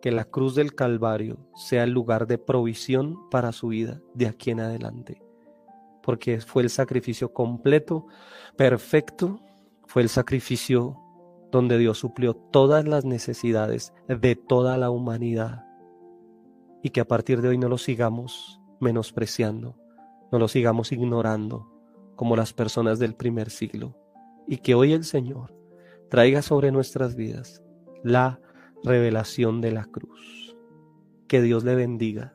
que 0.00 0.10
la 0.10 0.24
cruz 0.24 0.54
del 0.54 0.74
Calvario 0.74 1.38
sea 1.54 1.84
el 1.84 1.90
lugar 1.90 2.26
de 2.26 2.38
provisión 2.38 3.28
para 3.30 3.52
su 3.52 3.68
vida 3.68 4.00
de 4.14 4.26
aquí 4.26 4.50
en 4.50 4.60
adelante 4.60 5.22
porque 6.08 6.40
fue 6.40 6.62
el 6.62 6.70
sacrificio 6.70 7.34
completo, 7.34 8.06
perfecto, 8.56 9.42
fue 9.86 10.00
el 10.00 10.08
sacrificio 10.08 10.96
donde 11.50 11.78
Dios 11.78 11.98
suplió 11.98 12.34
todas 12.34 12.86
las 12.86 13.04
necesidades 13.04 13.92
de 14.06 14.36
toda 14.36 14.76
la 14.76 14.90
humanidad 14.90 15.64
y 16.82 16.90
que 16.90 17.00
a 17.00 17.08
partir 17.08 17.40
de 17.40 17.48
hoy 17.48 17.58
no 17.58 17.68
lo 17.68 17.78
sigamos 17.78 18.60
menospreciando, 18.80 19.76
no 20.30 20.38
lo 20.38 20.48
sigamos 20.48 20.92
ignorando 20.92 21.72
como 22.16 22.36
las 22.36 22.52
personas 22.52 22.98
del 22.98 23.14
primer 23.14 23.50
siglo 23.50 23.96
y 24.46 24.58
que 24.58 24.74
hoy 24.74 24.92
el 24.92 25.04
Señor 25.04 25.54
traiga 26.10 26.42
sobre 26.42 26.72
nuestras 26.72 27.16
vidas 27.16 27.62
la 28.02 28.40
revelación 28.84 29.60
de 29.60 29.72
la 29.72 29.84
cruz. 29.84 30.56
Que 31.26 31.42
Dios 31.42 31.64
le 31.64 31.74
bendiga 31.74 32.34